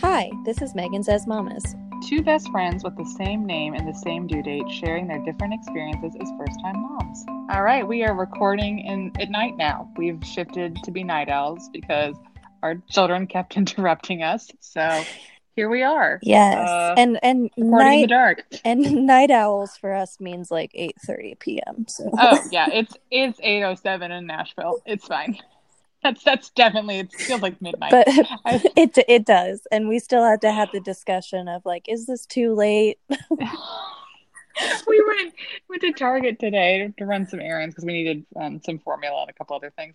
Hi, 0.00 0.30
this 0.44 0.60
is 0.60 0.74
Megan 0.74 1.02
Says 1.02 1.26
Mamas. 1.26 1.74
Two 2.06 2.22
best 2.22 2.50
friends 2.50 2.84
with 2.84 2.96
the 2.96 3.04
same 3.04 3.46
name 3.46 3.74
and 3.74 3.88
the 3.88 3.94
same 3.94 4.26
due 4.26 4.42
date 4.42 4.68
sharing 4.70 5.06
their 5.06 5.20
different 5.24 5.54
experiences 5.54 6.14
as 6.20 6.28
first 6.38 6.58
time 6.62 6.80
moms. 6.82 7.24
All 7.50 7.62
right, 7.62 7.86
we 7.86 8.02
are 8.04 8.14
recording 8.14 8.80
in 8.80 9.12
at 9.20 9.30
night 9.30 9.56
now. 9.56 9.90
We've 9.96 10.22
shifted 10.24 10.76
to 10.84 10.90
be 10.90 11.02
night 11.04 11.28
owls 11.28 11.68
because 11.72 12.14
our 12.62 12.76
children 12.90 13.26
kept 13.26 13.56
interrupting 13.56 14.22
us. 14.22 14.50
So 14.60 15.02
here 15.56 15.68
we 15.70 15.82
are. 15.82 16.18
Yes, 16.22 16.56
Uh, 16.68 16.94
and 16.98 17.18
and 17.22 17.50
Recording 17.56 17.92
in 17.94 18.00
the 18.02 18.06
dark. 18.08 18.44
and 18.64 18.80
night 19.06 19.30
owls 19.30 19.76
for 19.76 19.94
us 19.94 20.20
means 20.20 20.50
like 20.50 20.70
eight 20.74 20.96
thirty 21.06 21.36
p.m. 21.36 21.86
So 21.88 22.10
Oh 22.18 22.38
yeah, 22.52 22.68
it's 22.70 22.94
it's 23.10 23.38
eight 23.42 23.62
oh 23.62 23.74
seven 23.76 24.12
in 24.12 24.26
Nashville. 24.26 24.80
It's 24.84 25.06
fine. 25.06 25.38
That's 26.04 26.22
that's 26.22 26.50
definitely 26.50 26.98
it 26.98 27.12
feels 27.12 27.40
like 27.40 27.60
midnight. 27.62 27.90
but 27.90 28.06
I- 28.44 28.62
it 28.76 28.96
it 29.08 29.24
does, 29.24 29.66
and 29.72 29.88
we 29.88 29.98
still 29.98 30.22
had 30.22 30.42
to 30.42 30.52
have 30.52 30.68
the 30.70 30.80
discussion 30.80 31.48
of 31.48 31.64
like, 31.64 31.88
is 31.88 32.06
this 32.06 32.26
too 32.26 32.54
late? 32.54 32.98
we 34.86 35.04
went 35.06 35.34
went 35.68 35.80
to 35.82 35.92
Target 35.94 36.38
today 36.38 36.92
to 36.98 37.06
run 37.06 37.26
some 37.26 37.40
errands 37.40 37.74
because 37.74 37.86
we 37.86 37.94
needed 37.94 38.26
um, 38.36 38.60
some 38.62 38.78
formula 38.78 39.22
and 39.22 39.30
a 39.30 39.32
couple 39.32 39.56
other 39.56 39.70
things, 39.70 39.94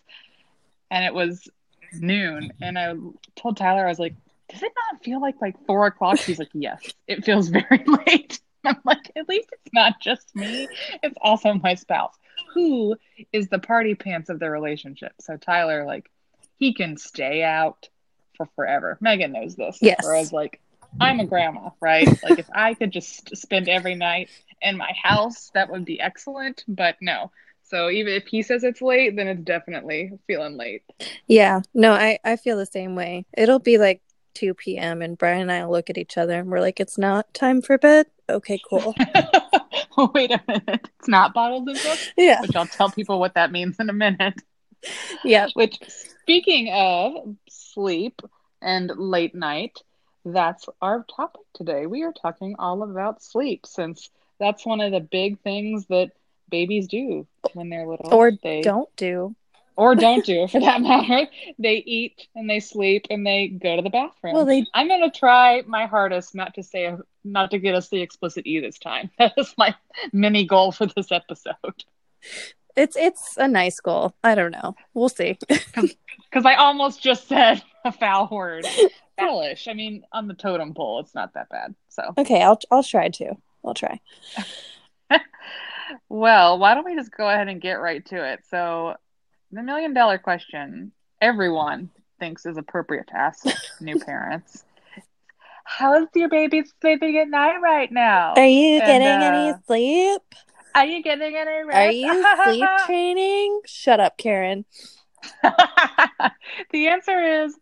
and 0.90 1.06
it 1.06 1.14
was 1.14 1.48
noon. 1.94 2.52
And 2.60 2.78
I 2.78 2.96
told 3.36 3.58
Tyler, 3.58 3.86
I 3.86 3.90
was 3.90 4.00
like, 4.00 4.16
"Does 4.50 4.64
it 4.64 4.72
not 4.92 5.04
feel 5.04 5.22
like 5.22 5.36
like 5.42 5.64
four 5.66 5.86
o'clock?" 5.86 6.18
He's 6.20 6.40
like, 6.40 6.50
"Yes, 6.54 6.82
it 7.08 7.24
feels 7.24 7.50
very 7.50 7.84
late." 8.08 8.40
I'm 8.66 8.78
like, 8.84 9.12
"At 9.16 9.30
least 9.30 9.50
it's 9.52 9.74
not 9.74 10.02
just 10.02 10.36
me; 10.36 10.68
it's 11.04 11.18
also 11.22 11.54
my 11.54 11.76
spouse, 11.76 12.16
who 12.54 12.96
is 13.32 13.48
the 13.50 13.60
party 13.60 13.96
pants 13.96 14.30
of 14.30 14.40
the 14.40 14.50
relationship." 14.50 15.14
So 15.20 15.38
Tyler, 15.38 15.86
like, 15.86 16.10
he 16.58 16.74
can 16.74 16.98
stay 16.98 17.44
out 17.44 17.90
for 18.36 18.48
forever. 18.56 18.98
Megan 19.02 19.32
knows 19.32 19.56
this. 19.56 19.80
Yes. 19.82 20.00
Whereas, 20.04 20.34
like, 20.34 20.60
I'm 21.00 21.20
a 21.20 21.26
grandma, 21.26 21.70
right? 21.80 22.08
Like, 22.24 22.40
if 22.40 22.50
I 22.54 22.74
could 22.74 22.92
just 22.92 23.36
spend 23.38 23.70
every 23.70 23.96
night 23.96 24.30
in 24.62 24.78
my 24.78 24.92
house, 25.02 25.52
that 25.54 25.70
would 25.70 25.86
be 25.86 26.00
excellent. 26.00 26.64
But 26.68 26.96
no. 27.02 27.32
So 27.64 27.90
even 27.90 28.14
if 28.14 28.26
he 28.26 28.42
says 28.42 28.64
it's 28.64 28.82
late, 28.82 29.16
then 29.16 29.28
it's 29.28 29.44
definitely 29.44 30.18
feeling 30.26 30.58
late. 30.58 30.82
Yeah, 31.28 31.62
no, 31.74 31.94
I 31.94 32.18
I 32.24 32.36
feel 32.36 32.58
the 32.58 32.66
same 32.66 32.96
way. 32.96 33.26
It'll 33.38 33.60
be 33.60 33.78
like 33.78 34.02
two 34.34 34.56
p.m. 34.56 35.02
and 35.04 35.18
Brian 35.18 35.42
and 35.42 35.52
I 35.52 35.66
look 35.66 35.90
at 35.90 35.98
each 35.98 36.18
other 36.18 36.40
and 36.40 36.50
we're 36.50 36.62
like, 36.62 36.80
it's 36.80 36.98
not 36.98 37.32
time 37.34 37.62
for 37.62 37.78
bed. 37.78 38.08
Okay, 38.28 38.60
cool. 38.68 38.96
Wait 40.14 40.32
a 40.32 40.42
minute. 40.48 40.90
It's 41.00 41.08
not 41.08 41.34
bottles 41.34 41.68
and 41.68 41.76
books, 41.76 42.12
yeah, 42.18 42.42
which 42.42 42.56
I'll 42.56 42.66
tell 42.68 42.90
people 42.90 43.20
what 43.20 43.34
that 43.36 43.52
means 43.52 43.80
in 43.80 43.90
a 43.90 43.94
minute. 43.94 44.42
yeah. 45.24 45.48
Which, 45.54 45.78
speaking 45.88 46.72
of 46.74 47.36
sleep 47.50 48.22
and 48.62 48.92
late 48.98 49.36
night, 49.36 49.80
that's 50.26 50.68
our 50.82 51.06
topic 51.16 51.42
today. 51.54 51.86
We 51.86 52.04
are 52.04 52.14
talking 52.14 52.56
all 52.60 52.84
about 52.84 53.24
sleep 53.24 53.66
since 53.66 54.10
that's 54.40 54.66
one 54.66 54.82
of 54.82 54.92
the 54.92 55.00
big 55.00 55.40
things 55.42 55.86
that 55.88 56.12
babies 56.50 56.88
do 56.88 57.28
when 57.54 57.70
they're 57.70 57.88
little. 57.88 58.14
Or 58.14 58.32
they, 58.32 58.62
don't 58.62 58.94
do. 58.96 59.36
or 59.76 59.96
don't 59.96 60.26
do 60.26 60.48
for 60.52 60.60
that 60.60 60.82
matter. 60.82 61.28
They 61.58 61.76
eat 61.76 62.28
and 62.36 62.50
they 62.50 62.60
sleep 62.60 63.08
and 63.10 63.26
they 63.26 63.48
go 63.48 63.76
to 63.76 63.82
the 63.82 63.90
bathroom. 63.90 64.34
Well, 64.34 64.46
they 64.46 64.66
I'm 64.74 64.88
gonna 64.88 65.12
try 65.12 65.64
my 65.68 65.86
hardest 65.86 66.36
not 66.36 66.56
to 66.56 66.64
say 66.64 66.96
not 67.32 67.52
to 67.52 67.60
get 67.60 67.76
us 67.76 67.90
the 67.90 68.02
explicit 68.02 68.46
e 68.48 68.60
this 68.60 68.78
time. 68.80 69.10
That 69.18 69.34
is 69.38 69.54
my 69.58 69.76
mini 70.14 70.46
goal 70.46 70.72
for 70.72 70.86
this 70.88 71.12
episode. 71.12 71.84
it's 72.76 72.96
it's 72.98 73.38
a 73.38 73.48
nice 73.48 73.80
goal. 73.80 74.14
I 74.24 74.36
don't 74.36 74.52
know. 74.52 74.76
We'll 74.94 75.10
see. 75.10 75.38
Because 76.32 76.46
I 76.46 76.54
almost 76.56 77.02
just 77.02 77.28
said 77.28 77.64
a 77.84 77.92
foul 77.92 78.28
word. 78.32 78.64
Foolish. 79.20 79.68
I 79.68 79.74
mean, 79.74 80.04
on 80.14 80.28
the 80.28 80.36
totem 80.36 80.76
pole, 80.76 81.00
it's 81.00 81.16
not 81.16 81.34
that 81.34 81.50
bad. 81.50 81.74
So, 81.90 82.04
Okay, 82.20 82.44
I'll 82.44 82.60
I'll 82.70 82.84
try 82.84 83.10
to. 83.10 83.36
I'll 83.66 83.74
try. 83.74 84.00
well, 86.10 86.60
why 86.60 86.76
don't 86.76 86.86
we 86.86 86.96
just 86.96 87.12
go 87.12 87.28
ahead 87.28 87.48
and 87.48 87.60
get 87.60 87.82
right 87.82 88.06
to 88.08 88.32
it? 88.34 88.42
So, 88.50 88.96
the 89.52 89.64
million 89.64 89.94
dollar 89.94 90.20
question 90.20 90.92
everyone 91.20 91.90
thinks 92.20 92.46
is 92.46 92.58
appropriate 92.58 93.08
to 93.08 93.18
ask 93.18 93.44
new 93.82 93.98
parents. 94.00 94.64
How 95.70 96.02
is 96.02 96.08
your 96.16 96.30
baby 96.30 96.64
sleeping 96.82 97.18
at 97.20 97.30
night 97.30 97.60
right 97.62 97.92
now? 97.92 98.34
Are 98.36 98.46
you 98.46 98.82
And, 98.82 98.86
getting 98.86 99.08
uh, 99.08 99.28
any 99.28 99.54
sleep? 99.68 100.22
Are 100.74 100.86
you 100.86 101.04
getting 101.04 101.36
any 101.36 101.64
rest? 101.64 101.78
Are 101.78 101.92
you 101.92 102.26
sleep 102.44 102.68
training? 102.88 103.62
Shut 103.66 104.00
up, 104.00 104.18
Karen. 104.18 104.66
the 105.44 106.88
answer 106.88 107.44
is 107.44 107.56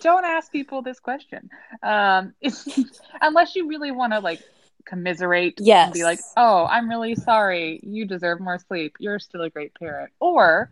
don't 0.00 0.24
ask 0.24 0.50
people 0.50 0.80
this 0.80 1.00
question. 1.00 1.50
Um, 1.82 2.32
unless 3.20 3.54
you 3.54 3.68
really 3.68 3.90
want 3.90 4.14
to 4.14 4.20
like 4.20 4.40
commiserate 4.86 5.58
Yes. 5.60 5.84
and 5.84 5.92
be 5.92 6.02
like, 6.02 6.20
oh, 6.38 6.66
I'm 6.68 6.88
really 6.88 7.14
sorry. 7.14 7.78
You 7.82 8.06
deserve 8.06 8.40
more 8.40 8.58
sleep. 8.58 8.96
You're 8.98 9.18
still 9.18 9.42
a 9.42 9.50
great 9.50 9.74
parent. 9.74 10.12
Or, 10.18 10.70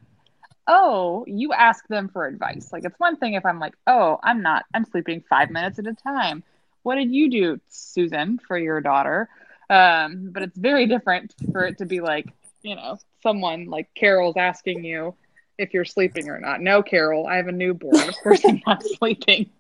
oh, 0.67 1.25
you 1.29 1.53
ask 1.53 1.87
them 1.89 2.09
for 2.09 2.27
advice. 2.27 2.73
Like, 2.73 2.85
it's 2.87 2.99
one 2.99 3.17
thing 3.19 3.35
if 3.35 3.45
I'm 3.45 3.61
like, 3.61 3.75
oh, 3.87 4.19
I'm 4.23 4.41
not, 4.41 4.65
I'm 4.73 4.87
sleeping 4.87 5.23
five 5.29 5.51
minutes 5.51 5.79
at 5.79 5.87
a 5.87 5.95
time. 5.95 6.43
What 6.83 6.97
did 6.97 7.13
you 7.13 7.31
do, 7.31 7.61
Susan, 7.69 8.39
for 8.39 8.59
your 8.59 8.81
daughter? 8.81 9.29
Um, 9.71 10.31
but 10.33 10.43
it's 10.43 10.57
very 10.57 10.87
different 10.87 11.35
for 11.53 11.67
it 11.67 11.79
to 11.79 11.87
be 11.87 12.01
like, 12.01 12.27
you 12.63 12.75
know, 12.75 12.99
someone 13.23 13.67
like 13.67 13.93
Carol's 13.95 14.37
asking 14.37 14.85
you 14.85 15.15
if 15.59 15.75
you're 15.75 15.85
sleeping 15.85 16.29
or 16.29 16.41
not. 16.41 16.61
No, 16.61 16.83
Carol, 16.83 17.27
I 17.27 17.37
have 17.37 17.49
a 17.49 17.53
newborn. 17.53 18.09
Of 18.09 18.15
course, 18.23 18.45
I'm 18.45 18.63
not 18.67 18.83
sleeping. 18.83 19.51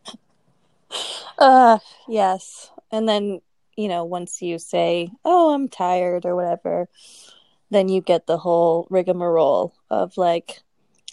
Uh, 1.37 1.79
yes. 2.09 2.71
And 2.91 3.09
then, 3.09 3.41
you 3.77 3.89
know, 3.89 4.05
once 4.05 4.41
you 4.41 4.59
say, 4.59 5.11
"Oh, 5.25 5.53
I'm 5.53 5.69
tired" 5.69 6.25
or 6.25 6.35
whatever, 6.35 6.89
then 7.71 7.89
you 7.89 8.01
get 8.01 8.27
the 8.27 8.39
whole 8.39 8.87
rigmarole 8.91 9.75
of 9.91 10.17
like, 10.17 10.63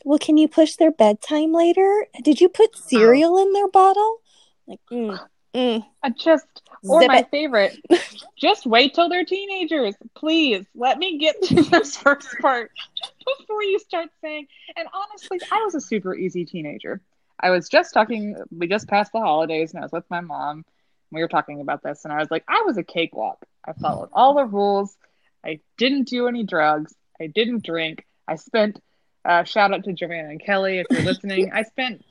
"Well, 0.03 0.19
can 0.19 0.37
you 0.37 0.47
push 0.47 0.75
their 0.75 0.91
bedtime 0.91 1.51
later? 1.51 2.07
Did 2.23 2.39
you 2.39 2.49
put 2.49 2.77
cereal 2.77 3.37
in 3.37 3.53
their 3.53 3.67
bottle?" 3.67 4.21
Like, 4.67 4.79
mm, 4.91 5.19
mm, 5.55 5.85
I 6.03 6.09
just, 6.09 6.45
or 6.83 7.01
Zip 7.01 7.07
my 7.07 7.19
it. 7.19 7.31
favorite, 7.31 7.79
just 8.37 8.65
wait 8.65 8.93
till 8.93 9.09
they're 9.09 9.25
teenagers. 9.25 9.95
Please 10.15 10.65
let 10.75 10.99
me 10.99 11.17
get 11.17 11.41
to 11.43 11.63
this 11.63 11.95
first 12.05 12.27
part 12.41 12.71
before 13.39 13.63
you 13.63 13.79
start 13.79 14.09
saying. 14.21 14.47
And 14.75 14.87
honestly, 14.93 15.39
I 15.51 15.63
was 15.63 15.75
a 15.75 15.81
super 15.81 16.13
easy 16.13 16.45
teenager. 16.45 17.01
I 17.39 17.49
was 17.49 17.69
just 17.69 17.93
talking, 17.93 18.35
we 18.55 18.67
just 18.67 18.87
passed 18.87 19.11
the 19.11 19.19
holidays, 19.19 19.73
and 19.73 19.79
I 19.79 19.85
was 19.85 19.91
with 19.91 20.09
my 20.09 20.21
mom. 20.21 20.65
We 21.11 21.21
were 21.21 21.27
talking 21.27 21.61
about 21.61 21.83
this, 21.83 22.03
and 22.03 22.13
I 22.13 22.17
was 22.17 22.31
like, 22.31 22.43
I 22.47 22.63
was 22.65 22.77
a 22.77 22.83
cakewalk. 22.83 23.45
I 23.65 23.73
followed 23.73 24.09
all 24.13 24.35
the 24.35 24.45
rules. 24.45 24.95
I 25.43 25.59
didn't 25.77 26.07
do 26.07 26.27
any 26.27 26.43
drugs. 26.43 26.93
I 27.19 27.27
didn't 27.27 27.63
drink. 27.63 28.05
I 28.27 28.35
spent, 28.35 28.81
uh, 29.23 29.43
shout 29.43 29.73
out 29.73 29.83
to 29.85 29.93
Joanna 29.93 30.29
and 30.29 30.43
Kelly 30.43 30.79
if 30.79 30.87
you're 30.89 31.01
listening. 31.01 31.51
I 31.53 31.63
spent 31.63 32.03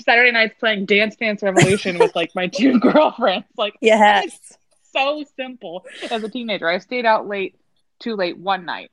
Saturday 0.00 0.32
nights 0.32 0.54
playing 0.58 0.86
Dance 0.86 1.16
Dance 1.16 1.42
Revolution 1.42 1.98
with 1.98 2.14
like 2.14 2.34
my 2.34 2.46
two 2.46 2.78
girlfriends. 2.80 3.46
Like, 3.56 3.74
yes. 3.80 4.56
so 4.92 5.24
simple 5.36 5.84
as 6.10 6.22
a 6.22 6.28
teenager. 6.28 6.68
I 6.68 6.78
stayed 6.78 7.06
out 7.06 7.26
late, 7.26 7.56
too 7.98 8.14
late 8.14 8.38
one 8.38 8.64
night, 8.64 8.90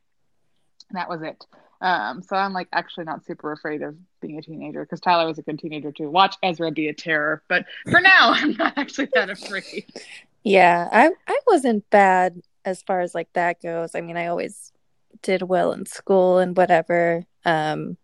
and 0.89 0.97
that 0.97 1.09
was 1.09 1.21
it. 1.21 1.45
Um, 1.81 2.23
so 2.23 2.35
I'm 2.35 2.53
like 2.53 2.67
actually 2.71 3.03
not 3.03 3.25
super 3.25 3.51
afraid 3.51 3.81
of 3.81 3.95
being 4.21 4.37
a 4.37 4.41
teenager 4.41 4.83
because 4.83 5.01
Tyler 5.01 5.27
was 5.27 5.37
a 5.37 5.41
good 5.41 5.59
teenager 5.59 5.91
too. 5.91 6.09
Watch 6.09 6.35
Ezra 6.41 6.71
be 6.71 6.87
a 6.87 6.93
terror, 6.93 7.43
but 7.47 7.65
for 7.89 7.99
now, 7.99 8.31
I'm 8.33 8.55
not 8.57 8.73
actually 8.77 9.09
that 9.13 9.29
afraid. 9.29 9.85
Yeah, 10.43 10.87
I 10.91 11.11
I 11.27 11.39
wasn't 11.47 11.89
bad 11.89 12.41
as 12.63 12.81
far 12.81 13.01
as 13.01 13.13
like 13.13 13.31
that 13.33 13.61
goes. 13.61 13.93
I 13.93 14.01
mean, 14.01 14.17
I 14.17 14.27
always 14.27 14.71
did 15.21 15.41
well 15.43 15.71
in 15.73 15.85
school 15.85 16.39
and 16.39 16.55
whatever. 16.55 17.25
Um, 17.43 17.97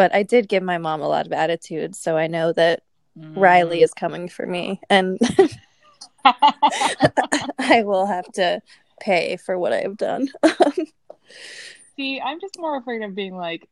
but 0.00 0.14
I 0.14 0.22
did 0.22 0.48
give 0.48 0.62
my 0.62 0.78
mom 0.78 1.02
a 1.02 1.08
lot 1.08 1.26
of 1.26 1.32
attitude, 1.34 1.94
so 1.94 2.16
I 2.16 2.26
know 2.26 2.54
that 2.54 2.82
Mm. 3.18 3.36
Riley 3.36 3.82
is 3.82 3.92
coming 3.92 4.28
for 4.28 4.46
me, 4.46 4.80
and 4.88 5.18
I 6.24 7.82
will 7.84 8.06
have 8.06 8.30
to 8.32 8.62
pay 9.00 9.36
for 9.36 9.58
what 9.58 9.72
I 9.72 9.80
have 9.80 9.96
done. 9.96 10.28
See, 11.96 12.20
I'm 12.20 12.40
just 12.40 12.58
more 12.58 12.78
afraid 12.78 13.02
of 13.02 13.14
being 13.14 13.36
like, 13.36 13.68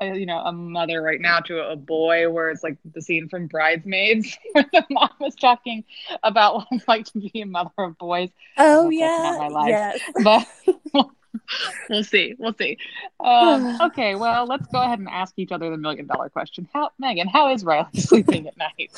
a, 0.00 0.16
you 0.16 0.26
know, 0.26 0.38
a 0.38 0.52
mother 0.52 1.02
right 1.02 1.20
now 1.20 1.40
to 1.40 1.68
a 1.68 1.76
boy, 1.76 2.30
where 2.30 2.50
it's 2.50 2.62
like 2.64 2.78
the 2.94 3.02
scene 3.02 3.28
from 3.28 3.46
Bridesmaids, 3.46 4.36
where 4.52 4.64
the 4.72 4.84
mom 4.90 5.10
was 5.20 5.36
talking 5.36 5.84
about 6.22 6.54
what 6.56 6.66
it's 6.72 6.88
like 6.88 7.04
to 7.12 7.18
be 7.20 7.42
a 7.42 7.46
mother 7.46 7.70
of 7.76 7.98
boys. 7.98 8.30
oh 8.56 8.88
yeah, 8.88 9.36
my 9.38 9.48
life. 9.48 9.68
yes. 9.68 10.00
but 10.24 11.08
we'll 11.90 12.04
see. 12.04 12.34
We'll 12.38 12.54
see. 12.54 12.78
Um, 13.22 13.78
okay, 13.80 14.16
well, 14.16 14.46
let's 14.46 14.66
go 14.66 14.80
ahead 14.82 14.98
and 14.98 15.08
ask 15.08 15.34
each 15.36 15.52
other 15.52 15.70
the 15.70 15.76
million 15.76 16.06
dollar 16.06 16.28
question. 16.28 16.68
How, 16.72 16.90
Megan? 16.98 17.28
How 17.28 17.52
is 17.52 17.64
Riley 17.64 17.88
sleeping 17.94 18.48
at 18.48 18.56
night? 18.56 18.90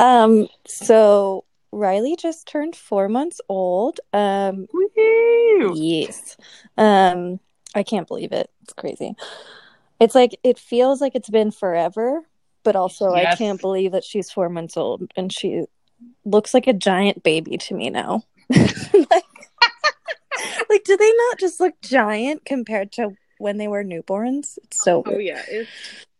Um, 0.00 0.48
so 0.66 1.44
Riley 1.70 2.16
just 2.16 2.48
turned 2.48 2.74
four 2.74 3.08
months 3.08 3.40
old. 3.48 4.00
Um, 4.12 4.66
Woo! 4.72 5.74
Yes. 5.76 6.36
Um, 6.78 7.40
I 7.74 7.82
can't 7.82 8.08
believe 8.08 8.32
it. 8.32 8.50
It's 8.62 8.72
crazy. 8.72 9.14
It's 10.00 10.14
like 10.14 10.38
it 10.42 10.58
feels 10.58 11.00
like 11.00 11.14
it's 11.14 11.30
been 11.30 11.50
forever, 11.50 12.22
but 12.62 12.76
also 12.76 13.12
I 13.12 13.34
can't 13.34 13.60
believe 13.60 13.92
that 13.92 14.04
she's 14.04 14.30
four 14.30 14.48
months 14.48 14.76
old 14.76 15.10
and 15.16 15.32
she 15.32 15.64
looks 16.24 16.54
like 16.54 16.66
a 16.66 16.72
giant 16.72 17.22
baby 17.22 17.58
to 17.58 17.74
me 17.74 17.90
now. 17.90 18.22
like, 18.50 19.24
like, 20.78 20.84
do 20.84 20.96
they 20.96 21.12
not 21.28 21.38
just 21.38 21.60
look 21.60 21.80
giant 21.82 22.44
compared 22.44 22.92
to 22.92 23.10
when 23.38 23.58
they 23.58 23.68
were 23.68 23.84
newborns? 23.84 24.58
It's 24.64 24.82
so. 24.82 25.02
Oh 25.06 25.18
yeah, 25.18 25.42
it's 25.48 25.70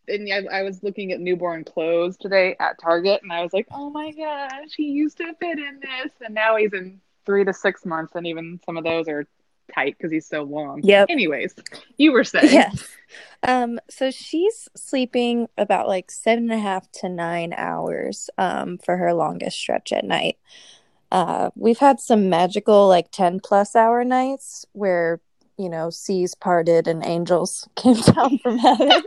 and 0.07 0.31
I, 0.31 0.59
I, 0.59 0.63
was 0.63 0.81
looking 0.81 1.11
at 1.11 1.19
newborn 1.19 1.63
clothes 1.63 2.17
today 2.17 2.55
at 2.59 2.79
Target, 2.81 3.21
and 3.21 3.31
I 3.31 3.41
was 3.41 3.53
like, 3.53 3.67
"Oh 3.71 3.89
my 3.89 4.11
gosh, 4.11 4.73
he 4.75 4.85
used 4.85 5.17
to 5.17 5.33
fit 5.39 5.59
in 5.59 5.79
this, 5.79 6.11
and 6.21 6.33
now 6.33 6.55
he's 6.55 6.73
in 6.73 6.99
three 7.25 7.45
to 7.45 7.53
six 7.53 7.85
months, 7.85 8.13
and 8.15 8.25
even 8.27 8.59
some 8.65 8.77
of 8.77 8.83
those 8.83 9.07
are 9.07 9.27
tight 9.73 9.95
because 9.97 10.11
he's 10.11 10.27
so 10.27 10.43
long." 10.43 10.81
Yeah. 10.83 11.05
Anyways, 11.07 11.55
you 11.97 12.11
were 12.11 12.23
saying, 12.23 12.51
yes. 12.51 12.87
Um, 13.43 13.79
so 13.89 14.11
she's 14.11 14.67
sleeping 14.75 15.47
about 15.57 15.87
like 15.87 16.11
seven 16.11 16.45
and 16.45 16.59
a 16.59 16.63
half 16.63 16.91
to 16.93 17.09
nine 17.09 17.53
hours 17.55 18.29
um, 18.37 18.77
for 18.77 18.97
her 18.97 19.13
longest 19.13 19.57
stretch 19.57 19.93
at 19.93 20.03
night. 20.03 20.37
Uh, 21.11 21.49
we've 21.55 21.79
had 21.79 21.99
some 21.99 22.29
magical 22.29 22.87
like 22.87 23.11
10 23.11 23.39
plus 23.39 23.75
hour 23.75 24.03
nights 24.03 24.65
where, 24.73 25.19
you 25.57 25.69
know, 25.69 25.89
seas 25.89 26.35
parted 26.35 26.87
and 26.87 27.05
angels 27.05 27.67
came 27.75 27.95
down 27.95 28.37
from 28.39 28.57
heaven. 28.57 29.03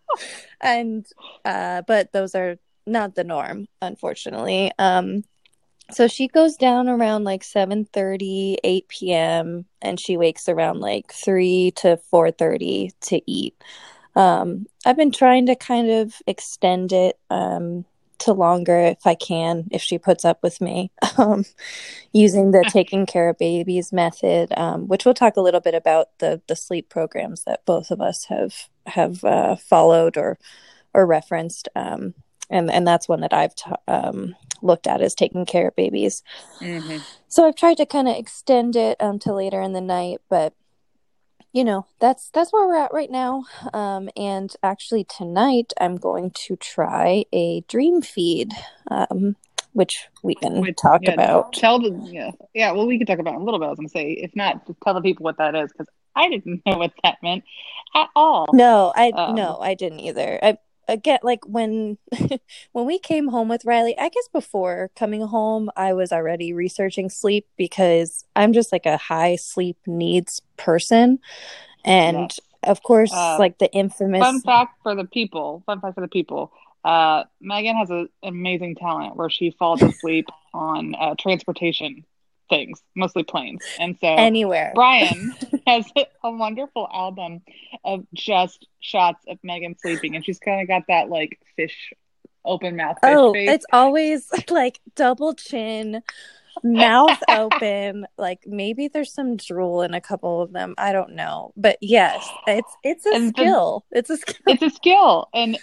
and, 0.60 1.06
uh, 1.44 1.82
but 1.86 2.12
those 2.12 2.34
are 2.34 2.56
not 2.86 3.14
the 3.14 3.24
norm, 3.24 3.68
unfortunately. 3.80 4.72
Um, 4.78 5.24
so 5.90 6.08
she 6.08 6.28
goes 6.28 6.56
down 6.56 6.88
around 6.88 7.24
like 7.24 7.44
7 7.44 7.84
30 7.84 8.58
8 8.64 8.88
p.m 8.88 9.64
and 9.80 10.00
she 10.00 10.16
wakes 10.16 10.48
around 10.48 10.80
like 10.80 11.12
3 11.12 11.72
to 11.76 11.96
4 11.96 12.30
30 12.30 12.92
to 13.00 13.30
eat 13.30 13.54
um, 14.14 14.66
i've 14.86 14.96
been 14.96 15.12
trying 15.12 15.46
to 15.46 15.56
kind 15.56 15.90
of 15.90 16.14
extend 16.26 16.92
it 16.92 17.18
um, 17.30 17.84
to 18.22 18.32
longer 18.32 18.78
if 18.78 19.06
i 19.06 19.14
can 19.14 19.68
if 19.70 19.82
she 19.82 19.98
puts 19.98 20.24
up 20.24 20.42
with 20.42 20.60
me 20.60 20.90
um, 21.18 21.44
using 22.12 22.50
the 22.50 22.68
Taking 22.68 23.06
Cara 23.06 23.34
Babies 23.34 23.92
method 23.92 24.52
um, 24.56 24.88
which 24.88 25.04
we'll 25.04 25.14
talk 25.14 25.36
a 25.36 25.42
little 25.42 25.60
bit 25.60 25.74
about 25.74 26.18
the 26.18 26.40
the 26.46 26.56
sleep 26.56 26.88
programs 26.88 27.44
that 27.44 27.64
both 27.66 27.90
of 27.90 28.00
us 28.00 28.24
have 28.26 28.68
have 28.86 29.24
uh, 29.24 29.56
followed 29.56 30.16
or 30.16 30.38
or 30.94 31.06
referenced 31.06 31.68
um, 31.74 32.14
and 32.52 32.70
and 32.70 32.86
that's 32.86 33.08
one 33.08 33.22
that 33.22 33.32
I've 33.32 33.54
t- 33.54 33.70
um, 33.88 34.36
looked 34.60 34.86
at 34.86 35.00
as 35.00 35.14
Taking 35.14 35.46
Cara 35.46 35.72
Babies. 35.76 36.22
Mm-hmm. 36.60 36.98
So 37.28 37.46
I've 37.46 37.56
tried 37.56 37.78
to 37.78 37.86
kind 37.86 38.06
of 38.06 38.16
extend 38.16 38.76
it 38.76 38.96
um, 39.00 39.18
to 39.20 39.32
later 39.32 39.60
in 39.60 39.72
the 39.72 39.80
night, 39.80 40.20
but 40.28 40.54
you 41.52 41.64
know 41.64 41.86
that's 42.00 42.30
that's 42.30 42.52
where 42.52 42.66
we're 42.66 42.76
at 42.76 42.92
right 42.92 43.10
now. 43.10 43.44
Um, 43.72 44.08
and 44.16 44.54
actually 44.62 45.04
tonight 45.04 45.72
I'm 45.80 45.96
going 45.96 46.30
to 46.46 46.56
try 46.56 47.24
a 47.32 47.60
dream 47.62 48.02
feed, 48.02 48.52
um, 48.90 49.36
which 49.72 50.08
we 50.22 50.34
can 50.34 50.60
Wait, 50.60 50.76
talk 50.76 51.02
yeah, 51.02 51.12
about. 51.12 51.52
Tell 51.52 51.78
the 51.78 51.90
yeah 52.10 52.30
yeah. 52.54 52.72
Well, 52.72 52.86
we 52.86 52.98
can 52.98 53.06
talk 53.06 53.18
about 53.18 53.34
a 53.34 53.44
little 53.44 53.60
bit. 53.60 53.66
I 53.66 53.70
was 53.70 53.78
gonna 53.78 53.88
say 53.88 54.12
if 54.12 54.34
not, 54.34 54.66
just 54.66 54.80
tell 54.82 54.94
the 54.94 55.02
people 55.02 55.24
what 55.24 55.38
that 55.38 55.54
is 55.54 55.70
because 55.72 55.88
I 56.16 56.28
didn't 56.28 56.62
know 56.66 56.78
what 56.78 56.92
that 57.02 57.18
meant 57.22 57.44
at 57.94 58.08
all. 58.16 58.46
No, 58.52 58.92
I 58.96 59.10
um, 59.10 59.34
no, 59.34 59.58
I 59.60 59.74
didn't 59.74 60.00
either. 60.00 60.38
I 60.42 60.58
again 60.88 61.18
like 61.22 61.46
when 61.46 61.98
when 62.72 62.86
we 62.86 62.98
came 62.98 63.28
home 63.28 63.48
with 63.48 63.64
Riley, 63.64 63.96
I 63.98 64.08
guess 64.08 64.28
before 64.32 64.90
coming 64.96 65.22
home 65.22 65.70
I 65.76 65.92
was 65.92 66.12
already 66.12 66.52
researching 66.52 67.08
sleep 67.10 67.46
because 67.56 68.24
I'm 68.36 68.52
just 68.52 68.72
like 68.72 68.86
a 68.86 68.96
high 68.96 69.36
sleep 69.36 69.76
needs 69.86 70.42
person. 70.56 71.18
And 71.84 72.18
yes. 72.18 72.40
of 72.62 72.82
course 72.82 73.12
uh, 73.12 73.36
like 73.38 73.58
the 73.58 73.72
infamous 73.72 74.20
Fun 74.20 74.40
fact 74.40 74.78
for 74.82 74.94
the 74.94 75.04
people, 75.04 75.62
fun 75.66 75.80
fact 75.80 75.94
for 75.94 76.00
the 76.00 76.08
people. 76.08 76.52
Uh 76.84 77.24
Megan 77.40 77.76
has 77.76 77.90
an 77.90 78.08
amazing 78.22 78.74
talent 78.76 79.16
where 79.16 79.30
she 79.30 79.54
falls 79.58 79.82
asleep 79.82 80.26
on 80.54 80.94
uh, 80.94 81.14
transportation 81.18 82.04
things, 82.48 82.82
mostly 82.94 83.22
planes. 83.22 83.62
And 83.78 83.96
so 84.00 84.08
anywhere. 84.08 84.72
Brian 84.74 85.34
has 85.66 85.86
a 85.96 86.30
wonderful 86.30 86.88
album 86.92 87.42
of 87.84 88.04
just 88.14 88.66
shots 88.80 89.24
of 89.28 89.38
Megan 89.42 89.76
sleeping, 89.78 90.16
and 90.16 90.24
she's 90.24 90.38
kind 90.38 90.60
of 90.60 90.68
got 90.68 90.84
that 90.88 91.08
like 91.08 91.38
fish 91.56 91.92
open 92.44 92.76
mouth. 92.76 92.96
oh, 93.02 93.32
face. 93.32 93.48
it's 93.50 93.66
always 93.72 94.28
like 94.50 94.80
double 94.96 95.34
chin. 95.34 96.02
mouth 96.62 97.18
open 97.30 98.06
like 98.18 98.40
maybe 98.46 98.86
there's 98.86 99.12
some 99.12 99.36
drool 99.36 99.80
in 99.80 99.94
a 99.94 100.02
couple 100.02 100.42
of 100.42 100.52
them 100.52 100.74
i 100.76 100.92
don't 100.92 101.14
know 101.14 101.50
but 101.56 101.78
yes 101.80 102.28
it's 102.46 102.76
it's 102.84 103.06
a 103.06 103.14
and 103.14 103.28
skill 103.30 103.86
the, 103.90 103.98
it's 103.98 104.10
a 104.10 104.18
skill 104.18 104.36
it's 104.46 104.62
a 104.62 104.68
skill 104.68 105.28
and 105.32 105.58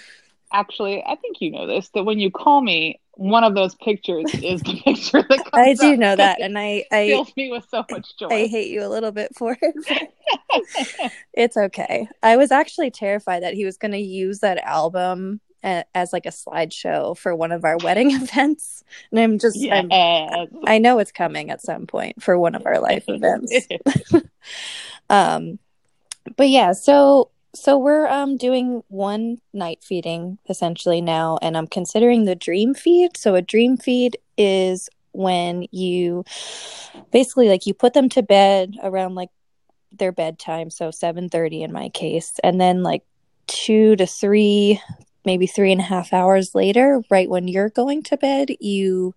actually 0.51 1.03
i 1.05 1.15
think 1.15 1.41
you 1.41 1.51
know 1.51 1.67
this 1.67 1.89
that 1.89 2.03
when 2.03 2.19
you 2.19 2.31
call 2.31 2.61
me 2.61 2.99
one 3.19 3.43
of 3.43 3.53
those 3.53 3.75
pictures 3.75 4.33
is 4.41 4.61
the 4.61 4.81
picture 4.85 5.21
that 5.21 5.39
comes 5.39 5.49
I 5.53 5.73
do 5.73 5.97
know 5.97 6.15
that, 6.15 6.39
and 6.39 6.57
I, 6.57 6.85
I 6.89 7.07
fills 7.09 7.35
me 7.35 7.51
with 7.51 7.67
so 7.69 7.83
much 7.91 8.17
joy. 8.17 8.27
I 8.29 8.47
hate 8.47 8.71
you 8.71 8.85
a 8.85 8.87
little 8.87 9.11
bit 9.11 9.35
for 9.35 9.57
it. 9.61 11.11
it's 11.33 11.57
okay. 11.57 12.07
I 12.23 12.37
was 12.37 12.49
actually 12.49 12.91
terrified 12.91 13.43
that 13.43 13.55
he 13.55 13.65
was 13.65 13.77
going 13.77 13.91
to 13.91 13.99
use 13.99 14.39
that 14.39 14.57
album 14.59 15.41
as 15.61 16.13
like 16.13 16.25
a 16.25 16.29
slideshow 16.29 17.17
for 17.17 17.35
one 17.35 17.51
of 17.51 17.65
our 17.65 17.75
wedding 17.83 18.11
events, 18.11 18.85
and 19.11 19.19
I'm 19.19 19.37
just, 19.37 19.57
yes. 19.57 19.85
I'm, 19.91 20.47
I 20.65 20.77
know 20.77 20.99
it's 20.99 21.11
coming 21.11 21.51
at 21.51 21.61
some 21.61 21.87
point 21.87 22.23
for 22.23 22.39
one 22.39 22.55
of 22.55 22.65
our 22.65 22.79
life 22.79 23.03
events. 23.09 23.53
um, 25.09 25.59
but 26.37 26.47
yeah, 26.47 26.71
so 26.71 27.31
so 27.53 27.77
we're 27.77 28.07
um 28.07 28.37
doing 28.37 28.83
one 28.89 29.37
night 29.53 29.83
feeding 29.83 30.37
essentially 30.47 31.01
now 31.01 31.37
and 31.41 31.57
i'm 31.57 31.67
considering 31.67 32.25
the 32.25 32.35
dream 32.35 32.73
feed. 32.73 33.17
So 33.17 33.35
a 33.35 33.41
dream 33.41 33.77
feed 33.77 34.17
is 34.37 34.89
when 35.11 35.67
you 35.71 36.23
basically 37.11 37.49
like 37.49 37.65
you 37.65 37.73
put 37.73 37.93
them 37.93 38.09
to 38.09 38.21
bed 38.21 38.75
around 38.83 39.15
like 39.15 39.29
their 39.91 40.11
bedtime 40.11 40.69
so 40.69 40.89
7.30 40.89 41.63
in 41.63 41.73
my 41.73 41.89
case 41.89 42.33
and 42.43 42.61
then 42.61 42.83
like 42.83 43.03
two 43.47 43.95
to 43.95 44.05
three 44.05 44.79
maybe 45.25 45.47
three 45.47 45.71
and 45.71 45.81
a 45.81 45.83
half 45.83 46.13
hours 46.13 46.53
later 46.53 47.01
right 47.09 47.29
when 47.29 47.47
you're 47.47 47.69
going 47.69 48.03
to 48.03 48.17
bed 48.17 48.49
you 48.59 49.15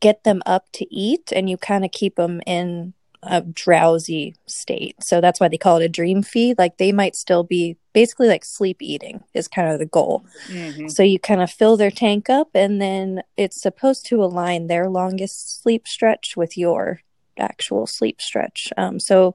get 0.00 0.24
them 0.24 0.42
up 0.46 0.64
to 0.72 0.92
eat 0.94 1.30
and 1.32 1.50
you 1.50 1.58
kind 1.58 1.84
of 1.84 1.92
keep 1.92 2.16
them 2.16 2.40
in 2.46 2.94
a 3.22 3.42
drowsy 3.42 4.34
state. 4.46 5.02
So 5.02 5.20
that's 5.20 5.40
why 5.40 5.48
they 5.48 5.58
call 5.58 5.76
it 5.76 5.84
a 5.84 5.88
dream 5.88 6.22
feed. 6.22 6.58
Like 6.58 6.78
they 6.78 6.92
might 6.92 7.16
still 7.16 7.44
be 7.44 7.76
basically 7.92 8.28
like 8.28 8.44
sleep 8.44 8.78
eating 8.80 9.22
is 9.34 9.48
kind 9.48 9.68
of 9.70 9.78
the 9.78 9.86
goal. 9.86 10.24
Mm-hmm. 10.48 10.88
So 10.88 11.02
you 11.02 11.18
kind 11.18 11.42
of 11.42 11.50
fill 11.50 11.76
their 11.76 11.90
tank 11.90 12.30
up 12.30 12.48
and 12.54 12.80
then 12.80 13.22
it's 13.36 13.60
supposed 13.60 14.06
to 14.06 14.22
align 14.22 14.66
their 14.66 14.88
longest 14.88 15.62
sleep 15.62 15.86
stretch 15.86 16.36
with 16.36 16.56
your 16.56 17.02
actual 17.38 17.86
sleep 17.86 18.20
stretch. 18.20 18.72
Um, 18.76 19.00
so 19.00 19.34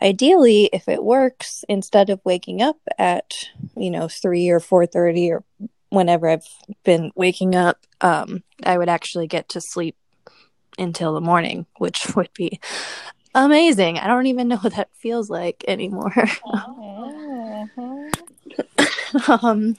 ideally 0.00 0.70
if 0.72 0.88
it 0.88 1.02
works 1.02 1.64
instead 1.68 2.10
of 2.10 2.20
waking 2.24 2.62
up 2.62 2.78
at, 2.98 3.34
you 3.76 3.90
know, 3.90 4.08
3 4.08 4.50
or 4.50 4.60
4:30 4.60 5.30
or 5.30 5.44
whenever 5.90 6.28
I've 6.28 6.46
been 6.84 7.12
waking 7.14 7.54
up, 7.54 7.78
um, 8.00 8.42
I 8.62 8.78
would 8.78 8.88
actually 8.88 9.26
get 9.26 9.48
to 9.50 9.60
sleep 9.60 9.96
until 10.78 11.14
the 11.14 11.20
morning, 11.20 11.66
which 11.78 12.06
would 12.16 12.30
be 12.34 12.60
amazing. 13.44 13.98
I 13.98 14.06
don't 14.06 14.26
even 14.26 14.48
know 14.48 14.56
what 14.56 14.74
that 14.74 14.88
feels 14.94 15.30
like 15.30 15.64
anymore. 15.68 16.12
um, 19.28 19.76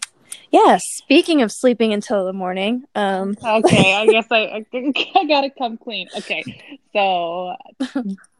yeah. 0.52 0.78
Speaking 0.80 1.42
of 1.42 1.52
sleeping 1.52 1.94
until 1.94 2.26
the 2.26 2.34
morning. 2.34 2.84
Um, 2.96 3.36
okay, 3.44 3.96
I 3.96 4.06
guess 4.08 4.28
I, 4.32 4.66
I, 4.74 4.94
I 5.16 5.26
gotta 5.26 5.50
come 5.50 5.78
clean. 5.78 6.08
Okay, 6.18 6.44
so 6.94 7.56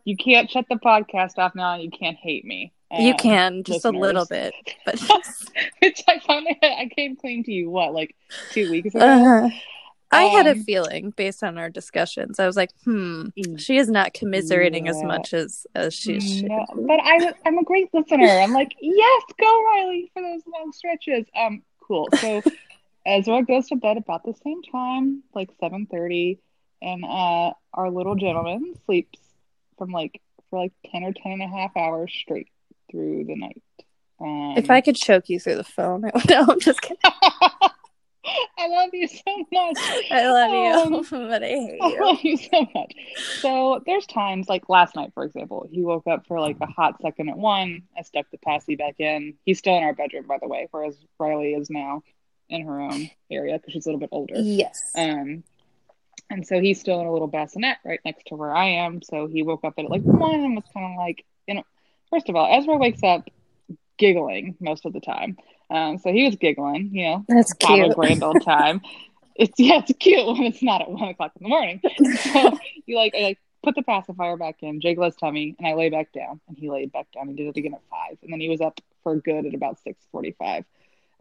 you 0.06 0.16
can't 0.16 0.50
shut 0.50 0.66
the 0.70 0.76
podcast 0.76 1.38
off 1.38 1.56
now. 1.56 1.76
You 1.76 1.90
can't 1.90 2.18
hate 2.18 2.46
me. 2.46 2.72
Uh, 2.90 3.02
you 3.02 3.14
can 3.16 3.64
just 3.64 3.84
listeners. 3.84 3.96
a 3.96 4.00
little 4.00 4.26
bit, 4.26 4.54
but 4.86 4.98
which 5.82 6.02
I 6.08 6.20
finally 6.20 6.58
I 6.62 6.90
came 6.96 7.18
clean 7.18 7.44
to 7.44 7.52
you. 7.52 7.70
What 7.70 7.94
like 7.94 8.16
two 8.52 8.72
weeks 8.72 8.96
ago? 8.96 9.06
Uh-huh. 9.06 9.50
I 10.12 10.24
had 10.24 10.48
a 10.48 10.52
um, 10.52 10.64
feeling 10.64 11.12
based 11.12 11.44
on 11.44 11.58
our 11.58 11.70
discussions. 11.70 12.40
I 12.40 12.48
was 12.48 12.56
like, 12.56 12.72
hmm, 12.84 13.26
mm. 13.38 13.60
she 13.60 13.78
is 13.78 13.90
not 13.90 14.14
commiserating 14.14 14.86
yeah. 14.86 14.92
as 14.92 15.04
much 15.04 15.34
as 15.34 15.68
as 15.76 15.94
she 15.94 16.20
should. 16.20 16.50
No, 16.50 16.66
but 16.76 17.00
I, 17.04 17.34
I'm 17.46 17.58
a 17.58 17.64
great 17.64 17.94
listener. 17.94 18.28
I'm 18.28 18.54
like, 18.54 18.74
yes, 18.80 19.24
go 19.40 19.64
Riley 19.66 20.10
for 20.14 20.22
those 20.22 20.42
long 20.48 20.72
stretches. 20.72 21.26
Um, 21.36 21.62
cool. 21.82 22.08
So 22.20 22.42
Ezra 23.06 23.44
goes 23.44 23.68
to 23.68 23.76
bed 23.76 23.98
about 23.98 24.24
the 24.24 24.34
same 24.44 24.64
time, 24.64 25.24
like 25.34 25.50
7:30, 25.62 26.40
and 26.82 27.04
uh, 27.04 27.54
our 27.74 27.90
little 27.90 28.16
gentleman 28.16 28.76
sleeps 28.86 29.20
from 29.78 29.92
like 29.92 30.22
for 30.50 30.60
like 30.60 30.74
10 30.92 31.04
or 31.04 31.14
10 31.14 31.34
and 31.34 31.42
a 31.42 31.48
half 31.48 31.76
hours 31.76 32.14
straight 32.14 32.48
through 32.90 33.26
the 33.26 33.36
night. 33.36 33.62
Um, 34.20 34.56
if 34.58 34.70
I 34.70 34.82
could 34.82 34.96
choke 34.96 35.30
you 35.30 35.40
through 35.40 35.56
the 35.56 35.64
phone, 35.64 36.06
I 36.06 36.12
would. 36.16 36.30
No, 36.30 36.46
I'm 36.50 36.60
just 36.60 36.82
kidding. 36.82 36.98
I 38.58 38.68
love 38.68 38.90
you 38.94 39.08
so 39.08 39.38
much. 39.52 39.78
I 40.12 40.30
love 40.30 40.52
you, 40.52 40.98
um, 40.98 41.06
but 41.30 41.44
I 41.44 41.48
hate 41.48 41.80
you. 41.82 41.98
I 41.98 42.06
love 42.06 42.20
you 42.24 42.38
so 42.38 42.68
much. 42.76 42.94
So 43.40 43.82
there's 43.86 44.06
times 44.06 44.50
like 44.50 44.70
last 44.70 44.96
night, 44.96 45.12
for 45.14 45.24
example, 45.24 45.68
he 45.72 45.84
woke 45.84 46.08
up 46.08 46.28
for 46.28 46.40
like 46.40 46.58
a 46.62 46.66
hot 46.66 47.02
second 47.02 47.30
at 47.30 47.38
one. 47.38 47.84
I 47.98 48.02
stuck 48.02 48.30
the 48.32 48.38
passy 48.40 48.76
back 48.76 48.96
in. 49.00 49.36
He's 49.46 49.60
still 49.60 49.78
in 49.78 49.84
our 49.84 49.94
bedroom, 49.94 50.26
by 50.28 50.38
the 50.42 50.48
way, 50.48 50.68
whereas 50.72 50.98
Riley 51.20 51.54
is 51.54 51.70
now 51.70 52.04
in 52.50 52.66
her 52.66 52.80
own 52.80 53.10
area 53.30 53.58
because 53.58 53.74
she's 53.74 53.86
a 53.86 53.90
little 53.90 54.00
bit 54.00 54.10
older. 54.12 54.36
Yes. 54.38 54.92
Um, 54.96 55.44
And 56.30 56.46
so 56.46 56.60
he's 56.60 56.80
still 56.80 57.00
in 57.00 57.08
a 57.08 57.12
little 57.14 57.28
bassinet 57.28 57.78
right 57.86 58.02
next 58.04 58.28
to 58.28 58.36
where 58.36 58.54
I 58.54 58.66
am. 58.86 59.02
So 59.02 59.28
he 59.28 59.44
woke 59.44 59.64
up 59.64 59.76
at 59.78 59.90
like 59.90 60.02
one 60.02 60.42
and 60.42 60.56
was 60.56 60.66
kind 60.74 60.94
of 60.94 60.98
like, 60.98 61.24
you 61.48 61.56
know, 61.56 61.64
first 62.10 62.28
of 62.30 62.36
all, 62.36 62.48
Ezra 62.54 62.78
wakes 62.78 63.02
up 63.04 63.30
giggling 63.98 64.56
most 64.60 64.86
of 64.86 64.94
the 64.94 65.00
time. 65.00 65.38
Um, 65.70 65.98
so 65.98 66.12
he 66.12 66.24
was 66.24 66.36
giggling, 66.36 66.92
you 66.94 67.04
know, 67.04 67.26
That's 67.28 67.54
cute. 67.54 67.96
grand 67.96 68.24
old 68.24 68.44
time. 68.44 68.82
it's 69.36 69.60
yeah, 69.60 69.80
it's 69.80 69.92
cute 70.00 70.26
when 70.26 70.44
it's 70.44 70.64
not 70.64 70.82
at 70.82 70.90
one 70.90 71.10
o'clock 71.10 71.34
in 71.40 71.44
the 71.44 71.50
morning. 71.50 71.82
So 72.24 72.58
you 72.86 72.96
like 72.96 73.14
I 73.16 73.22
like 73.22 73.40
put 73.64 73.76
the 73.76 73.84
pacifier 73.84 74.38
back 74.38 74.58
in, 74.62 74.80
jiggle 74.80 75.06
his 75.06 75.16
tummy, 75.16 75.56
and 75.58 75.68
I 75.68 75.74
lay 75.74 75.90
back 75.90 76.12
down, 76.14 76.40
and 76.48 76.58
he 76.58 76.70
laid 76.70 76.92
back 76.92 77.08
down 77.12 77.28
and 77.28 77.36
did 77.36 77.48
it 77.48 77.58
again 77.58 77.74
at 77.74 77.82
five, 77.90 78.18
and 78.24 78.32
then 78.32 78.40
he 78.40 78.50
was 78.50 78.62
up 78.62 78.80
for 79.04 79.18
good 79.18 79.46
at 79.46 79.54
about 79.54 79.80
six 79.84 80.00
forty-five. 80.12 80.64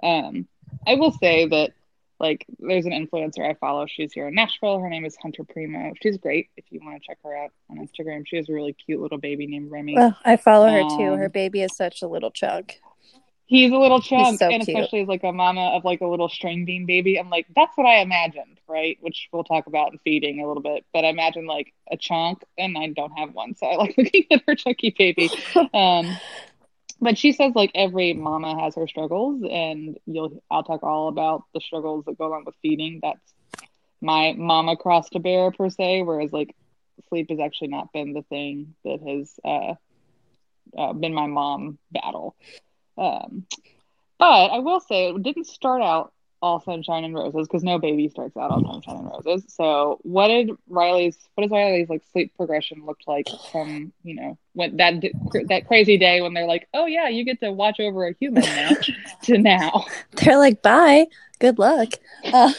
Um, 0.02 0.46
I 0.86 0.94
will 0.94 1.12
say 1.12 1.46
that 1.46 1.72
like 2.18 2.46
there's 2.58 2.86
an 2.86 2.92
influencer 2.92 3.48
I 3.48 3.54
follow. 3.54 3.86
She's 3.86 4.12
here 4.12 4.28
in 4.28 4.34
Nashville. 4.34 4.78
Her 4.78 4.88
name 4.88 5.04
is 5.04 5.16
Hunter 5.16 5.44
Premo. 5.44 5.92
She's 6.02 6.16
great. 6.16 6.48
If 6.56 6.64
you 6.70 6.80
want 6.82 7.00
to 7.00 7.06
check 7.06 7.18
her 7.24 7.36
out 7.36 7.50
on 7.70 7.78
Instagram, 7.78 8.26
she 8.26 8.36
has 8.36 8.48
a 8.48 8.52
really 8.52 8.72
cute 8.72 9.00
little 9.00 9.18
baby 9.18 9.46
named 9.46 9.70
Remy. 9.70 9.94
Well, 9.96 10.16
I 10.24 10.36
follow 10.36 10.68
her 10.68 10.82
too. 10.82 11.12
Um, 11.12 11.18
Her 11.18 11.28
baby 11.28 11.62
is 11.62 11.76
such 11.76 12.02
a 12.02 12.06
little 12.06 12.30
chunk. 12.30 12.80
He's 13.48 13.70
a 13.70 13.76
little 13.76 14.00
chunk, 14.00 14.40
so 14.40 14.48
and 14.48 14.64
cute. 14.64 14.76
especially 14.76 15.02
as 15.02 15.08
like 15.08 15.22
a 15.22 15.32
mama 15.32 15.70
of 15.76 15.84
like 15.84 16.00
a 16.00 16.06
little 16.06 16.28
string 16.28 16.64
bean 16.64 16.84
baby, 16.84 17.16
I'm 17.16 17.30
like, 17.30 17.46
that's 17.54 17.76
what 17.76 17.86
I 17.86 17.98
imagined, 17.98 18.58
right? 18.68 18.98
Which 19.00 19.28
we'll 19.32 19.44
talk 19.44 19.68
about 19.68 19.92
in 19.92 19.98
feeding 19.98 20.40
a 20.40 20.48
little 20.48 20.62
bit. 20.62 20.84
But 20.92 21.04
I 21.04 21.08
imagine 21.08 21.46
like 21.46 21.72
a 21.90 21.96
chunk, 21.96 22.42
and 22.58 22.76
I 22.76 22.88
don't 22.88 23.12
have 23.16 23.34
one, 23.34 23.54
so 23.54 23.66
I 23.66 23.76
like 23.76 23.94
looking 23.98 24.26
at 24.32 24.42
her 24.46 24.54
chunky 24.54 24.94
baby. 24.96 25.30
Um, 25.72 26.16
but 27.00 27.18
she 27.18 27.32
says 27.32 27.52
like 27.54 27.70
every 27.74 28.14
mama 28.14 28.60
has 28.60 28.74
her 28.74 28.88
struggles, 28.88 29.42
and 29.48 29.98
you'll 30.06 30.42
I'll 30.50 30.64
talk 30.64 30.82
all 30.82 31.08
about 31.08 31.44
the 31.54 31.60
struggles 31.60 32.04
that 32.06 32.18
go 32.18 32.26
along 32.26 32.44
with 32.46 32.54
feeding. 32.62 33.00
That's 33.02 33.34
my 34.00 34.34
mama 34.36 34.76
cross 34.76 35.08
to 35.10 35.18
bear 35.20 35.50
per 35.50 35.70
se, 35.70 36.02
whereas 36.02 36.32
like 36.32 36.54
sleep 37.08 37.30
has 37.30 37.38
actually 37.38 37.68
not 37.68 37.92
been 37.92 38.12
the 38.12 38.22
thing 38.22 38.74
that 38.84 39.00
has 39.06 39.38
uh, 39.44 39.74
uh, 40.76 40.92
been 40.92 41.14
my 41.14 41.26
mom 41.26 41.78
battle. 41.92 42.34
Um, 42.98 43.46
but 44.18 44.46
I 44.50 44.58
will 44.58 44.80
say 44.80 45.10
it 45.10 45.22
didn't 45.22 45.46
start 45.46 45.82
out 45.82 46.12
all 46.42 46.60
sunshine 46.60 47.04
and 47.04 47.14
roses 47.14 47.46
because 47.48 47.64
no 47.64 47.78
baby 47.78 48.08
starts 48.08 48.36
out 48.36 48.50
all 48.50 48.62
sunshine 48.62 48.96
and 48.96 49.10
roses. 49.10 49.44
So 49.48 49.98
what 50.02 50.28
did 50.28 50.50
Riley's 50.68 51.16
what 51.34 51.44
does 51.44 51.50
Riley's 51.50 51.88
like 51.88 52.02
sleep 52.12 52.32
progression 52.36 52.84
look 52.84 52.98
like 53.06 53.26
from 53.50 53.92
you 54.02 54.14
know 54.14 54.38
when 54.52 54.76
that 54.76 55.02
that 55.48 55.66
crazy 55.66 55.96
day 55.96 56.20
when 56.20 56.34
they're 56.34 56.46
like 56.46 56.68
oh 56.74 56.86
yeah 56.86 57.08
you 57.08 57.24
get 57.24 57.40
to 57.40 57.52
watch 57.52 57.80
over 57.80 58.06
a 58.06 58.14
human 58.14 58.42
now 58.42 58.70
to 59.22 59.38
now 59.38 59.84
They're 60.12 60.38
like, 60.38 60.62
bye, 60.62 61.06
good 61.38 61.58
luck. 61.58 61.94
Um, 62.32 62.54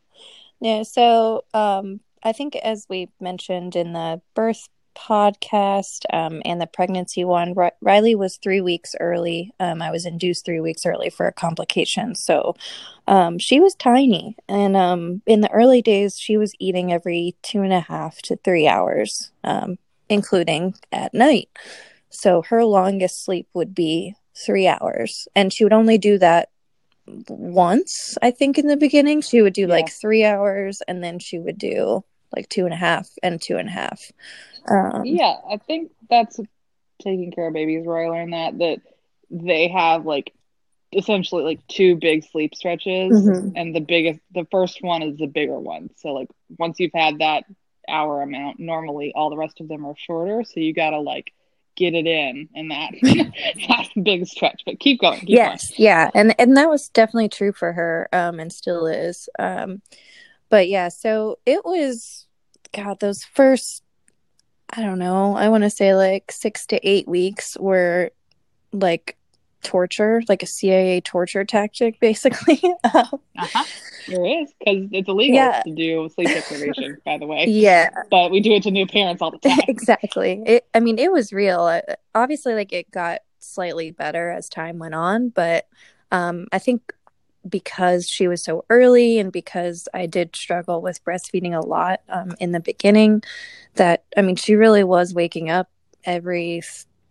yeah, 0.60 0.82
so 0.82 1.44
um, 1.54 2.00
I 2.22 2.32
think 2.32 2.56
as 2.56 2.86
we 2.88 3.08
mentioned 3.20 3.76
in 3.76 3.92
the 3.92 4.20
birth 4.34 4.68
podcast 4.98 6.04
um, 6.12 6.42
and 6.44 6.60
the 6.60 6.66
pregnancy 6.66 7.24
one, 7.24 7.54
Ri- 7.54 7.70
Riley 7.80 8.14
was 8.14 8.36
three 8.36 8.60
weeks 8.60 8.94
early. 8.98 9.52
Um, 9.60 9.80
I 9.80 9.90
was 9.90 10.04
induced 10.04 10.44
three 10.44 10.60
weeks 10.60 10.84
early 10.84 11.10
for 11.10 11.26
a 11.26 11.32
complication. 11.32 12.14
So 12.14 12.56
um, 13.06 13.38
she 13.38 13.60
was 13.60 13.74
tiny. 13.74 14.36
And 14.48 14.76
um, 14.76 15.22
in 15.26 15.40
the 15.40 15.50
early 15.50 15.82
days, 15.82 16.18
she 16.18 16.36
was 16.36 16.52
eating 16.58 16.92
every 16.92 17.36
two 17.42 17.62
and 17.62 17.72
a 17.72 17.80
half 17.80 18.20
to 18.22 18.36
three 18.36 18.66
hours, 18.66 19.30
um, 19.44 19.78
including 20.08 20.74
at 20.90 21.14
night. 21.14 21.48
So 22.10 22.42
her 22.42 22.64
longest 22.64 23.24
sleep 23.24 23.48
would 23.54 23.74
be 23.74 24.14
three 24.34 24.66
hours. 24.66 25.28
And 25.34 25.52
she 25.52 25.64
would 25.64 25.72
only 25.72 25.98
do 25.98 26.18
that 26.18 26.48
once, 27.28 28.18
I 28.20 28.30
think, 28.30 28.58
in 28.58 28.66
the 28.66 28.76
beginning. 28.76 29.22
She 29.22 29.42
would 29.42 29.52
do 29.54 29.62
Yeah. 29.62 29.68
like 29.68 29.90
three 29.90 30.24
hours 30.24 30.82
and 30.86 31.02
then 31.02 31.18
she 31.18 31.38
would 31.38 31.58
do 31.58 32.04
like 32.34 32.48
two 32.48 32.64
and 32.64 32.74
a 32.74 32.76
half 32.76 33.08
and 33.22 33.40
two 33.40 33.56
and 33.56 33.68
a 33.68 33.72
half. 33.72 34.12
Um, 34.70 35.04
yeah 35.04 35.34
I 35.50 35.56
think 35.58 35.92
that's 36.08 36.38
Taking 37.02 37.30
Cara 37.32 37.52
Babies 37.52 37.86
where 37.86 37.98
I 38.04 38.08
learned 38.08 38.32
that 38.32 38.58
that 38.58 38.80
they 39.30 39.68
have 39.68 40.04
like 40.06 40.32
essentially 40.92 41.44
like 41.44 41.66
two 41.68 41.96
big 41.96 42.24
sleep 42.24 42.54
stretches 42.54 43.12
Mhm. 43.12 43.52
and 43.54 43.74
the 43.74 43.80
biggest 43.80 44.20
the 44.32 44.46
first 44.50 44.82
one 44.82 45.02
is 45.02 45.18
the 45.18 45.26
bigger 45.26 45.58
one. 45.58 45.90
So 45.96 46.12
like 46.12 46.28
once 46.58 46.80
you've 46.80 46.92
had 46.94 47.18
that 47.18 47.44
hour 47.88 48.22
amount 48.22 48.58
normally 48.58 49.12
all 49.14 49.30
the 49.30 49.36
rest 49.36 49.60
of 49.60 49.68
them 49.68 49.86
are 49.86 49.94
shorter. 49.96 50.44
So 50.44 50.60
you 50.60 50.72
gotta 50.74 50.98
like 50.98 51.32
get 51.76 51.94
it 51.94 52.06
in 52.06 52.48
in 52.54 52.68
that 52.68 52.92
that 53.02 53.86
big 54.02 54.26
stretch. 54.26 54.62
But 54.66 54.80
keep 54.80 55.00
going 55.00 55.20
keep 55.20 55.28
yes 55.30 55.72
yeah 55.78 56.10
and 56.14 56.34
and 56.38 56.56
that 56.56 56.68
was 56.68 56.88
definitely 56.88 57.28
true 57.28 57.52
for 57.52 57.72
her 57.72 58.08
um 58.12 58.40
and 58.40 58.52
still 58.52 58.86
is. 58.86 59.28
Um 59.38 59.82
but 60.48 60.68
yeah 60.68 60.88
so 60.88 61.38
it 61.46 61.64
was 61.64 62.26
god 62.72 62.98
those 63.00 63.24
first 63.24 63.82
i 64.76 64.82
don't 64.82 64.98
know. 64.98 65.34
I 65.36 65.48
want 65.48 65.64
to 65.64 65.70
say 65.70 65.94
like 65.94 66.30
six 66.30 66.66
to 66.66 66.88
eight 66.88 67.08
weeks 67.08 67.56
were 67.58 68.10
like 68.72 69.16
torture 69.62 70.22
like 70.28 70.42
a 70.42 70.46
cia 70.46 71.00
torture 71.00 71.44
tactic 71.44 71.98
basically. 72.00 72.60
Um, 72.94 73.20
uh-huh. 73.38 73.64
There 74.06 74.24
is 74.24 74.52
because 74.58 74.88
it's 74.92 75.08
illegal 75.08 75.36
Yeah. 75.36 75.62
to 75.64 75.74
do 75.74 76.08
sleep 76.14 76.28
deprivation 76.34 76.98
by 77.04 77.18
the 77.18 77.26
way. 77.26 77.46
Yeah. 77.46 77.90
But 78.10 78.30
we 78.30 78.40
do 78.40 78.52
it 78.52 78.62
to 78.64 78.70
new 78.70 78.86
parents 78.86 79.20
all 79.22 79.30
the 79.30 79.38
time. 79.38 79.58
Exactly. 79.68 80.42
It 80.46 80.66
i 80.74 80.80
mean 80.80 80.98
it 80.98 81.10
was 81.12 81.32
real. 81.32 81.80
Obviously 82.14 82.54
like 82.54 82.72
it 82.72 82.90
got 82.90 83.20
slightly 83.40 83.90
better 83.90 84.30
as 84.30 84.48
time 84.48 84.78
went 84.78 84.94
on 84.94 85.28
but 85.28 85.66
um 86.10 86.46
i 86.52 86.58
think 86.58 86.92
because 87.48 88.08
she 88.08 88.26
was 88.26 88.42
so 88.42 88.64
early 88.68 89.18
and 89.20 89.30
because 89.30 89.88
i 89.94 90.06
did 90.06 90.34
struggle 90.34 90.82
with 90.82 91.02
breastfeeding 91.04 91.54
a 91.56 91.64
lot 91.64 92.00
um, 92.08 92.34
in 92.40 92.50
the 92.50 92.58
beginning 92.60 93.22
that 93.78 94.04
i 94.16 94.22
mean 94.22 94.36
she 94.36 94.54
really 94.54 94.84
was 94.84 95.14
waking 95.14 95.50
up 95.50 95.68
every 96.04 96.62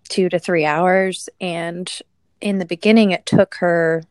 two 0.08 0.30
to 0.30 0.40
three 0.40 0.64
hours 0.64 1.28
and 1.42 2.00
in 2.40 2.60
the 2.60 2.66
beginning 2.66 3.12
it 3.12 3.26
took 3.26 3.56
her 3.56 4.04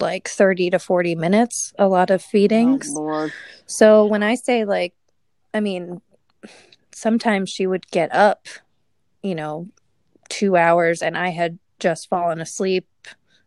like 0.00 0.28
30 0.28 0.70
to 0.70 0.78
40 0.78 1.14
minutes 1.14 1.72
a 1.78 1.88
lot 1.88 2.10
of 2.10 2.22
feedings. 2.22 2.92
Oh 2.94 3.30
so 3.66 4.04
when 4.04 4.22
I 4.22 4.34
say 4.34 4.64
like, 4.64 4.94
I 5.54 5.60
mean, 5.60 6.00
sometimes 6.92 7.50
she 7.50 7.66
would 7.66 7.86
get 7.90 8.14
up, 8.14 8.46
you 9.22 9.34
know, 9.34 9.68
two 10.28 10.56
hours 10.56 11.02
and 11.02 11.16
I 11.16 11.30
had 11.30 11.58
just 11.80 12.08
fallen 12.08 12.40
asleep 12.40 12.86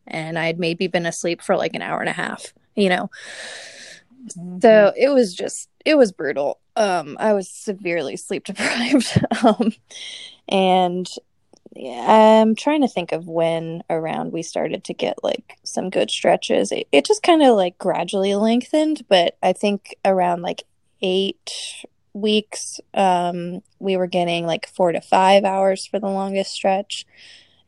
and 0.07 0.37
I'd 0.37 0.59
maybe 0.59 0.87
been 0.87 1.05
asleep 1.05 1.41
for 1.41 1.55
like 1.55 1.75
an 1.75 1.81
hour 1.81 1.99
and 1.99 2.09
a 2.09 2.13
half, 2.13 2.53
you 2.75 2.89
know. 2.89 3.09
Mm-hmm. 4.37 4.59
So 4.59 4.93
it 4.97 5.09
was 5.09 5.33
just 5.33 5.69
it 5.85 5.95
was 5.95 6.11
brutal. 6.11 6.59
Um 6.75 7.17
I 7.19 7.33
was 7.33 7.49
severely 7.49 8.17
sleep 8.17 8.45
deprived. 8.45 9.23
um 9.43 9.73
and 10.47 11.09
yeah, 11.73 12.41
I'm 12.41 12.55
trying 12.55 12.81
to 12.81 12.87
think 12.87 13.13
of 13.13 13.27
when 13.27 13.83
around 13.89 14.33
we 14.33 14.43
started 14.43 14.83
to 14.85 14.93
get 14.93 15.23
like 15.23 15.57
some 15.63 15.89
good 15.89 16.11
stretches. 16.11 16.71
It, 16.71 16.87
it 16.91 17.05
just 17.05 17.23
kind 17.23 17.41
of 17.41 17.55
like 17.55 17.77
gradually 17.77 18.35
lengthened, 18.35 19.05
but 19.07 19.37
I 19.41 19.53
think 19.53 19.95
around 20.03 20.41
like 20.41 20.63
eight 21.01 21.85
weeks, 22.13 22.81
um, 22.93 23.61
we 23.79 23.95
were 23.95 24.07
getting 24.07 24.45
like 24.45 24.67
four 24.67 24.91
to 24.91 24.99
five 24.99 25.45
hours 25.45 25.85
for 25.85 25.97
the 25.97 26.09
longest 26.09 26.51
stretch. 26.51 27.05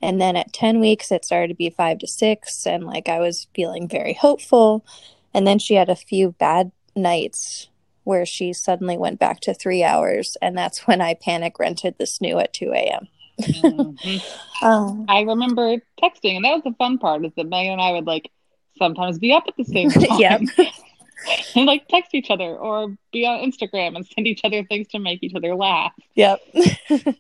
And 0.02 0.20
then 0.20 0.36
at 0.36 0.52
10 0.52 0.82
weeks, 0.82 1.12
it 1.12 1.24
started 1.24 1.48
to 1.48 1.56
be 1.56 1.70
five 1.70 2.00
to 2.00 2.08
six. 2.08 2.68
And 2.68 2.86
like 2.86 3.08
I 3.08 3.20
was 3.20 3.48
feeling 3.56 3.88
very 3.88 4.14
hopeful. 4.14 4.86
And 5.34 5.48
then 5.48 5.60
she 5.60 5.76
had 5.76 5.90
a 5.90 5.96
few 5.96 6.34
bad 6.34 6.74
nights 6.94 7.70
where 8.04 8.26
she 8.26 8.54
suddenly 8.54 8.98
went 8.98 9.20
back 9.20 9.40
to 9.42 9.54
three 9.54 9.84
hours. 9.84 10.38
And 10.42 10.58
that's 10.58 10.88
when 10.88 11.02
I 11.02 11.14
panic 11.14 11.60
rented 11.60 11.96
the 11.98 12.06
snoo 12.06 12.42
at 12.42 12.54
2 12.54 12.72
a.m. 12.74 13.08
Mhm. 13.40 14.22
Um, 14.62 15.06
I 15.10 15.22
remember 15.24 15.76
texting, 16.02 16.38
and 16.38 16.46
that 16.46 16.54
was 16.54 16.64
the 16.64 16.74
fun 16.78 16.98
part. 16.98 17.26
Is 17.26 17.34
that 17.36 17.50
Megan 17.50 17.74
and 17.74 17.82
I 17.82 17.92
would 17.92 18.06
like 18.08 18.32
sometimes 18.78 19.20
be 19.20 19.34
up 19.34 19.44
at 19.48 19.58
the 19.58 19.66
same 19.66 19.90
time, 19.90 20.20
Yep. 20.20 20.42
and 21.56 21.66
like 21.66 21.88
text 21.90 22.14
each 22.14 22.30
other 22.30 22.56
or 22.56 22.96
be 23.12 23.26
on 23.26 23.40
Instagram 23.40 23.96
and 23.98 24.06
send 24.08 24.26
each 24.28 24.42
other 24.46 24.64
things 24.64 24.88
to 24.90 25.00
make 25.00 25.22
each 25.22 25.36
other 25.36 25.54
laugh. 25.56 25.92
Yep. 26.16 26.40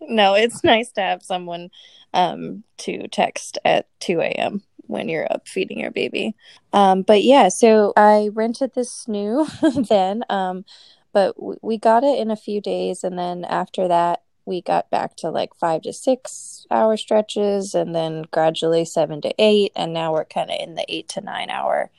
no, 0.03 0.35
it's 0.35 0.63
nice 0.63 0.91
to 0.93 1.01
have 1.01 1.21
someone 1.23 1.69
um, 2.13 2.63
to 2.77 3.07
text 3.09 3.57
at 3.65 3.87
2 3.99 4.21
a.m. 4.21 4.61
when 4.87 5.09
you're 5.09 5.31
up 5.31 5.47
feeding 5.47 5.79
your 5.79 5.91
baby. 5.91 6.35
Um, 6.73 7.01
but 7.03 7.23
yeah, 7.23 7.49
so 7.49 7.93
I 7.95 8.29
rented 8.33 8.73
this 8.75 9.05
snoo 9.05 9.47
then, 9.89 10.23
um, 10.29 10.65
but 11.13 11.35
w- 11.35 11.59
we 11.61 11.77
got 11.77 12.03
it 12.03 12.19
in 12.19 12.31
a 12.31 12.35
few 12.35 12.61
days. 12.61 13.03
And 13.03 13.17
then 13.17 13.45
after 13.45 13.87
that, 13.87 14.21
we 14.45 14.61
got 14.61 14.89
back 14.89 15.15
to 15.17 15.29
like 15.29 15.55
five 15.55 15.83
to 15.83 15.93
six 15.93 16.67
hour 16.69 16.97
stretches 16.97 17.73
and 17.75 17.95
then 17.95 18.23
gradually 18.31 18.85
seven 18.85 19.21
to 19.21 19.33
eight. 19.39 19.71
And 19.75 19.93
now 19.93 20.13
we're 20.13 20.25
kind 20.25 20.49
of 20.51 20.57
in 20.59 20.75
the 20.75 20.85
eight 20.89 21.07
to 21.09 21.21
nine 21.21 21.49
hour 21.49 21.91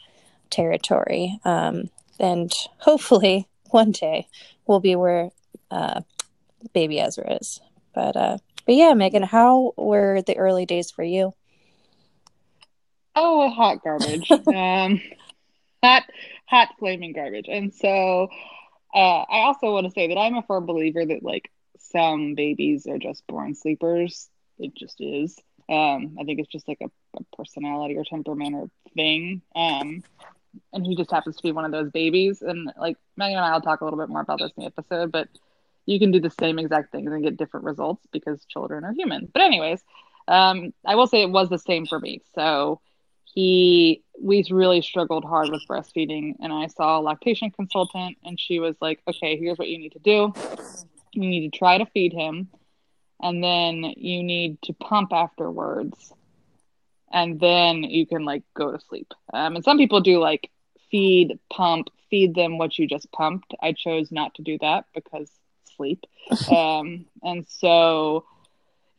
territory. 0.50 1.40
Um, 1.44 1.90
and 2.20 2.52
hopefully 2.78 3.48
one 3.70 3.92
day 3.92 4.28
we'll 4.66 4.80
be 4.80 4.96
where 4.96 5.30
uh, 5.70 6.02
baby 6.72 7.00
Ezra 7.00 7.34
is. 7.34 7.60
But 7.94 8.16
uh 8.16 8.38
but 8.66 8.76
yeah, 8.76 8.94
Megan, 8.94 9.22
how 9.22 9.74
were 9.76 10.22
the 10.22 10.36
early 10.38 10.66
days 10.66 10.90
for 10.90 11.02
you? 11.02 11.34
Oh, 13.14 13.50
hot 13.50 13.82
garbage. 13.82 14.30
um, 14.46 15.00
hot, 15.82 16.04
hot 16.46 16.68
flaming 16.78 17.12
garbage. 17.12 17.46
And 17.48 17.72
so 17.72 18.28
uh, 18.94 19.22
I 19.22 19.40
also 19.42 19.72
want 19.72 19.86
to 19.86 19.92
say 19.92 20.08
that 20.08 20.18
I'm 20.18 20.36
a 20.36 20.42
firm 20.42 20.66
believer 20.66 21.04
that 21.04 21.22
like 21.22 21.50
some 21.78 22.34
babies 22.34 22.86
are 22.86 22.98
just 22.98 23.26
born 23.26 23.54
sleepers. 23.54 24.28
It 24.58 24.74
just 24.74 25.00
is. 25.00 25.36
Um, 25.68 26.16
I 26.20 26.24
think 26.24 26.40
it's 26.40 26.50
just 26.50 26.68
like 26.68 26.78
a, 26.82 26.90
a 27.16 27.36
personality 27.36 27.96
or 27.96 28.04
temperament 28.04 28.54
or 28.54 28.68
thing. 28.94 29.42
Um, 29.54 30.02
and 30.72 30.86
he 30.86 30.96
just 30.96 31.10
happens 31.10 31.36
to 31.36 31.42
be 31.42 31.52
one 31.52 31.64
of 31.64 31.72
those 31.72 31.90
babies. 31.90 32.42
And 32.42 32.70
like 32.78 32.96
Megan 33.16 33.36
and 33.36 33.44
I 33.44 33.52
will 33.52 33.60
talk 33.60 33.80
a 33.80 33.84
little 33.84 33.98
bit 33.98 34.08
more 34.08 34.20
about 34.20 34.40
this 34.40 34.52
in 34.56 34.62
the 34.62 34.66
episode, 34.66 35.10
but 35.10 35.28
you 35.86 35.98
can 35.98 36.10
do 36.12 36.20
the 36.20 36.30
same 36.30 36.58
exact 36.58 36.92
things 36.92 37.10
and 37.12 37.22
get 37.22 37.36
different 37.36 37.66
results 37.66 38.06
because 38.12 38.44
children 38.46 38.84
are 38.84 38.92
human. 38.92 39.28
But 39.32 39.42
anyways, 39.42 39.82
um, 40.28 40.72
I 40.84 40.94
will 40.94 41.06
say 41.06 41.22
it 41.22 41.30
was 41.30 41.48
the 41.48 41.58
same 41.58 41.86
for 41.86 41.98
me. 41.98 42.22
So 42.34 42.80
he 43.34 44.02
we 44.20 44.44
really 44.50 44.80
struggled 44.80 45.24
hard 45.24 45.50
with 45.50 45.66
breastfeeding 45.68 46.34
and 46.40 46.52
I 46.52 46.68
saw 46.68 46.98
a 46.98 47.02
lactation 47.02 47.50
consultant 47.50 48.16
and 48.24 48.38
she 48.38 48.60
was 48.60 48.76
like, 48.80 49.00
Okay, 49.08 49.36
here's 49.36 49.58
what 49.58 49.68
you 49.68 49.78
need 49.78 49.92
to 49.92 49.98
do. 49.98 50.32
You 51.12 51.28
need 51.28 51.50
to 51.50 51.58
try 51.58 51.78
to 51.78 51.86
feed 51.86 52.12
him 52.12 52.48
and 53.20 53.42
then 53.42 53.92
you 53.96 54.22
need 54.22 54.62
to 54.62 54.72
pump 54.72 55.12
afterwards 55.12 56.12
and 57.12 57.40
then 57.40 57.82
you 57.82 58.06
can 58.06 58.24
like 58.24 58.44
go 58.54 58.70
to 58.72 58.80
sleep. 58.80 59.12
Um, 59.32 59.56
and 59.56 59.64
some 59.64 59.78
people 59.78 60.00
do 60.00 60.20
like 60.20 60.50
feed 60.90 61.38
pump 61.52 61.88
feed 62.10 62.34
them 62.36 62.58
what 62.58 62.78
you 62.78 62.86
just 62.86 63.10
pumped. 63.10 63.54
I 63.60 63.72
chose 63.72 64.12
not 64.12 64.36
to 64.36 64.42
do 64.42 64.56
that 64.60 64.84
because 64.94 65.30
sleep. 65.76 66.04
Um, 66.50 67.06
and 67.22 67.44
so 67.46 68.24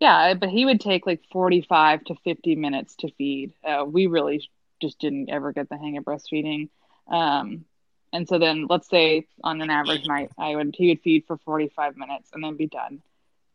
yeah 0.06 0.34
but 0.34 0.50
he 0.50 0.66
would 0.66 0.80
take 0.80 1.06
like 1.06 1.22
45 1.32 2.04
to 2.06 2.16
50 2.24 2.56
minutes 2.56 2.96
to 2.98 3.12
feed 3.18 3.54
uh, 3.64 3.86
we 3.86 4.08
really 4.08 4.48
just 4.82 5.00
didn't 5.00 5.30
ever 5.30 5.52
get 5.52 5.70
the 5.70 5.78
hang 5.78 5.98
of 5.98 6.04
breastfeeding 6.04 6.70
um, 7.08 7.66
and 8.14 8.28
so 8.28 8.40
then 8.40 8.68
let's 8.70 8.90
say 8.90 9.28
on 9.44 9.62
an 9.62 9.70
average 9.70 10.06
night 10.06 10.30
i 10.38 10.56
would 10.56 10.76
he 10.78 10.90
would 10.90 11.02
feed 11.02 11.26
for 11.28 11.38
45 11.38 11.98
minutes 11.98 12.30
and 12.34 12.44
then 12.44 12.56
be 12.56 12.68
done 12.68 13.02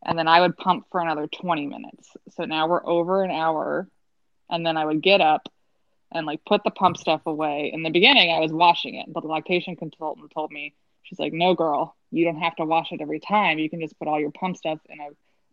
and 0.03 0.17
then 0.17 0.27
I 0.27 0.41
would 0.41 0.57
pump 0.57 0.87
for 0.91 0.99
another 0.99 1.27
20 1.27 1.67
minutes. 1.67 2.09
So 2.35 2.45
now 2.45 2.67
we're 2.67 2.85
over 2.85 3.23
an 3.23 3.31
hour. 3.31 3.87
And 4.49 4.65
then 4.65 4.77
I 4.77 4.85
would 4.85 5.01
get 5.01 5.21
up 5.21 5.47
and 6.11 6.25
like 6.25 6.43
put 6.45 6.63
the 6.63 6.71
pump 6.71 6.97
stuff 6.97 7.21
away. 7.25 7.71
In 7.73 7.83
the 7.83 7.89
beginning, 7.89 8.31
I 8.31 8.39
was 8.39 8.51
washing 8.51 8.95
it, 8.95 9.05
but 9.11 9.21
the 9.21 9.27
lactation 9.27 9.75
consultant 9.75 10.31
told 10.31 10.51
me, 10.51 10.73
she's 11.03 11.19
like, 11.19 11.33
no, 11.33 11.53
girl, 11.53 11.95
you 12.11 12.25
don't 12.25 12.41
have 12.41 12.55
to 12.57 12.65
wash 12.65 12.91
it 12.91 13.01
every 13.01 13.19
time. 13.19 13.59
You 13.59 13.69
can 13.69 13.79
just 13.79 13.97
put 13.97 14.07
all 14.07 14.19
your 14.19 14.31
pump 14.31 14.57
stuff 14.57 14.79
in 14.89 14.99
a 14.99 15.09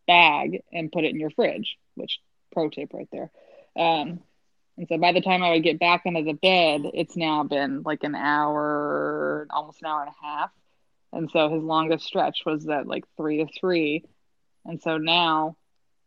bag 0.09 0.63
and 0.73 0.91
put 0.91 1.05
it 1.05 1.11
in 1.13 1.21
your 1.21 1.31
fridge, 1.31 1.77
which 1.95 2.19
pro 2.53 2.69
tip 2.69 2.93
right 2.93 3.09
there. 3.13 3.31
Um, 3.77 4.21
and 4.77 4.89
so 4.89 4.99
by 4.99 5.13
the 5.13 5.21
time 5.21 5.45
I 5.45 5.51
would 5.51 5.63
get 5.63 5.79
back 5.79 6.03
into 6.05 6.25
the 6.25 6.33
bed, 6.33 6.83
it's 6.95 7.17
now 7.17 7.45
been 7.45 7.83
like 7.85 8.03
an 8.03 8.17
hour, 8.17 9.47
almost 9.51 9.83
an 9.83 9.87
hour 9.87 10.03
and 10.03 10.11
a 10.11 10.27
half. 10.27 10.51
And 11.13 11.31
so 11.31 11.49
his 11.49 11.63
longest 11.63 12.05
stretch 12.05 12.43
was 12.45 12.65
that 12.65 12.89
like 12.89 13.05
three 13.17 13.45
to 13.45 13.47
three 13.61 14.05
and 14.69 14.83
so 14.83 14.99
now 14.99 15.57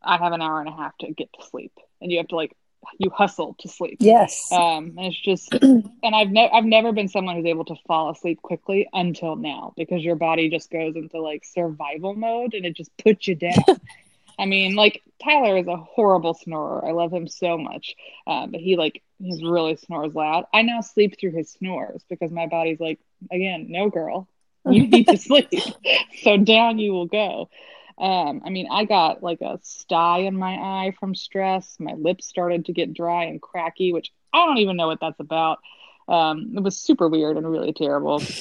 I 0.02 0.18
have 0.18 0.34
an 0.34 0.42
hour 0.42 0.60
and 0.60 0.70
a 0.70 0.76
half 0.76 0.98
to 1.00 1.12
get 1.12 1.30
to 1.34 1.46
sleep. 1.48 1.74
And 2.00 2.12
you 2.12 2.20
have 2.20 2.28
to 2.30 2.36
like 2.36 2.56
you 2.98 3.10
hustle 3.10 3.56
to 3.60 3.68
sleep. 3.68 3.98
Yes. 4.00 4.52
Um, 4.52 4.94
and 4.98 5.08
it's 5.08 5.20
just, 5.20 5.54
and 5.62 5.92
I've 6.04 6.32
never, 6.32 6.54
I've 6.54 6.66
never 6.66 6.92
been 6.92 7.08
someone 7.08 7.36
who's 7.36 7.46
able 7.46 7.66
to 7.66 7.76
fall 7.88 8.10
asleep 8.10 8.42
quickly 8.42 8.88
until 8.94 9.36
now 9.36 9.74
because 9.78 10.04
your 10.04 10.16
body 10.16 10.50
just 10.50 10.70
goes 10.70 10.96
into 10.96 11.22
like 11.22 11.46
survival 11.46 12.14
mode 12.14 12.54
and 12.54 12.66
it 12.66 12.76
just 12.76 12.96
puts 12.98 13.28
you 13.28 13.36
down. 13.36 13.54
I 14.40 14.46
mean, 14.46 14.76
like 14.76 15.04
Tyler 15.24 15.58
is 15.58 15.68
a 15.68 15.78
horrible 15.78 16.34
snorer. 16.34 16.86
I 16.86 16.92
love 16.92 17.14
him 17.14 17.28
so 17.28 17.58
much, 17.58 17.96
uh, 18.26 18.48
but 18.48 18.60
he 18.60 18.76
like 18.76 19.04
he 19.20 19.48
really 19.48 19.76
snores 19.76 20.16
loud. 20.16 20.46
I 20.52 20.64
now 20.64 20.82
sleep 20.82 21.20
through 21.20 21.34
his 21.34 21.52
snores 21.52 22.02
because 22.10 22.32
my 22.32 22.48
body's 22.48 22.80
like, 22.80 23.00
again, 23.30 23.68
no 23.70 23.90
girl, 23.90 24.28
you 24.66 24.88
need 24.88 25.08
to 25.08 25.18
sleep. 25.20 25.50
so 26.24 26.38
down 26.38 26.80
you 26.80 26.92
will 26.92 27.06
go. 27.06 27.50
Um, 27.98 28.42
I 28.46 28.50
mean, 28.50 28.68
I 28.72 28.86
got 28.86 29.24
like 29.24 29.42
a 29.42 29.60
sty 29.62 30.20
in 30.20 30.38
my 30.38 30.54
eye 30.54 30.94
from 31.00 31.16
stress. 31.16 31.76
My 31.80 31.94
lips 31.94 32.28
started 32.28 32.66
to 32.66 32.74
get 32.74 32.94
dry 32.94 33.26
and 33.26 33.42
cracky, 33.42 33.94
which 33.94 34.12
I 34.34 34.46
don't 34.46 34.58
even 34.60 34.78
know 34.78 34.88
what 34.88 35.00
that's 35.02 35.20
about. 35.20 35.60
Um, 36.08 36.54
it 36.56 36.64
was 36.64 36.78
super 36.78 37.08
weird 37.08 37.38
and 37.38 37.50
really 37.50 37.74
terrible. 37.74 38.22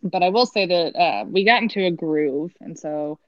But 0.00 0.22
I 0.22 0.28
will 0.28 0.46
say 0.46 0.64
that 0.64 0.96
uh, 0.96 1.24
we 1.24 1.44
got 1.44 1.60
into 1.60 1.84
a 1.84 1.90
groove. 1.90 2.52
And 2.60 2.78
so 2.78 3.18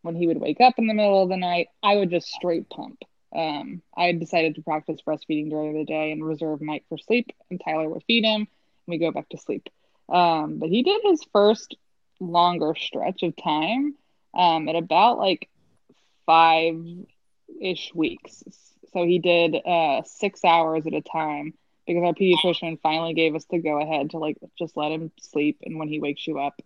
when 0.00 0.16
he 0.16 0.26
would 0.26 0.40
wake 0.40 0.60
up 0.60 0.74
in 0.78 0.86
the 0.86 0.94
middle 0.94 1.22
of 1.22 1.28
the 1.28 1.36
night, 1.36 1.68
I 1.82 1.96
would 1.96 2.10
just 2.10 2.28
straight 2.28 2.70
pump. 2.70 3.02
Um, 3.34 3.82
I 3.96 4.12
decided 4.12 4.54
to 4.54 4.62
practice 4.62 5.00
breastfeeding 5.06 5.50
during 5.50 5.74
the 5.74 5.84
day 5.84 6.12
and 6.12 6.24
reserve 6.24 6.62
night 6.62 6.84
for 6.88 6.96
sleep. 6.96 7.30
And 7.50 7.60
Tyler 7.62 7.90
would 7.90 8.04
feed 8.04 8.24
him 8.24 8.40
and 8.40 8.48
we 8.86 8.96
go 8.96 9.10
back 9.10 9.28
to 9.30 9.38
sleep. 9.38 9.68
Um, 10.08 10.58
but 10.58 10.68
he 10.70 10.82
did 10.82 11.02
his 11.04 11.22
first 11.32 11.76
longer 12.20 12.74
stretch 12.74 13.22
of 13.22 13.34
time 13.36 13.94
um, 14.34 14.68
at 14.68 14.76
about 14.76 15.18
like 15.18 15.48
five 16.26 16.76
ish 17.60 17.92
weeks. 17.94 18.42
So 18.92 19.04
he 19.04 19.18
did 19.18 19.56
uh, 19.56 20.02
six 20.04 20.44
hours 20.44 20.86
at 20.86 20.94
a 20.94 21.02
time 21.02 21.54
because 21.86 22.02
our 22.04 22.14
pediatrician 22.14 22.80
finally 22.80 23.14
gave 23.14 23.34
us 23.34 23.44
the 23.50 23.58
go 23.58 23.80
ahead 23.80 24.10
to 24.10 24.18
like 24.18 24.38
just 24.58 24.76
let 24.76 24.92
him 24.92 25.10
sleep. 25.20 25.58
And 25.64 25.78
when 25.78 25.88
he 25.88 26.00
wakes 26.00 26.26
you 26.26 26.38
up, 26.38 26.60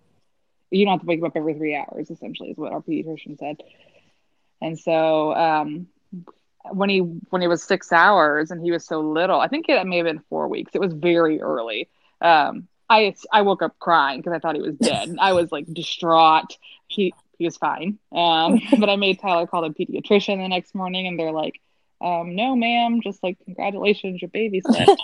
you 0.71 0.85
don't 0.85 0.93
have 0.93 1.01
to 1.01 1.07
wake 1.07 1.21
him 1.21 1.25
up 1.25 1.37
every 1.37 1.55
three 1.55 1.75
hours, 1.75 2.11
essentially, 2.11 2.51
is 2.51 2.57
what 2.57 2.73
our 2.73 2.81
pediatrician 2.81 3.39
said. 3.39 3.57
And 4.61 4.79
so 4.79 5.35
um, 5.35 5.87
when 6.71 6.91
he 6.91 6.99
when 6.99 7.43
he 7.43 7.49
was 7.49 7.63
six 7.63 7.93
hours 7.93 8.51
and 8.51 8.63
he 8.63 8.71
was 8.71 8.85
so 8.85 9.01
little, 9.01 9.41
I 9.41 9.49
think 9.49 9.69
it 9.69 9.87
may 9.87 9.99
have 9.99 10.07
been 10.07 10.23
four 10.29 10.49
weeks. 10.49 10.73
It 10.75 10.81
was 10.81 10.93
very 10.93 11.41
early. 11.41 11.89
Um, 12.21 12.69
I 12.91 13.15
I 13.33 13.43
woke 13.43 13.63
up 13.63 13.79
crying 13.79 14.21
because 14.21 14.33
I 14.33 14.39
thought 14.39 14.57
he 14.57 14.63
was 14.63 14.77
dead. 14.77 15.17
I 15.21 15.33
was 15.33 15.51
like 15.53 15.73
distraught. 15.73 16.57
He 16.87 17.15
he 17.39 17.45
was 17.45 17.57
fine. 17.57 17.99
Um, 18.13 18.61
but 18.79 18.89
I 18.89 18.97
made 18.97 19.21
Tyler 19.21 19.47
call 19.47 19.63
the 19.63 19.71
pediatrician 19.71 20.43
the 20.43 20.49
next 20.49 20.75
morning, 20.75 21.07
and 21.07 21.19
they're 21.19 21.33
like, 21.33 21.61
um, 22.01 22.37
"No, 22.37 22.57
ma'am, 22.57 23.01
just 23.03 23.23
like 23.23 23.39
congratulations, 23.45 24.21
your 24.21 24.29
baby 24.29 24.61
slept." 24.67 25.01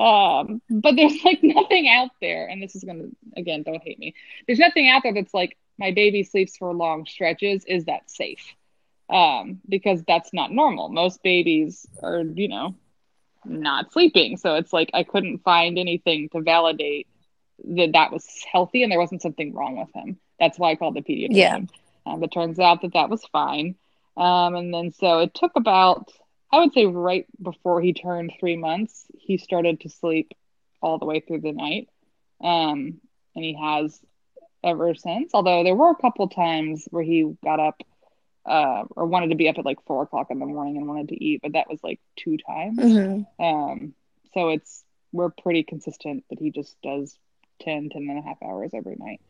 um, 0.00 0.60
but 0.68 0.96
there's 0.96 1.24
like 1.24 1.42
nothing 1.42 1.88
out 1.88 2.10
there, 2.20 2.46
and 2.46 2.62
this 2.62 2.76
is 2.76 2.84
gonna 2.84 3.08
again, 3.36 3.62
don't 3.62 3.82
hate 3.82 3.98
me. 3.98 4.14
There's 4.46 4.58
nothing 4.58 4.88
out 4.88 5.02
there 5.02 5.14
that's 5.14 5.34
like 5.34 5.56
my 5.78 5.92
baby 5.92 6.22
sleeps 6.22 6.56
for 6.56 6.72
long 6.74 7.06
stretches. 7.06 7.64
Is 7.64 7.84
that 7.86 8.10
safe? 8.10 8.54
Um, 9.08 9.60
because 9.68 10.02
that's 10.06 10.32
not 10.32 10.50
normal. 10.50 10.88
Most 10.88 11.22
babies 11.22 11.86
are, 12.02 12.22
you 12.22 12.48
know, 12.48 12.74
not 13.44 13.92
sleeping. 13.92 14.36
So 14.36 14.56
it's 14.56 14.72
like 14.72 14.90
I 14.94 15.04
couldn't 15.04 15.44
find 15.44 15.78
anything 15.78 16.28
to 16.30 16.40
validate 16.40 17.06
that 17.64 17.92
that 17.92 18.12
was 18.12 18.26
healthy 18.50 18.82
and 18.82 18.92
there 18.92 18.98
wasn't 18.98 19.22
something 19.22 19.54
wrong 19.54 19.78
with 19.78 19.92
him. 19.94 20.18
That's 20.38 20.58
why 20.58 20.70
I 20.70 20.76
called 20.76 20.94
the 20.94 21.02
pediatrician. 21.02 21.30
Yeah. 21.30 21.60
Um, 22.04 22.22
it 22.22 22.32
turns 22.32 22.58
out 22.58 22.82
that 22.82 22.92
that 22.92 23.10
was 23.10 23.24
fine. 23.32 23.74
Um, 24.16 24.54
and 24.54 24.72
then 24.72 24.92
so 24.92 25.20
it 25.20 25.34
took 25.34 25.52
about, 25.56 26.12
I 26.52 26.60
would 26.60 26.72
say, 26.72 26.86
right 26.86 27.26
before 27.40 27.80
he 27.80 27.92
turned 27.92 28.32
three 28.38 28.56
months, 28.56 29.04
he 29.18 29.38
started 29.38 29.80
to 29.80 29.88
sleep 29.88 30.32
all 30.80 30.98
the 30.98 31.06
way 31.06 31.20
through 31.20 31.40
the 31.40 31.52
night. 31.52 31.88
Um, 32.40 33.00
and 33.34 33.44
he 33.44 33.54
has 33.54 34.00
ever 34.62 34.94
since. 34.94 35.32
Although 35.34 35.64
there 35.64 35.74
were 35.74 35.90
a 35.90 35.96
couple 35.96 36.28
times 36.28 36.86
where 36.90 37.02
he 37.02 37.36
got 37.42 37.60
up 37.60 37.82
uh, 38.44 38.84
or 38.94 39.06
wanted 39.06 39.30
to 39.30 39.36
be 39.36 39.48
up 39.48 39.58
at 39.58 39.64
like 39.64 39.84
four 39.86 40.02
o'clock 40.02 40.28
in 40.30 40.38
the 40.38 40.46
morning 40.46 40.76
and 40.76 40.86
wanted 40.86 41.08
to 41.08 41.24
eat, 41.24 41.40
but 41.42 41.52
that 41.52 41.68
was 41.68 41.80
like 41.82 42.00
two 42.16 42.36
times. 42.36 42.78
Mm-hmm. 42.78 43.44
Um, 43.44 43.94
so 44.34 44.50
it's 44.50 44.84
we're 45.12 45.30
pretty 45.30 45.62
consistent 45.62 46.24
that 46.30 46.38
he 46.38 46.50
just 46.50 46.76
does 46.82 47.18
10, 47.60 47.90
10 47.90 48.02
and 48.08 48.18
a 48.18 48.22
half 48.22 48.36
hours 48.42 48.70
every 48.74 48.96
night. 48.98 49.20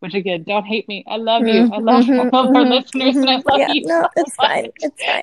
Which 0.00 0.14
again, 0.14 0.42
don't 0.42 0.64
hate 0.64 0.86
me. 0.86 1.02
I 1.08 1.16
love 1.16 1.46
you. 1.46 1.70
I 1.72 1.78
love 1.78 2.04
mm-hmm, 2.04 2.34
all 2.34 2.48
of 2.50 2.54
our 2.54 2.62
mm-hmm, 2.62 2.72
listeners, 2.72 3.16
and 3.16 3.30
I 3.30 3.36
love 3.36 3.58
yeah, 3.58 3.72
you. 3.72 3.86
No, 3.86 4.02
so 4.02 4.08
it's 4.16 4.36
much. 4.36 4.48
fine. 4.48 4.70
It's 4.80 5.02
fine. 5.02 5.22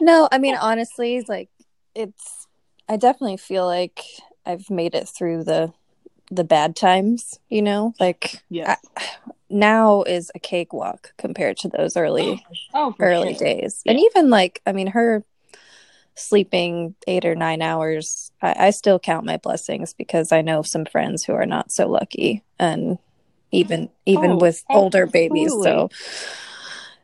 No, 0.00 0.28
I 0.30 0.36
mean 0.36 0.56
honestly, 0.56 1.24
like 1.26 1.48
it's. 1.94 2.46
I 2.86 2.98
definitely 2.98 3.38
feel 3.38 3.64
like 3.64 4.04
I've 4.44 4.68
made 4.68 4.94
it 4.94 5.08
through 5.08 5.44
the 5.44 5.72
the 6.30 6.44
bad 6.44 6.76
times. 6.76 7.38
You 7.48 7.62
know, 7.62 7.94
like 7.98 8.42
yes. 8.50 8.78
I, 8.94 9.04
now 9.48 10.02
is 10.02 10.30
a 10.34 10.38
cakewalk 10.38 11.14
compared 11.16 11.56
to 11.58 11.70
those 11.70 11.96
early 11.96 12.44
oh, 12.74 12.94
early 13.00 13.32
sure. 13.32 13.46
days, 13.46 13.80
yeah. 13.86 13.92
and 13.92 14.00
even 14.00 14.28
like 14.28 14.60
I 14.66 14.72
mean 14.72 14.88
her 14.88 15.24
sleeping 16.18 16.94
eight 17.06 17.24
or 17.24 17.34
nine 17.34 17.62
hours. 17.62 18.30
I, 18.42 18.66
I 18.66 18.70
still 18.70 18.98
count 18.98 19.26
my 19.26 19.36
blessings 19.36 19.94
because 19.94 20.32
I 20.32 20.42
know 20.42 20.62
some 20.62 20.84
friends 20.84 21.24
who 21.24 21.32
are 21.32 21.46
not 21.46 21.72
so 21.72 21.88
lucky 21.88 22.42
and 22.58 22.98
even 23.50 23.90
even 24.06 24.32
oh, 24.32 24.36
with 24.36 24.62
older 24.68 25.06
babies. 25.06 25.52
So 25.52 25.90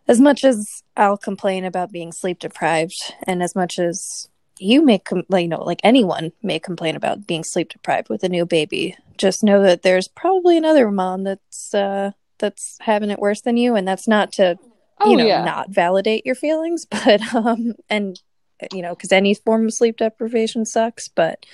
as 0.06 0.20
much 0.20 0.44
as 0.44 0.82
I'll 0.96 1.16
complain 1.16 1.64
about 1.64 1.92
being 1.92 2.12
sleep 2.12 2.38
deprived, 2.38 3.14
and 3.26 3.42
as 3.42 3.54
much 3.54 3.78
as 3.78 4.28
you 4.58 4.84
may, 4.84 4.98
com- 4.98 5.24
like, 5.28 5.42
you 5.42 5.48
know, 5.48 5.62
like 5.62 5.80
anyone 5.82 6.32
may 6.42 6.58
complain 6.58 6.96
about 6.96 7.26
being 7.26 7.44
sleep 7.44 7.70
deprived 7.70 8.08
with 8.08 8.22
a 8.22 8.28
new 8.28 8.46
baby, 8.46 8.96
just 9.16 9.42
know 9.42 9.62
that 9.62 9.82
there's 9.82 10.08
probably 10.08 10.56
another 10.56 10.90
mom 10.90 11.24
that's 11.24 11.74
uh, 11.74 12.12
that's 12.38 12.76
having 12.80 13.10
it 13.10 13.18
worse 13.18 13.40
than 13.40 13.56
you, 13.56 13.74
and 13.74 13.88
that's 13.88 14.06
not 14.06 14.32
to, 14.32 14.58
oh, 15.00 15.10
you 15.10 15.16
know, 15.16 15.26
yeah. 15.26 15.44
not 15.44 15.70
validate 15.70 16.26
your 16.26 16.34
feelings, 16.34 16.84
but 16.90 17.22
um, 17.34 17.74
and 17.88 18.20
you 18.72 18.82
know, 18.82 18.94
because 18.94 19.12
any 19.12 19.34
form 19.34 19.66
of 19.66 19.74
sleep 19.74 19.96
deprivation 19.96 20.64
sucks, 20.64 21.08
but 21.08 21.44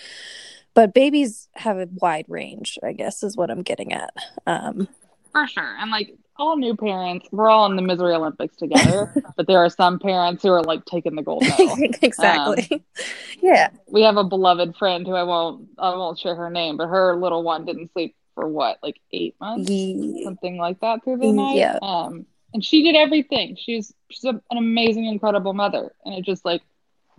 but 0.74 0.94
babies 0.94 1.48
have 1.54 1.78
a 1.78 1.88
wide 1.94 2.26
range, 2.28 2.78
I 2.82 2.92
guess, 2.92 3.22
is 3.22 3.36
what 3.36 3.50
I'm 3.50 3.62
getting 3.62 3.92
at. 3.92 4.14
Um, 4.46 4.88
For 5.32 5.46
sure. 5.46 5.76
And 5.78 5.90
like 5.90 6.14
all 6.36 6.56
new 6.56 6.76
parents, 6.76 7.26
we're 7.32 7.50
all 7.50 7.66
in 7.66 7.76
the 7.76 7.82
misery 7.82 8.14
Olympics 8.14 8.56
together, 8.56 9.12
but 9.36 9.46
there 9.46 9.58
are 9.58 9.68
some 9.68 9.98
parents 9.98 10.42
who 10.42 10.50
are 10.50 10.62
like 10.62 10.84
taking 10.84 11.16
the 11.16 11.22
gold 11.22 11.42
medal. 11.42 11.76
exactly. 12.02 12.68
Um, 12.70 12.80
yeah. 13.42 13.68
We 13.88 14.02
have 14.02 14.16
a 14.16 14.24
beloved 14.24 14.76
friend 14.76 15.06
who 15.06 15.14
I 15.14 15.22
won't 15.22 15.68
I 15.78 15.90
won't 15.90 16.18
share 16.18 16.34
her 16.34 16.50
name, 16.50 16.76
but 16.76 16.88
her 16.88 17.16
little 17.16 17.42
one 17.42 17.64
didn't 17.64 17.92
sleep 17.92 18.14
for 18.34 18.48
what, 18.48 18.78
like 18.82 19.00
eight 19.12 19.34
months? 19.40 19.70
Yeah. 19.70 20.24
Something 20.24 20.56
like 20.56 20.80
that 20.80 21.04
through 21.04 21.18
the 21.18 21.32
night. 21.32 21.56
Yeah. 21.56 21.78
Um 21.82 22.26
and 22.54 22.64
she 22.64 22.82
did 22.82 22.96
everything. 22.96 23.56
She's 23.60 23.92
she's 24.08 24.24
a, 24.24 24.40
an 24.50 24.56
amazing, 24.56 25.06
incredible 25.06 25.52
mother. 25.52 25.92
And 26.04 26.14
it 26.14 26.24
just 26.24 26.44
like 26.44 26.62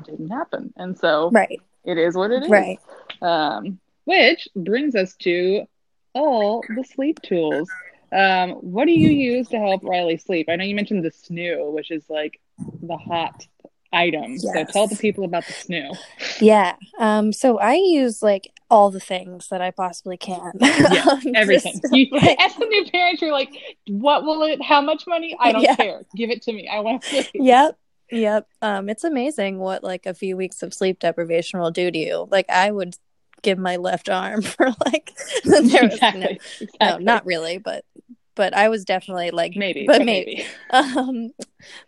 didn't 0.06 0.30
happen. 0.30 0.74
And 0.76 0.98
so 0.98 1.30
right. 1.32 1.62
it 1.84 1.98
is 1.98 2.16
what 2.16 2.32
it 2.32 2.44
is. 2.44 2.50
Right. 2.50 2.80
Um, 3.22 3.80
which 4.06 4.48
brings 4.56 4.96
us 4.96 5.16
to 5.18 5.66
all 6.14 6.64
the 6.76 6.84
sleep 6.84 7.22
tools. 7.22 7.70
Um, 8.12 8.52
what 8.52 8.86
do 8.86 8.92
you 8.92 9.10
use 9.10 9.48
to 9.50 9.58
help 9.58 9.84
Riley 9.84 10.18
sleep? 10.18 10.48
I 10.50 10.56
know 10.58 10.66
you 10.66 10.76
mentioned 10.76 11.06
the 11.06 11.12
snoo, 11.12 11.72
which 11.72 11.92
is 11.92 12.04
like 12.10 12.40
the 12.58 12.98
hot 12.98 13.46
item. 13.94 14.34
Yes. 14.34 14.54
So 14.54 14.64
tell 14.66 14.88
the 14.88 14.96
people 14.96 15.24
about 15.24 15.46
the 15.46 15.54
snoo. 15.54 15.98
Yeah. 16.40 16.76
Um, 17.00 17.32
so 17.32 17.58
I 17.60 17.76
use 17.76 18.22
like 18.22 18.52
all 18.70 18.90
the 18.90 19.00
things 19.00 19.50
that 19.50 19.62
I 19.62 19.72
possibly 19.72 20.18
can. 20.18 20.54
Yeah, 20.60 21.06
um, 21.12 21.22
everything. 21.36 21.80
Just, 21.82 21.88
you, 21.94 22.08
like, 22.12 22.42
as 22.42 22.56
a 22.56 22.66
new 22.66 22.86
parent, 22.90 23.22
you're 23.22 23.32
like, 23.32 23.54
what 23.88 24.24
will 24.24 24.44
it, 24.44 24.64
how 24.64 24.82
much 24.82 25.06
money? 25.08 25.36
I 25.40 25.52
don't 25.52 25.62
yeah. 25.62 25.76
care. 25.76 26.02
Give 26.16 26.30
it 26.30 26.42
to 26.44 26.54
me. 26.54 26.68
I 26.68 26.80
want 26.80 27.04
to 27.04 27.10
sleep. 27.24 27.30
Yep. 27.34 27.78
Yep. 28.12 28.48
Um, 28.62 28.90
it's 28.90 29.04
amazing 29.04 29.58
what 29.58 29.84
like 29.84 30.06
a 30.06 30.14
few 30.14 30.36
weeks 30.36 30.64
of 30.64 30.74
sleep 30.74 31.00
deprivation 31.00 31.60
will 31.60 31.72
do 31.72 31.90
to 31.90 31.98
you. 31.98 32.28
Like 32.30 32.50
I 32.50 32.70
would 32.70 32.96
give 33.42 33.58
my 33.58 33.78
left 33.78 34.10
arm 34.10 34.42
for 34.42 34.68
like 34.86 35.12
there 35.44 35.84
was 35.84 35.94
exactly, 35.94 36.22
no, 36.22 36.28
exactly. 36.30 36.68
no, 36.80 36.98
not 36.98 37.26
really, 37.26 37.58
but 37.58 37.86
but 38.36 38.54
I 38.54 38.70
was 38.70 38.86
definitely 38.86 39.32
like 39.32 39.56
maybe, 39.56 39.86
but, 39.86 40.04
maybe. 40.04 40.36
maybe. 40.38 40.48
um, 40.72 41.32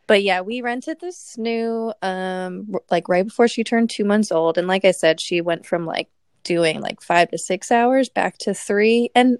but 0.07 0.23
yeah, 0.23 0.41
we 0.41 0.61
rented 0.61 0.99
this 0.99 1.35
snoo 1.37 1.93
um 2.01 2.73
like 2.89 3.09
right 3.09 3.25
before 3.25 3.47
she 3.47 3.63
turned 3.63 3.89
two 3.89 4.05
months 4.05 4.31
old, 4.31 4.57
and 4.57 4.67
like 4.67 4.85
I 4.85 4.91
said, 4.91 5.19
she 5.19 5.41
went 5.41 5.65
from 5.65 5.85
like 5.85 6.09
doing 6.43 6.81
like 6.81 7.01
five 7.01 7.31
to 7.31 7.37
six 7.37 7.71
hours 7.71 8.09
back 8.09 8.37
to 8.39 8.53
three, 8.53 9.09
and 9.15 9.37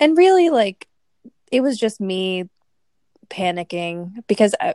and 0.00 0.16
really 0.16 0.50
like 0.50 0.88
it 1.52 1.60
was 1.60 1.78
just 1.78 2.00
me 2.00 2.48
panicking 3.28 4.24
because 4.26 4.54
I, 4.60 4.74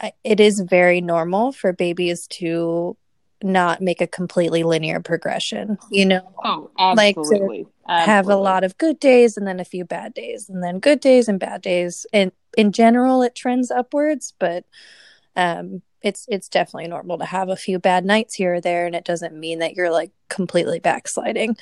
I, 0.00 0.12
it 0.24 0.40
is 0.40 0.60
very 0.60 1.00
normal 1.00 1.52
for 1.52 1.72
babies 1.72 2.26
to 2.28 2.96
not 3.42 3.80
make 3.80 4.00
a 4.00 4.06
completely 4.06 4.62
linear 4.62 5.00
progression, 5.00 5.78
you 5.90 6.06
know? 6.06 6.20
Oh, 6.44 6.70
absolutely. 6.78 7.58
Like 7.58 7.66
absolutely. 7.88 8.12
have 8.12 8.28
a 8.28 8.36
lot 8.36 8.64
of 8.64 8.78
good 8.78 8.98
days 8.98 9.36
and 9.36 9.46
then 9.46 9.60
a 9.60 9.64
few 9.64 9.84
bad 9.84 10.14
days 10.14 10.48
and 10.48 10.62
then 10.62 10.80
good 10.80 11.00
days 11.00 11.28
and 11.28 11.38
bad 11.38 11.62
days. 11.62 12.06
And 12.12 12.32
in 12.56 12.72
general 12.72 13.22
it 13.22 13.34
trends 13.34 13.70
upwards, 13.70 14.34
but 14.38 14.64
um 15.36 15.82
it's 16.02 16.26
it's 16.28 16.48
definitely 16.48 16.88
normal 16.88 17.18
to 17.18 17.24
have 17.24 17.48
a 17.48 17.56
few 17.56 17.78
bad 17.78 18.04
nights 18.04 18.34
here 18.34 18.54
or 18.54 18.60
there 18.60 18.86
and 18.86 18.94
it 18.94 19.04
doesn't 19.04 19.34
mean 19.38 19.58
that 19.60 19.74
you're 19.74 19.90
like 19.90 20.10
completely 20.28 20.80
backsliding. 20.80 21.56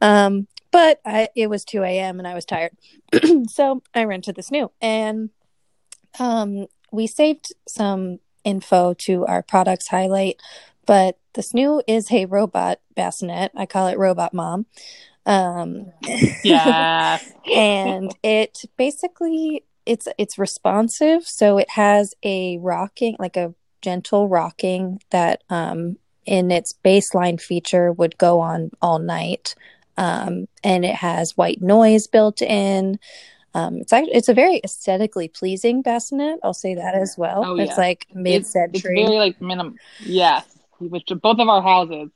Um 0.00 0.46
but 0.70 1.00
I, 1.04 1.28
it 1.36 1.48
was 1.48 1.64
2 1.64 1.84
a.m. 1.84 2.18
and 2.18 2.26
I 2.26 2.34
was 2.34 2.44
tired. 2.44 2.72
so 3.48 3.80
I 3.94 4.02
rented 4.04 4.34
this 4.34 4.50
snoo 4.50 4.70
and 4.82 5.30
um 6.18 6.66
we 6.92 7.06
saved 7.06 7.52
some 7.66 8.18
info 8.44 8.94
to 8.94 9.24
our 9.26 9.42
products 9.42 9.88
highlight 9.88 10.40
but 10.86 11.18
the 11.34 11.42
snoo 11.42 11.82
is 11.86 12.10
a 12.12 12.26
robot 12.26 12.80
bassinet. 12.94 13.52
I 13.54 13.66
call 13.66 13.88
it 13.88 13.98
Robot 13.98 14.32
Mom. 14.32 14.66
Um, 15.26 15.92
yeah, 16.42 17.18
and 17.54 18.14
it 18.22 18.64
basically 18.76 19.64
it's 19.86 20.08
it's 20.18 20.38
responsive, 20.38 21.26
so 21.26 21.58
it 21.58 21.70
has 21.70 22.14
a 22.22 22.58
rocking, 22.58 23.16
like 23.18 23.36
a 23.36 23.54
gentle 23.82 24.28
rocking 24.28 25.00
that 25.10 25.42
um, 25.50 25.96
in 26.24 26.50
its 26.50 26.74
baseline 26.84 27.40
feature 27.40 27.92
would 27.92 28.16
go 28.18 28.40
on 28.40 28.70
all 28.80 28.98
night. 28.98 29.54
Um, 29.96 30.48
and 30.64 30.84
it 30.84 30.96
has 30.96 31.36
white 31.36 31.62
noise 31.62 32.08
built 32.08 32.42
in. 32.42 32.98
Um, 33.54 33.76
it's 33.76 33.92
actually 33.92 34.14
it's 34.14 34.28
a 34.28 34.34
very 34.34 34.60
aesthetically 34.64 35.28
pleasing 35.28 35.82
bassinet. 35.82 36.40
I'll 36.42 36.54
say 36.54 36.74
that 36.74 36.94
as 36.94 37.16
well. 37.16 37.44
Oh, 37.44 37.54
yeah. 37.54 37.64
It's 37.64 37.78
like 37.78 38.06
mid 38.12 38.46
century. 38.46 39.00
It's, 39.00 39.08
very 39.08 39.18
like 39.18 39.40
minimum. 39.40 39.76
Yes, 40.00 40.44
which 40.80 41.06
both 41.22 41.38
of 41.38 41.48
our 41.48 41.62
houses 41.62 42.10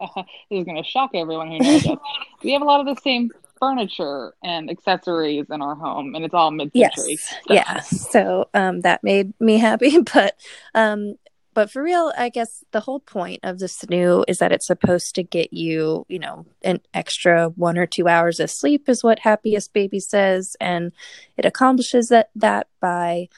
uh, 0.00 0.06
this 0.50 0.60
is 0.60 0.64
going 0.64 0.82
to 0.82 0.88
shock 0.88 1.10
everyone 1.14 1.48
who 1.48 1.58
knows 1.58 1.86
us. 1.86 1.98
We 2.42 2.52
have 2.52 2.62
a 2.62 2.64
lot 2.64 2.80
of 2.80 2.94
the 2.94 3.00
same 3.00 3.30
furniture 3.60 4.34
and 4.42 4.68
accessories 4.68 5.46
in 5.48 5.62
our 5.62 5.76
home, 5.76 6.16
and 6.16 6.24
it's 6.24 6.34
all 6.34 6.50
mid-century. 6.50 7.18
Yes, 7.20 7.34
yeah. 7.48 7.80
So 7.80 8.48
um, 8.54 8.80
that 8.80 9.04
made 9.04 9.32
me 9.40 9.58
happy, 9.58 10.00
but 10.14 10.36
um, 10.74 11.14
but 11.54 11.70
for 11.70 11.82
real, 11.82 12.12
I 12.16 12.28
guess 12.28 12.64
the 12.72 12.80
whole 12.80 13.00
point 13.00 13.40
of 13.42 13.58
the 13.58 13.66
snoo 13.66 14.24
is 14.28 14.38
that 14.38 14.52
it's 14.52 14.66
supposed 14.66 15.14
to 15.16 15.22
get 15.22 15.52
you, 15.52 16.06
you 16.08 16.18
know, 16.18 16.46
an 16.62 16.80
extra 16.94 17.48
one 17.50 17.78
or 17.78 17.86
two 17.86 18.08
hours 18.08 18.40
of 18.40 18.50
sleep, 18.50 18.88
is 18.88 19.04
what 19.04 19.20
Happiest 19.20 19.72
Baby 19.72 20.00
says, 20.00 20.56
and 20.60 20.92
it 21.36 21.44
accomplishes 21.44 22.08
that 22.08 22.30
that 22.36 22.68
by 22.80 23.28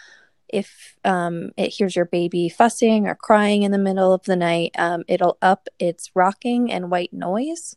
if 0.48 0.96
um, 1.05 1.50
it 1.57 1.70
hears 1.70 1.96
your 1.96 2.05
baby 2.05 2.48
fussing 2.48 3.09
or 3.09 3.14
crying 3.16 3.64
in 3.64 3.72
the 3.72 3.79
middle 3.79 4.12
of 4.12 4.22
the 4.24 4.37
night, 4.37 4.70
um, 4.79 5.03
it'll 5.09 5.37
up 5.42 5.68
its 5.81 6.11
rocking 6.14 6.70
and 6.70 6.90
white 6.90 7.12
noise 7.12 7.74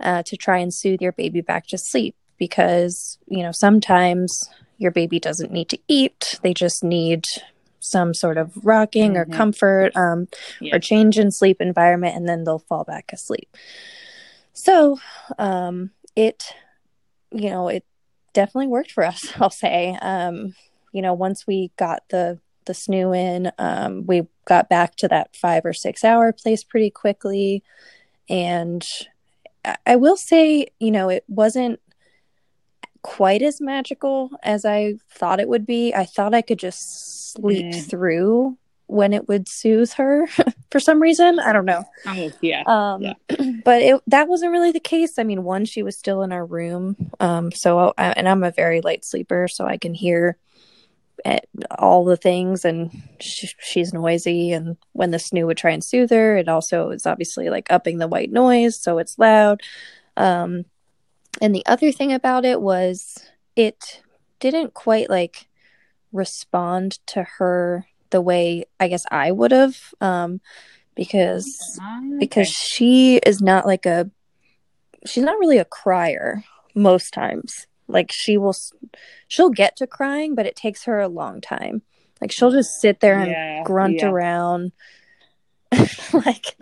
uh, 0.00 0.22
to 0.22 0.36
try 0.36 0.58
and 0.58 0.72
soothe 0.72 1.02
your 1.02 1.12
baby 1.12 1.42
back 1.42 1.66
to 1.66 1.76
sleep. 1.76 2.14
Because, 2.38 3.18
you 3.26 3.42
know, 3.42 3.52
sometimes 3.52 4.48
your 4.78 4.90
baby 4.90 5.20
doesn't 5.20 5.52
need 5.52 5.68
to 5.68 5.78
eat, 5.86 6.38
they 6.42 6.54
just 6.54 6.82
need 6.82 7.24
some 7.84 8.14
sort 8.14 8.38
of 8.38 8.52
rocking 8.64 9.12
mm-hmm. 9.12 9.30
or 9.30 9.36
comfort 9.36 9.94
um, 9.96 10.26
yeah. 10.60 10.74
or 10.74 10.78
change 10.78 11.18
in 11.18 11.30
sleep 11.30 11.60
environment, 11.60 12.16
and 12.16 12.28
then 12.28 12.44
they'll 12.44 12.58
fall 12.58 12.84
back 12.84 13.12
asleep. 13.12 13.48
So 14.52 14.98
um, 15.38 15.90
it, 16.16 16.54
you 17.30 17.50
know, 17.50 17.68
it 17.68 17.84
definitely 18.32 18.68
worked 18.68 18.92
for 18.92 19.04
us, 19.04 19.32
I'll 19.40 19.50
say. 19.50 19.96
Um, 20.00 20.54
you 20.92 21.02
know, 21.02 21.12
once 21.12 21.46
we 21.46 21.70
got 21.76 22.02
the 22.08 22.40
the 22.66 22.72
snoo 22.72 23.14
in, 23.14 23.52
um, 23.58 24.06
we 24.06 24.26
got 24.46 24.70
back 24.70 24.96
to 24.96 25.08
that 25.08 25.36
five 25.36 25.66
or 25.66 25.74
six 25.74 26.02
hour 26.02 26.32
place 26.32 26.64
pretty 26.64 26.88
quickly. 26.88 27.62
And 28.30 28.82
I 29.84 29.96
will 29.96 30.16
say, 30.16 30.68
you 30.80 30.90
know, 30.90 31.10
it 31.10 31.24
wasn't 31.28 31.80
quite 33.04 33.42
as 33.42 33.60
magical 33.60 34.30
as 34.42 34.64
I 34.64 34.94
thought 35.10 35.38
it 35.38 35.48
would 35.48 35.66
be. 35.66 35.94
I 35.94 36.06
thought 36.06 36.34
I 36.34 36.40
could 36.40 36.58
just 36.58 37.32
sleep 37.34 37.66
mm. 37.66 37.90
through 37.90 38.56
when 38.86 39.12
it 39.12 39.28
would 39.28 39.46
soothe 39.46 39.92
her 39.92 40.26
for 40.70 40.80
some 40.80 41.00
reason. 41.00 41.38
I 41.38 41.52
don't 41.52 41.66
know. 41.66 41.84
Oh, 42.06 42.30
yeah. 42.40 42.62
Um, 42.66 43.02
yeah. 43.02 43.14
but 43.64 43.82
it, 43.82 44.00
that 44.06 44.26
wasn't 44.26 44.52
really 44.52 44.72
the 44.72 44.80
case. 44.80 45.18
I 45.18 45.22
mean, 45.22 45.44
one, 45.44 45.66
she 45.66 45.82
was 45.82 45.98
still 45.98 46.22
in 46.22 46.32
our 46.32 46.46
room. 46.46 46.96
Um, 47.20 47.52
so, 47.52 47.92
I, 47.98 48.12
and 48.12 48.26
I'm 48.26 48.42
a 48.42 48.50
very 48.50 48.80
light 48.80 49.04
sleeper, 49.04 49.48
so 49.48 49.66
I 49.66 49.76
can 49.76 49.92
hear 49.92 50.38
all 51.78 52.04
the 52.04 52.16
things 52.16 52.64
and 52.64 52.90
she, 53.20 53.48
she's 53.58 53.94
noisy 53.94 54.52
and 54.52 54.76
when 54.92 55.10
the 55.10 55.16
snoo 55.16 55.46
would 55.46 55.56
try 55.56 55.70
and 55.70 55.82
soothe 55.82 56.10
her 56.10 56.36
it 56.36 56.48
also 56.48 56.90
is 56.90 57.06
obviously 57.06 57.48
like 57.48 57.70
upping 57.70 57.96
the 57.96 58.08
white 58.08 58.30
noise 58.30 58.78
so 58.78 58.98
it's 58.98 59.18
loud 59.18 59.62
um 60.18 60.64
and 61.40 61.54
the 61.54 61.64
other 61.66 61.92
thing 61.92 62.12
about 62.12 62.44
it 62.44 62.60
was 62.60 63.24
it 63.56 64.02
didn't 64.40 64.74
quite 64.74 65.10
like 65.10 65.48
respond 66.12 66.98
to 67.06 67.22
her 67.38 67.86
the 68.10 68.20
way 68.20 68.64
i 68.78 68.88
guess 68.88 69.04
i 69.10 69.30
would 69.30 69.50
have 69.50 69.76
um 70.00 70.40
because 70.94 71.78
okay. 71.78 72.18
because 72.18 72.48
she 72.48 73.16
is 73.18 73.40
not 73.40 73.66
like 73.66 73.84
a 73.86 74.08
she's 75.04 75.24
not 75.24 75.38
really 75.38 75.58
a 75.58 75.64
crier 75.64 76.44
most 76.74 77.12
times 77.12 77.66
like 77.88 78.12
she 78.12 78.36
will 78.36 78.54
she'll 79.28 79.50
get 79.50 79.76
to 79.76 79.86
crying, 79.86 80.34
but 80.34 80.46
it 80.46 80.56
takes 80.56 80.84
her 80.84 81.00
a 81.00 81.08
long 81.08 81.40
time. 81.40 81.82
Like 82.20 82.32
she'll 82.32 82.50
just 82.50 82.80
sit 82.80 83.00
there 83.00 83.18
and 83.18 83.30
yeah, 83.30 83.62
grunt 83.64 84.00
yeah. 84.00 84.08
around. 84.08 84.72
like 86.12 86.56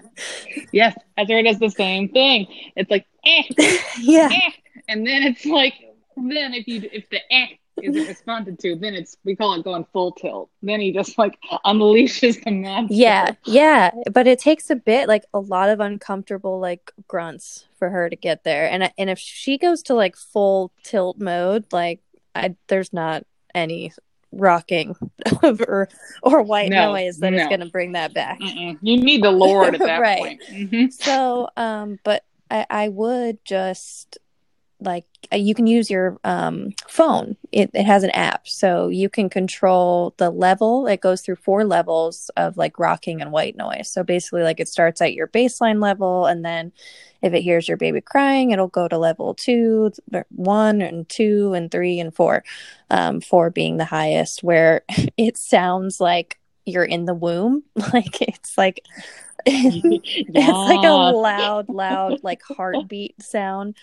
Yes, 0.72 0.96
Ezra 1.16 1.42
does 1.42 1.58
the 1.58 1.70
same 1.70 2.08
thing. 2.08 2.46
It's 2.76 2.90
like 2.90 3.06
eh, 3.24 3.42
yeah. 4.00 4.28
Eh. 4.32 4.50
And 4.88 5.06
then 5.06 5.22
it's 5.22 5.44
like 5.44 5.74
then 6.16 6.54
if 6.54 6.66
you 6.66 6.88
if 6.92 7.08
the 7.10 7.20
eh 7.30 7.48
isn't 7.80 8.06
responded 8.06 8.58
to, 8.60 8.76
then 8.76 8.94
it's 8.94 9.16
we 9.24 9.34
call 9.34 9.54
it 9.54 9.64
going 9.64 9.86
full 9.92 10.12
tilt. 10.12 10.50
Then 10.62 10.80
he 10.80 10.92
just 10.92 11.16
like 11.18 11.38
unleashes 11.64 12.42
the 12.44 12.50
monster. 12.50 12.94
Yeah, 12.94 13.34
yeah. 13.44 13.90
But 14.12 14.26
it 14.26 14.38
takes 14.38 14.70
a 14.70 14.76
bit, 14.76 15.08
like 15.08 15.24
a 15.32 15.38
lot 15.40 15.70
of 15.70 15.80
uncomfortable 15.80 16.60
like 16.60 16.92
grunts 17.08 17.66
for 17.78 17.88
her 17.90 18.10
to 18.10 18.16
get 18.16 18.44
there. 18.44 18.70
And 18.70 18.92
and 18.98 19.10
if 19.10 19.18
she 19.18 19.58
goes 19.58 19.82
to 19.84 19.94
like 19.94 20.16
full 20.16 20.72
tilt 20.82 21.18
mode, 21.18 21.66
like 21.72 22.00
I 22.34 22.56
there's 22.68 22.92
not 22.92 23.24
any 23.54 23.92
rocking 24.32 24.96
or 25.42 25.88
or 26.22 26.42
white 26.42 26.70
no, 26.70 26.92
noise 26.92 27.18
that 27.18 27.32
no. 27.32 27.38
is 27.38 27.48
going 27.48 27.60
to 27.60 27.66
bring 27.66 27.92
that 27.92 28.14
back. 28.14 28.40
Mm-mm. 28.40 28.78
You 28.82 29.02
need 29.02 29.22
the 29.22 29.30
Lord 29.30 29.74
at 29.74 29.80
that 29.80 29.98
right. 30.00 30.18
point. 30.18 30.42
Mm-hmm. 30.50 30.86
So, 30.90 31.48
um, 31.56 31.98
but 32.04 32.24
I, 32.50 32.66
I 32.68 32.88
would 32.88 33.44
just 33.44 34.18
like 34.84 35.04
uh, 35.32 35.36
you 35.36 35.54
can 35.54 35.66
use 35.66 35.90
your 35.90 36.18
um, 36.24 36.70
phone. 36.88 37.36
It, 37.52 37.70
it 37.74 37.84
has 37.84 38.02
an 38.02 38.10
app. 38.10 38.48
So 38.48 38.88
you 38.88 39.08
can 39.08 39.30
control 39.30 40.14
the 40.16 40.30
level. 40.30 40.86
It 40.86 41.00
goes 41.00 41.22
through 41.22 41.36
four 41.36 41.64
levels 41.64 42.30
of 42.36 42.56
like 42.56 42.78
rocking 42.78 43.20
and 43.20 43.32
white 43.32 43.56
noise. 43.56 43.90
So 43.90 44.02
basically 44.02 44.42
like 44.42 44.60
it 44.60 44.68
starts 44.68 45.00
at 45.00 45.14
your 45.14 45.28
baseline 45.28 45.80
level 45.80 46.26
and 46.26 46.44
then 46.44 46.72
if 47.22 47.32
it 47.32 47.42
hears 47.42 47.68
your 47.68 47.76
baby 47.76 48.00
crying 48.00 48.50
it'll 48.50 48.66
go 48.66 48.88
to 48.88 48.98
level 48.98 49.32
two 49.32 49.92
one 50.30 50.82
and 50.82 51.08
two 51.08 51.52
and 51.54 51.70
three 51.70 52.00
and 52.00 52.12
four 52.12 52.42
um, 52.90 53.20
four 53.20 53.48
being 53.48 53.76
the 53.76 53.84
highest 53.84 54.42
where 54.42 54.82
it 55.16 55.36
sounds 55.36 56.00
like 56.00 56.38
you're 56.64 56.84
in 56.84 57.04
the 57.04 57.14
womb. 57.14 57.62
Like 57.92 58.22
it's 58.22 58.56
like 58.56 58.80
it's 59.46 60.38
like 60.38 60.84
a 60.84 60.92
loud 60.92 61.68
loud 61.68 62.20
like 62.22 62.42
heartbeat 62.42 63.20
sound 63.20 63.76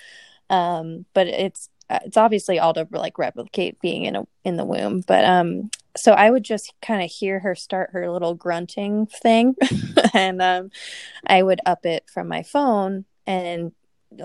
um 0.49 1.05
but 1.13 1.27
it's 1.27 1.69
it's 1.89 2.17
obviously 2.17 2.59
all 2.59 2.73
to 2.73 2.87
like 2.91 3.17
replicate 3.17 3.79
being 3.81 4.05
in 4.05 4.15
a 4.15 4.27
in 4.43 4.57
the 4.57 4.65
womb. 4.65 5.03
But 5.07 5.25
um 5.25 5.69
so 5.97 6.13
i 6.13 6.29
would 6.29 6.43
just 6.43 6.73
kind 6.81 7.03
of 7.03 7.09
hear 7.09 7.39
her 7.39 7.55
start 7.55 7.89
her 7.93 8.09
little 8.09 8.35
grunting 8.35 9.07
thing. 9.07 9.55
And 10.13 10.41
um 10.41 10.71
i 11.27 11.41
would 11.41 11.61
up 11.65 11.85
it 11.85 12.09
from 12.11 12.27
my 12.27 12.43
phone 12.43 13.05
and 13.25 13.71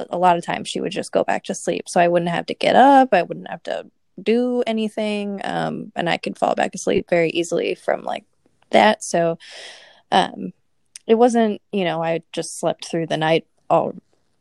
a 0.08 0.16
lot 0.16 0.38
of 0.38 0.44
times 0.44 0.68
she 0.68 0.80
would 0.80 0.92
just 0.92 1.12
go 1.12 1.24
back 1.24 1.44
to 1.44 1.54
sleep. 1.54 1.88
So 1.88 2.00
i 2.00 2.08
wouldn't 2.08 2.30
have 2.30 2.46
to 2.46 2.54
get 2.54 2.76
up. 2.76 3.12
I 3.12 3.22
wouldn't 3.22 3.50
have 3.50 3.62
to 3.64 3.86
do 4.22 4.62
anything. 4.66 5.40
Um 5.44 5.92
and 5.96 6.08
i 6.08 6.16
could 6.16 6.38
fall 6.38 6.54
back 6.54 6.74
asleep 6.74 7.08
very 7.08 7.30
easily 7.30 7.74
from 7.74 8.02
like 8.02 8.24
that. 8.70 9.02
So 9.02 9.38
um 10.12 10.52
it 11.06 11.16
wasn't 11.16 11.60
you 11.72 11.84
know 11.84 12.02
i 12.02 12.22
just 12.32 12.58
slept 12.58 12.86
through 12.86 13.06
the 13.06 13.16
night 13.16 13.46
all 13.68 13.94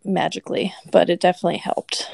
magically, 0.06 0.74
but 0.92 1.10
it 1.10 1.20
definitely 1.20 1.58
helped. 1.58 2.10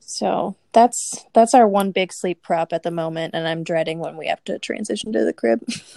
So 0.00 0.56
that's 0.72 1.24
that's 1.32 1.54
our 1.54 1.66
one 1.66 1.90
big 1.90 2.12
sleep 2.12 2.42
prop 2.42 2.72
at 2.72 2.82
the 2.82 2.90
moment, 2.90 3.34
and 3.34 3.48
I'm 3.48 3.64
dreading 3.64 3.98
when 3.98 4.16
we 4.16 4.26
have 4.26 4.44
to 4.44 4.58
transition 4.58 5.12
to 5.12 5.24
the 5.24 5.32
crib. 5.32 5.66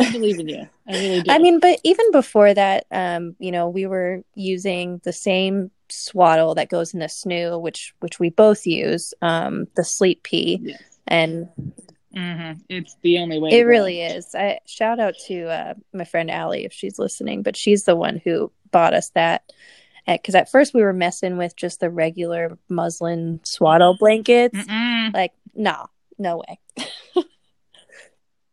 I 0.00 0.10
believe 0.10 0.38
in 0.40 0.48
you. 0.48 0.68
I 0.88 0.92
really 0.92 1.22
do. 1.22 1.30
I 1.30 1.38
mean, 1.38 1.60
but 1.60 1.78
even 1.84 2.10
before 2.12 2.54
that, 2.54 2.86
um, 2.90 3.36
you 3.38 3.52
know, 3.52 3.68
we 3.68 3.86
were 3.86 4.22
using 4.34 5.00
the 5.04 5.12
same 5.12 5.70
swaddle 5.90 6.54
that 6.54 6.70
goes 6.70 6.94
in 6.94 7.00
the 7.00 7.06
snoo, 7.06 7.60
which 7.60 7.94
which 8.00 8.18
we 8.18 8.30
both 8.30 8.66
use, 8.66 9.12
um, 9.22 9.66
the 9.76 9.82
Sleepea, 9.82 10.58
yes. 10.62 10.82
and 11.06 11.48
Mm-hmm. 12.14 12.60
It's 12.68 12.96
the 13.02 13.18
only 13.18 13.38
way. 13.38 13.50
It 13.50 13.62
really 13.62 14.02
is. 14.02 14.34
I 14.34 14.60
shout 14.66 15.00
out 15.00 15.14
to 15.28 15.48
uh, 15.48 15.74
my 15.94 16.04
friend 16.04 16.30
Allie 16.30 16.64
if 16.64 16.72
she's 16.72 16.98
listening, 16.98 17.42
but 17.42 17.56
she's 17.56 17.84
the 17.84 17.96
one 17.96 18.20
who 18.22 18.52
bought 18.72 18.94
us 18.94 19.10
that. 19.10 19.52
Because 20.06 20.34
at 20.34 20.50
first 20.50 20.74
we 20.74 20.82
were 20.82 20.92
messing 20.92 21.36
with 21.36 21.54
just 21.54 21.78
the 21.78 21.88
regular 21.88 22.58
muslin 22.68 23.38
swaddle 23.44 23.96
blankets. 23.96 24.58
Mm-mm. 24.58 25.14
Like, 25.14 25.32
nah, 25.54 25.86
no 26.18 26.38
way. 26.38 26.84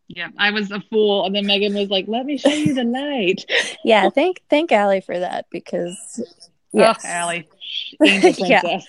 yeah, 0.10 0.29
I 0.38 0.51
was 0.51 0.71
a 0.71 0.82
fool, 0.82 1.25
and 1.25 1.36
then 1.36 1.45
Megan 1.45 1.75
was 1.75 1.89
like, 1.89 2.08
"Let 2.08 2.25
me 2.25 2.38
show 2.38 2.49
you 2.49 2.73
the 2.73 2.84
light." 2.84 3.45
yeah, 3.86 4.10
thank 4.10 4.41
thank 4.49 4.71
Allie 4.71 5.01
for 5.01 5.17
that 5.17 5.45
because 5.51 5.97
yes, 6.73 7.01
oh, 7.05 7.08
Allie, 7.08 7.47
yeah. 8.01 8.82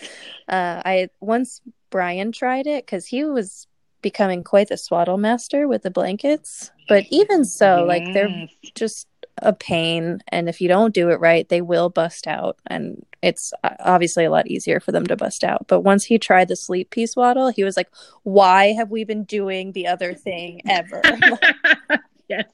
Uh, 0.48 0.82
I 0.84 1.08
once 1.20 1.60
Brian 1.90 2.32
tried 2.32 2.66
it 2.66 2.86
because 2.86 3.06
he 3.06 3.24
was 3.24 3.66
becoming 4.02 4.42
quite 4.42 4.68
the 4.68 4.78
swaddle 4.78 5.18
master 5.18 5.68
with 5.68 5.82
the 5.82 5.90
blankets. 5.90 6.70
But 6.88 7.04
even 7.10 7.44
so, 7.44 7.80
yes. 7.80 7.88
like 7.88 8.14
they're 8.14 8.48
just 8.74 9.06
a 9.38 9.52
pain. 9.52 10.20
And 10.28 10.48
if 10.48 10.60
you 10.60 10.68
don't 10.68 10.94
do 10.94 11.10
it 11.10 11.20
right, 11.20 11.48
they 11.48 11.60
will 11.60 11.88
bust 11.88 12.26
out. 12.26 12.58
And 12.66 13.04
it's 13.22 13.52
uh, 13.64 13.74
obviously 13.80 14.24
a 14.24 14.30
lot 14.30 14.46
easier 14.46 14.80
for 14.80 14.92
them 14.92 15.06
to 15.06 15.16
bust 15.16 15.44
out. 15.44 15.66
But 15.68 15.80
once 15.80 16.04
he 16.04 16.18
tried 16.18 16.48
the 16.48 16.56
Sleepea 16.56 17.08
swaddle, 17.08 17.48
he 17.48 17.64
was 17.64 17.76
like, 17.76 17.90
why 18.22 18.72
have 18.72 18.90
we 18.90 19.04
been 19.04 19.24
doing 19.24 19.72
the 19.72 19.86
other 19.86 20.14
thing 20.14 20.62
ever? 20.68 21.02
yes. 22.28 22.44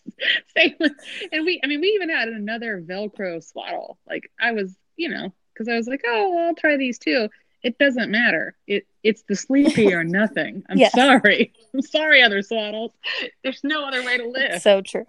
Same. 0.56 0.74
And 1.32 1.44
we, 1.44 1.60
I 1.62 1.66
mean, 1.66 1.80
we 1.80 1.88
even 1.88 2.10
had 2.10 2.28
another 2.28 2.80
Velcro 2.80 3.42
swaddle. 3.42 3.98
Like 4.08 4.30
I 4.40 4.52
was, 4.52 4.76
you 4.96 5.08
know, 5.08 5.32
because 5.52 5.68
I 5.68 5.76
was 5.76 5.86
like, 5.86 6.02
oh, 6.06 6.46
I'll 6.46 6.54
try 6.54 6.76
these 6.76 6.98
too 6.98 7.28
it 7.66 7.78
doesn't 7.78 8.12
matter. 8.12 8.56
It 8.68 8.86
it's 9.02 9.24
the 9.28 9.34
Sleepea 9.34 9.92
or 9.92 10.04
nothing. 10.04 10.62
I'm 10.68 10.78
yes. 10.78 10.92
sorry. 10.92 11.52
I'm 11.74 11.82
sorry, 11.82 12.22
other 12.22 12.40
swaddles. 12.40 12.92
There's 13.42 13.62
no 13.64 13.84
other 13.84 14.04
way 14.04 14.18
to 14.18 14.28
live. 14.28 14.62
so 14.62 14.82
true. 14.82 15.04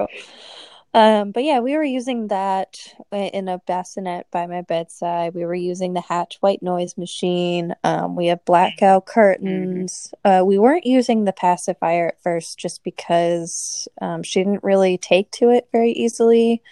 Um, 0.97 1.31
but 1.31 1.43
yeah, 1.43 1.60
we 1.60 1.75
were 1.75 1.83
using 1.83 2.29
that 2.29 2.79
in 3.12 3.47
a 3.47 3.60
bassinet 3.67 4.25
by 4.31 4.47
my 4.47 4.62
bedside. 4.62 5.36
We 5.36 5.45
were 5.45 5.53
using 5.53 5.93
the 5.93 6.01
Hatch 6.01 6.38
white 6.39 6.63
noise 6.63 6.97
machine. 6.97 7.75
Um, 7.83 8.15
we 8.15 8.27
have 8.27 8.43
blackout 8.45 9.05
curtains. 9.05 10.12
Mm-hmm. 10.25 10.41
Uh, 10.41 10.43
we 10.43 10.57
weren't 10.57 10.88
using 10.88 11.25
the 11.25 11.33
pacifier 11.33 12.07
at 12.07 12.23
first 12.23 12.57
just 12.57 12.83
because 12.83 13.88
um, 14.01 14.23
she 14.23 14.39
didn't 14.39 14.63
really 14.63 14.97
take 14.97 15.29
to 15.33 15.51
it 15.51 15.67
very 15.71 15.91
easily 15.91 16.63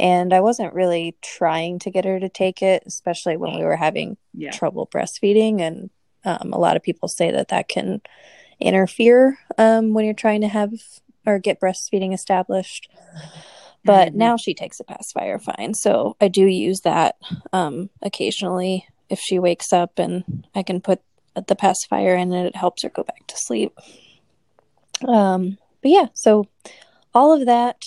and 0.00 0.32
I 0.32 0.40
wasn't 0.40 0.74
really 0.74 1.16
trying 1.22 1.78
to 1.80 1.90
get 1.90 2.04
her 2.04 2.18
to 2.18 2.28
take 2.28 2.62
it, 2.62 2.82
especially 2.84 3.36
when 3.36 3.54
we 3.54 3.64
were 3.64 3.76
having 3.76 4.16
yeah. 4.32 4.50
trouble 4.50 4.88
breastfeeding. 4.92 5.60
And 5.60 5.90
um, 6.24 6.52
a 6.52 6.58
lot 6.58 6.76
of 6.76 6.82
people 6.82 7.08
say 7.08 7.30
that 7.30 7.48
that 7.48 7.68
can 7.68 8.00
interfere 8.58 9.38
um, 9.56 9.94
when 9.94 10.04
you're 10.04 10.14
trying 10.14 10.40
to 10.40 10.48
have 10.48 10.72
or 11.26 11.38
get 11.38 11.60
breastfeeding 11.60 12.14
established. 12.14 12.88
But 13.84 14.08
mm-hmm. 14.08 14.18
now 14.18 14.36
she 14.36 14.54
takes 14.54 14.80
a 14.80 14.84
pacifier 14.84 15.38
fine, 15.38 15.74
so 15.74 16.16
I 16.20 16.28
do 16.28 16.44
use 16.46 16.80
that 16.80 17.16
um, 17.52 17.90
occasionally 18.02 18.86
if 19.08 19.20
she 19.20 19.38
wakes 19.38 19.72
up, 19.72 19.98
and 19.98 20.46
I 20.54 20.62
can 20.62 20.80
put 20.80 21.00
the 21.46 21.56
pacifier 21.56 22.14
in, 22.14 22.32
and 22.32 22.46
it 22.46 22.56
helps 22.56 22.82
her 22.82 22.90
go 22.90 23.04
back 23.04 23.26
to 23.28 23.36
sleep. 23.36 23.78
Um, 25.06 25.58
but 25.82 25.90
yeah, 25.90 26.06
so 26.12 26.48
all 27.14 27.32
of 27.32 27.46
that, 27.46 27.84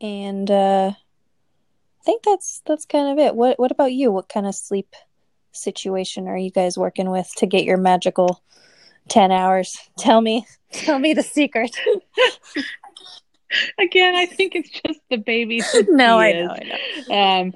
and 0.00 0.50
uh, 0.50 0.92
I 0.94 2.04
think 2.04 2.22
that's 2.22 2.62
that's 2.64 2.86
kind 2.86 3.08
of 3.10 3.24
it. 3.24 3.34
What 3.34 3.58
what 3.58 3.72
about 3.72 3.92
you? 3.92 4.12
What 4.12 4.28
kind 4.28 4.46
of 4.46 4.54
sleep 4.54 4.94
situation 5.52 6.28
are 6.28 6.36
you 6.36 6.50
guys 6.50 6.76
working 6.76 7.10
with 7.10 7.30
to 7.36 7.46
get 7.46 7.64
your 7.64 7.76
magical 7.76 8.42
10 9.08 9.30
hours? 9.32 9.76
Tell 9.98 10.20
me. 10.20 10.46
Tell 10.72 10.98
me 10.98 11.14
the 11.14 11.22
secret. 11.22 11.76
Again, 13.78 14.14
I 14.14 14.26
think 14.26 14.54
it's 14.54 14.70
just 14.70 15.00
the 15.10 15.16
baby. 15.16 15.62
no, 15.88 16.18
I 16.18 16.32
know, 16.32 16.50
I 16.50 16.78
know. 17.08 17.14
Um 17.14 17.52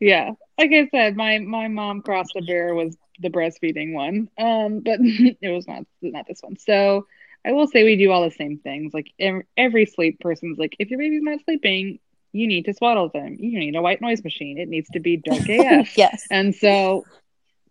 yeah. 0.00 0.32
Like 0.58 0.72
I 0.72 0.88
said, 0.90 1.16
my 1.16 1.38
my 1.38 1.68
mom 1.68 2.02
crossed 2.02 2.32
the 2.34 2.42
bear 2.42 2.74
was 2.74 2.96
the 3.20 3.30
breastfeeding 3.30 3.92
one. 3.92 4.28
Um 4.38 4.80
but 4.80 4.98
it 5.02 5.50
was 5.50 5.66
not 5.66 5.84
not 6.02 6.26
this 6.26 6.40
one. 6.42 6.56
So 6.56 7.06
I 7.46 7.52
will 7.52 7.68
say 7.68 7.84
we 7.84 7.96
do 7.96 8.10
all 8.10 8.24
the 8.24 8.34
same 8.34 8.58
things. 8.58 8.92
Like 8.92 9.12
every 9.56 9.86
sleep 9.86 10.20
person's 10.20 10.58
like, 10.58 10.76
if 10.78 10.90
your 10.90 10.98
baby's 10.98 11.22
not 11.22 11.40
sleeping, 11.44 11.98
you 12.32 12.46
need 12.46 12.66
to 12.66 12.74
swaddle 12.74 13.08
them. 13.08 13.36
You 13.38 13.58
need 13.58 13.74
a 13.74 13.82
white 13.82 14.00
noise 14.00 14.22
machine. 14.22 14.58
It 14.58 14.68
needs 14.68 14.88
to 14.90 15.00
be 15.00 15.16
dark 15.16 15.48
AF. 15.48 15.96
yes. 15.96 16.26
And 16.30 16.54
so, 16.54 17.04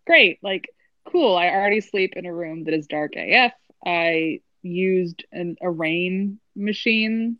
great. 0.06 0.38
Like, 0.42 0.68
cool. 1.04 1.36
I 1.36 1.48
already 1.48 1.80
sleep 1.80 2.14
in 2.16 2.26
a 2.26 2.32
room 2.32 2.64
that 2.64 2.74
is 2.74 2.86
dark 2.86 3.12
AF. 3.16 3.52
I 3.84 4.40
used 4.62 5.24
an, 5.30 5.56
a 5.60 5.70
rain 5.70 6.40
machine 6.56 7.38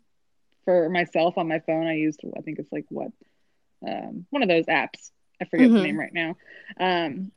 for 0.69 0.87
myself 0.87 1.35
on 1.39 1.47
my 1.47 1.57
phone. 1.61 1.87
I 1.87 1.95
used, 1.95 2.21
I 2.37 2.41
think 2.41 2.59
it's 2.59 2.71
like 2.71 2.85
what, 2.89 3.11
um, 3.87 4.27
one 4.29 4.43
of 4.43 4.49
those 4.49 4.67
apps. 4.67 5.09
I 5.41 5.45
forget 5.45 5.65
mm-hmm. 5.65 5.77
the 5.77 5.81
name 5.83 5.99
right 5.99 6.13
now. 6.13 6.35
Um, 6.79 7.31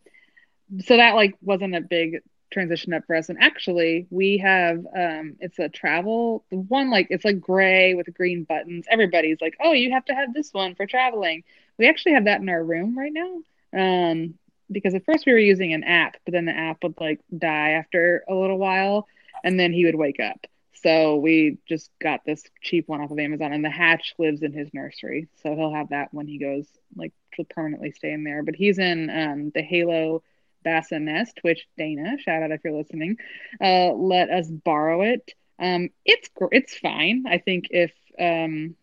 so 0.85 0.99
that 0.99 1.15
like 1.15 1.35
wasn't 1.41 1.75
a 1.75 1.81
big 1.81 2.21
transition 2.53 2.93
up 2.93 3.07
for 3.07 3.17
us. 3.17 3.31
And 3.31 3.39
actually, 3.41 4.07
we 4.11 4.37
have 4.39 4.85
um, 4.95 5.37
it's 5.41 5.59
a 5.59 5.71
travel 5.71 6.45
the 6.51 6.57
one 6.57 6.91
like 6.91 7.07
it's 7.09 7.25
like 7.25 7.41
gray 7.41 7.95
with 7.95 8.13
green 8.13 8.45
buttons. 8.45 8.85
Everybody's 8.91 9.41
like, 9.41 9.57
oh, 9.65 9.73
you 9.73 9.93
have 9.93 10.05
to 10.07 10.15
have 10.15 10.35
this 10.35 10.53
one 10.53 10.75
for 10.75 10.85
traveling. 10.85 11.45
We 11.79 11.89
actually 11.89 12.13
have 12.13 12.27
that 12.27 12.43
in 12.43 12.51
our 12.51 12.63
room 12.63 12.99
right 12.99 13.15
now. 13.15 13.39
Um, 13.75 14.35
because 14.71 14.95
at 14.95 15.07
first 15.07 15.25
we 15.25 15.33
were 15.33 15.39
using 15.39 15.73
an 15.73 15.85
app, 15.85 16.19
but 16.27 16.33
then 16.33 16.45
the 16.45 16.53
app 16.53 16.83
would 16.83 17.01
like 17.01 17.21
die 17.37 17.71
after 17.71 18.25
a 18.29 18.35
little 18.35 18.59
while, 18.59 19.09
and 19.43 19.59
then 19.59 19.73
he 19.73 19.87
would 19.87 19.95
wake 19.95 20.21
up. 20.21 20.47
So 20.83 21.17
we 21.17 21.59
just 21.69 21.91
got 22.01 22.25
this 22.25 22.43
cheap 22.61 22.89
one 22.89 23.01
off 23.01 23.11
of 23.11 23.19
Amazon, 23.19 23.53
and 23.53 23.65
the 23.65 23.71
Hatch 23.71 24.15
lives 24.19 24.43
in 24.43 24.53
his 24.53 24.73
nursery, 24.75 25.29
so 25.43 25.55
he'll 25.55 25.73
have 25.73 25.91
that 25.91 26.13
when 26.13 26.27
he 26.27 26.39
goes 26.39 26.67
like 26.97 27.13
to 27.35 27.45
permanently 27.45 27.93
stay 27.93 28.13
in 28.13 28.25
there. 28.25 28.43
But 28.43 28.57
he's 28.57 28.79
in 28.79 29.09
um, 29.11 29.53
the 29.55 29.63
Halo 29.63 30.23
Bassinest, 30.65 31.35
which 31.43 31.67
Dana, 31.77 32.17
shout 32.19 32.43
out 32.43 32.51
if 32.51 32.63
you're 32.65 32.77
listening, 32.77 33.17
uh, 33.61 33.93
let 33.93 34.31
us 34.31 34.49
borrow 34.49 35.03
it. 35.03 35.35
Um, 35.59 35.91
it's 36.05 36.29
it's 36.51 36.77
fine. 36.77 37.25
I 37.29 37.39
think 37.39 37.67
if 37.71 37.93
um, 38.19 38.75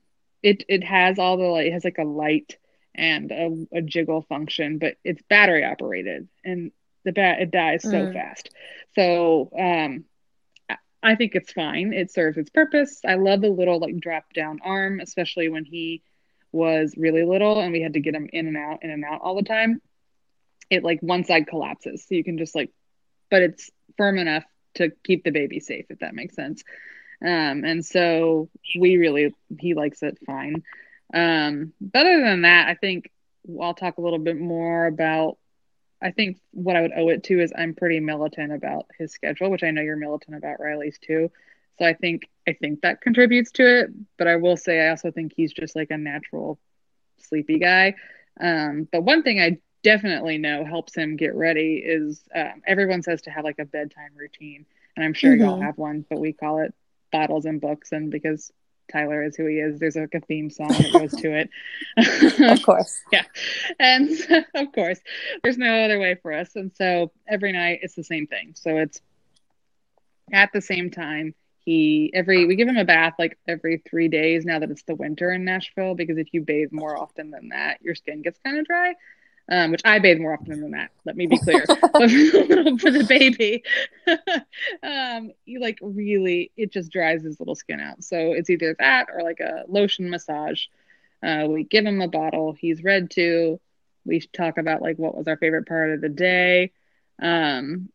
it 0.41 0.63
it 0.69 0.83
has 0.83 1.19
all 1.19 1.37
the 1.37 1.43
like, 1.43 1.65
it 1.67 1.73
has 1.73 1.83
like 1.83 1.97
a 1.97 2.03
light 2.03 2.57
and 2.95 3.31
a, 3.31 3.77
a 3.77 3.81
jiggle 3.81 4.21
function, 4.23 4.77
but 4.77 4.95
it's 5.03 5.21
battery 5.29 5.65
operated, 5.65 6.27
and 6.45 6.71
the 7.03 7.11
bat 7.11 7.41
it 7.41 7.51
dies 7.51 7.83
so 7.83 7.89
mm. 7.89 8.13
fast. 8.13 8.49
So 8.95 9.49
um, 9.57 10.05
I 11.01 11.15
think 11.15 11.35
it's 11.35 11.51
fine. 11.51 11.93
It 11.93 12.11
serves 12.11 12.37
its 12.37 12.49
purpose. 12.49 13.01
I 13.05 13.15
love 13.15 13.41
the 13.41 13.49
little 13.49 13.79
like 13.79 13.97
drop 13.99 14.33
down 14.33 14.59
arm, 14.63 14.99
especially 14.99 15.49
when 15.49 15.65
he 15.65 16.01
was 16.51 16.95
really 16.97 17.23
little 17.23 17.59
and 17.59 17.71
we 17.71 17.81
had 17.81 17.93
to 17.93 17.99
get 17.99 18.15
him 18.15 18.29
in 18.33 18.47
and 18.47 18.57
out, 18.57 18.83
in 18.83 18.89
and 18.89 19.05
out 19.05 19.21
all 19.21 19.35
the 19.35 19.43
time, 19.43 19.81
it 20.69 20.83
like 20.83 20.99
one 21.01 21.23
side 21.23 21.47
collapses. 21.47 22.05
So 22.07 22.15
you 22.15 22.23
can 22.23 22.37
just 22.37 22.55
like, 22.55 22.71
but 23.29 23.43
it's 23.43 23.71
firm 23.97 24.17
enough 24.17 24.43
to 24.75 24.91
keep 25.03 25.23
the 25.23 25.31
baby 25.31 25.59
safe, 25.59 25.85
if 25.89 25.99
that 25.99 26.15
makes 26.15 26.35
sense. 26.35 26.63
Um, 27.21 27.63
and 27.63 27.85
so 27.85 28.49
we 28.77 28.97
really, 28.97 29.33
he 29.59 29.73
likes 29.73 30.03
it 30.03 30.17
fine. 30.25 30.63
Um, 31.13 31.73
but 31.79 32.05
other 32.05 32.23
than 32.23 32.41
that, 32.43 32.67
I 32.67 32.75
think 32.75 33.11
I'll 33.61 33.73
talk 33.73 33.97
a 33.97 34.01
little 34.01 34.19
bit 34.19 34.37
more 34.37 34.85
about. 34.85 35.37
I 36.01 36.11
think 36.11 36.39
what 36.51 36.75
I 36.75 36.81
would 36.81 36.93
owe 36.95 37.09
it 37.09 37.23
to 37.25 37.41
is 37.41 37.51
I'm 37.55 37.75
pretty 37.75 37.99
militant 37.99 38.53
about 38.53 38.85
his 38.97 39.11
schedule, 39.11 39.49
which 39.49 39.63
I 39.63 39.71
know 39.71 39.81
you're 39.81 39.97
militant 39.97 40.37
about 40.37 40.59
Riley's 40.59 40.97
too. 40.97 41.31
So 41.77 41.85
I 41.85 41.93
think 41.93 42.29
I 42.47 42.53
think 42.53 42.81
that 42.81 43.01
contributes 43.01 43.51
to 43.53 43.81
it. 43.81 43.89
But 44.17 44.27
I 44.27 44.37
will 44.37 44.57
say 44.57 44.85
I 44.85 44.89
also 44.89 45.11
think 45.11 45.33
he's 45.35 45.53
just 45.53 45.75
like 45.75 45.91
a 45.91 45.97
natural 45.97 46.59
sleepy 47.17 47.59
guy. 47.59 47.95
Um, 48.39 48.87
but 48.91 49.03
one 49.03 49.23
thing 49.23 49.41
I 49.41 49.57
definitely 49.83 50.37
know 50.37 50.65
helps 50.65 50.95
him 50.95 51.15
get 51.15 51.35
ready 51.35 51.81
is 51.83 52.21
um, 52.33 52.61
everyone 52.65 53.01
says 53.01 53.23
to 53.23 53.31
have 53.31 53.43
like 53.43 53.59
a 53.59 53.65
bedtime 53.65 54.11
routine, 54.15 54.65
and 54.95 55.05
I'm 55.05 55.13
sure 55.13 55.31
mm-hmm. 55.31 55.41
y'all 55.41 55.61
have 55.61 55.77
one, 55.77 56.05
but 56.09 56.19
we 56.19 56.33
call 56.33 56.59
it 56.59 56.73
bottles 57.11 57.45
and 57.45 57.59
books, 57.59 57.91
and 57.91 58.11
because 58.11 58.51
Tyler 58.91 59.23
is 59.23 59.35
who 59.35 59.45
he 59.45 59.57
is. 59.59 59.79
There's 59.79 59.95
like 59.95 60.13
a 60.13 60.21
theme 60.21 60.49
song 60.49 60.69
that 60.69 60.91
goes 60.91 61.11
to 61.21 61.31
it. 61.35 61.49
of 62.51 62.61
course. 62.61 63.01
yeah. 63.11 63.23
And 63.79 64.09
of 64.55 64.71
course, 64.73 64.99
there's 65.43 65.57
no 65.57 65.83
other 65.83 65.99
way 65.99 66.15
for 66.21 66.33
us. 66.33 66.55
And 66.55 66.71
so 66.75 67.11
every 67.27 67.51
night 67.51 67.79
it's 67.81 67.95
the 67.95 68.03
same 68.03 68.27
thing. 68.27 68.53
So 68.55 68.77
it's 68.77 69.01
at 70.31 70.51
the 70.53 70.61
same 70.61 70.91
time. 70.91 71.35
He 71.65 72.09
every 72.13 72.45
we 72.45 72.55
give 72.55 72.67
him 72.67 72.77
a 72.77 72.85
bath 72.85 73.13
like 73.19 73.37
every 73.47 73.83
three 73.87 74.07
days 74.07 74.45
now 74.45 74.59
that 74.59 74.71
it's 74.71 74.83
the 74.83 74.95
winter 74.95 75.31
in 75.31 75.45
Nashville 75.45 75.93
because 75.93 76.17
if 76.17 76.33
you 76.33 76.41
bathe 76.41 76.69
more 76.71 76.97
often 76.97 77.31
than 77.31 77.49
that, 77.49 77.81
your 77.81 77.95
skin 77.95 78.21
gets 78.21 78.39
kind 78.43 78.57
of 78.57 78.65
dry 78.65 78.95
um, 79.49 79.71
which 79.71 79.81
I 79.83 79.99
bathe 79.99 80.19
more 80.19 80.33
often 80.33 80.61
than 80.61 80.71
that. 80.71 80.91
Let 81.05 81.17
me 81.17 81.27
be 81.27 81.37
clear. 81.39 81.65
but 81.67 81.81
for 82.79 82.91
the 82.91 83.05
baby, 83.07 83.63
um, 84.83 85.31
you 85.45 85.59
like 85.59 85.79
really, 85.81 86.51
it 86.55 86.71
just 86.71 86.91
dries 86.91 87.23
his 87.23 87.39
little 87.39 87.55
skin 87.55 87.79
out. 87.79 88.03
So 88.03 88.33
it's 88.33 88.49
either 88.49 88.75
that 88.79 89.07
or 89.13 89.23
like 89.23 89.39
a 89.39 89.63
lotion 89.67 90.09
massage. 90.09 90.63
Uh, 91.23 91.47
we 91.49 91.63
give 91.63 91.85
him 91.85 92.01
a 92.01 92.07
bottle. 92.07 92.53
He's 92.53 92.83
read 92.83 93.11
to. 93.11 93.59
We 94.05 94.21
talk 94.21 94.57
about 94.57 94.81
like 94.81 94.97
what 94.97 95.15
was 95.15 95.27
our 95.27 95.37
favorite 95.37 95.67
part 95.67 95.91
of 95.91 96.01
the 96.01 96.09
day. 96.09 96.71
Um, 97.21 97.89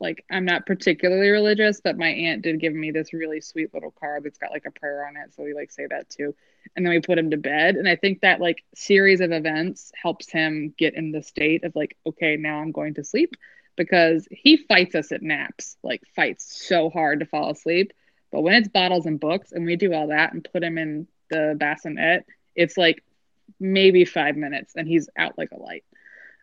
like 0.00 0.24
I'm 0.30 0.44
not 0.44 0.66
particularly 0.66 1.30
religious, 1.30 1.80
but 1.80 1.98
my 1.98 2.08
aunt 2.08 2.42
did 2.42 2.60
give 2.60 2.74
me 2.74 2.90
this 2.90 3.12
really 3.12 3.40
sweet 3.40 3.72
little 3.74 3.90
card 3.90 4.24
that's 4.24 4.38
got 4.38 4.50
like 4.50 4.66
a 4.66 4.70
prayer 4.70 5.06
on 5.06 5.16
it. 5.16 5.34
So 5.34 5.42
we 5.42 5.54
like 5.54 5.70
say 5.70 5.86
that 5.88 6.08
too. 6.10 6.34
And 6.74 6.84
then 6.84 6.92
we 6.92 7.00
put 7.00 7.18
him 7.18 7.30
to 7.30 7.36
bed. 7.36 7.76
And 7.76 7.88
I 7.88 7.96
think 7.96 8.20
that 8.20 8.40
like 8.40 8.64
series 8.74 9.20
of 9.20 9.32
events 9.32 9.92
helps 10.00 10.30
him 10.30 10.74
get 10.76 10.94
in 10.94 11.12
the 11.12 11.22
state 11.22 11.64
of 11.64 11.76
like, 11.76 11.96
okay, 12.06 12.36
now 12.36 12.58
I'm 12.58 12.72
going 12.72 12.94
to 12.94 13.04
sleep 13.04 13.36
because 13.76 14.26
he 14.30 14.56
fights 14.56 14.94
us 14.94 15.12
at 15.12 15.22
naps, 15.22 15.76
like 15.82 16.02
fights 16.14 16.66
so 16.66 16.90
hard 16.90 17.20
to 17.20 17.26
fall 17.26 17.50
asleep. 17.50 17.92
But 18.30 18.42
when 18.42 18.54
it's 18.54 18.68
bottles 18.68 19.06
and 19.06 19.20
books 19.20 19.52
and 19.52 19.64
we 19.64 19.76
do 19.76 19.92
all 19.92 20.08
that 20.08 20.32
and 20.32 20.46
put 20.52 20.62
him 20.64 20.78
in 20.78 21.06
the 21.30 21.54
bassinet, 21.58 22.26
it's 22.54 22.76
like 22.76 23.02
maybe 23.60 24.04
five 24.04 24.36
minutes 24.36 24.74
and 24.76 24.88
he's 24.88 25.08
out 25.16 25.38
like 25.38 25.50
a 25.52 25.60
light. 25.60 25.84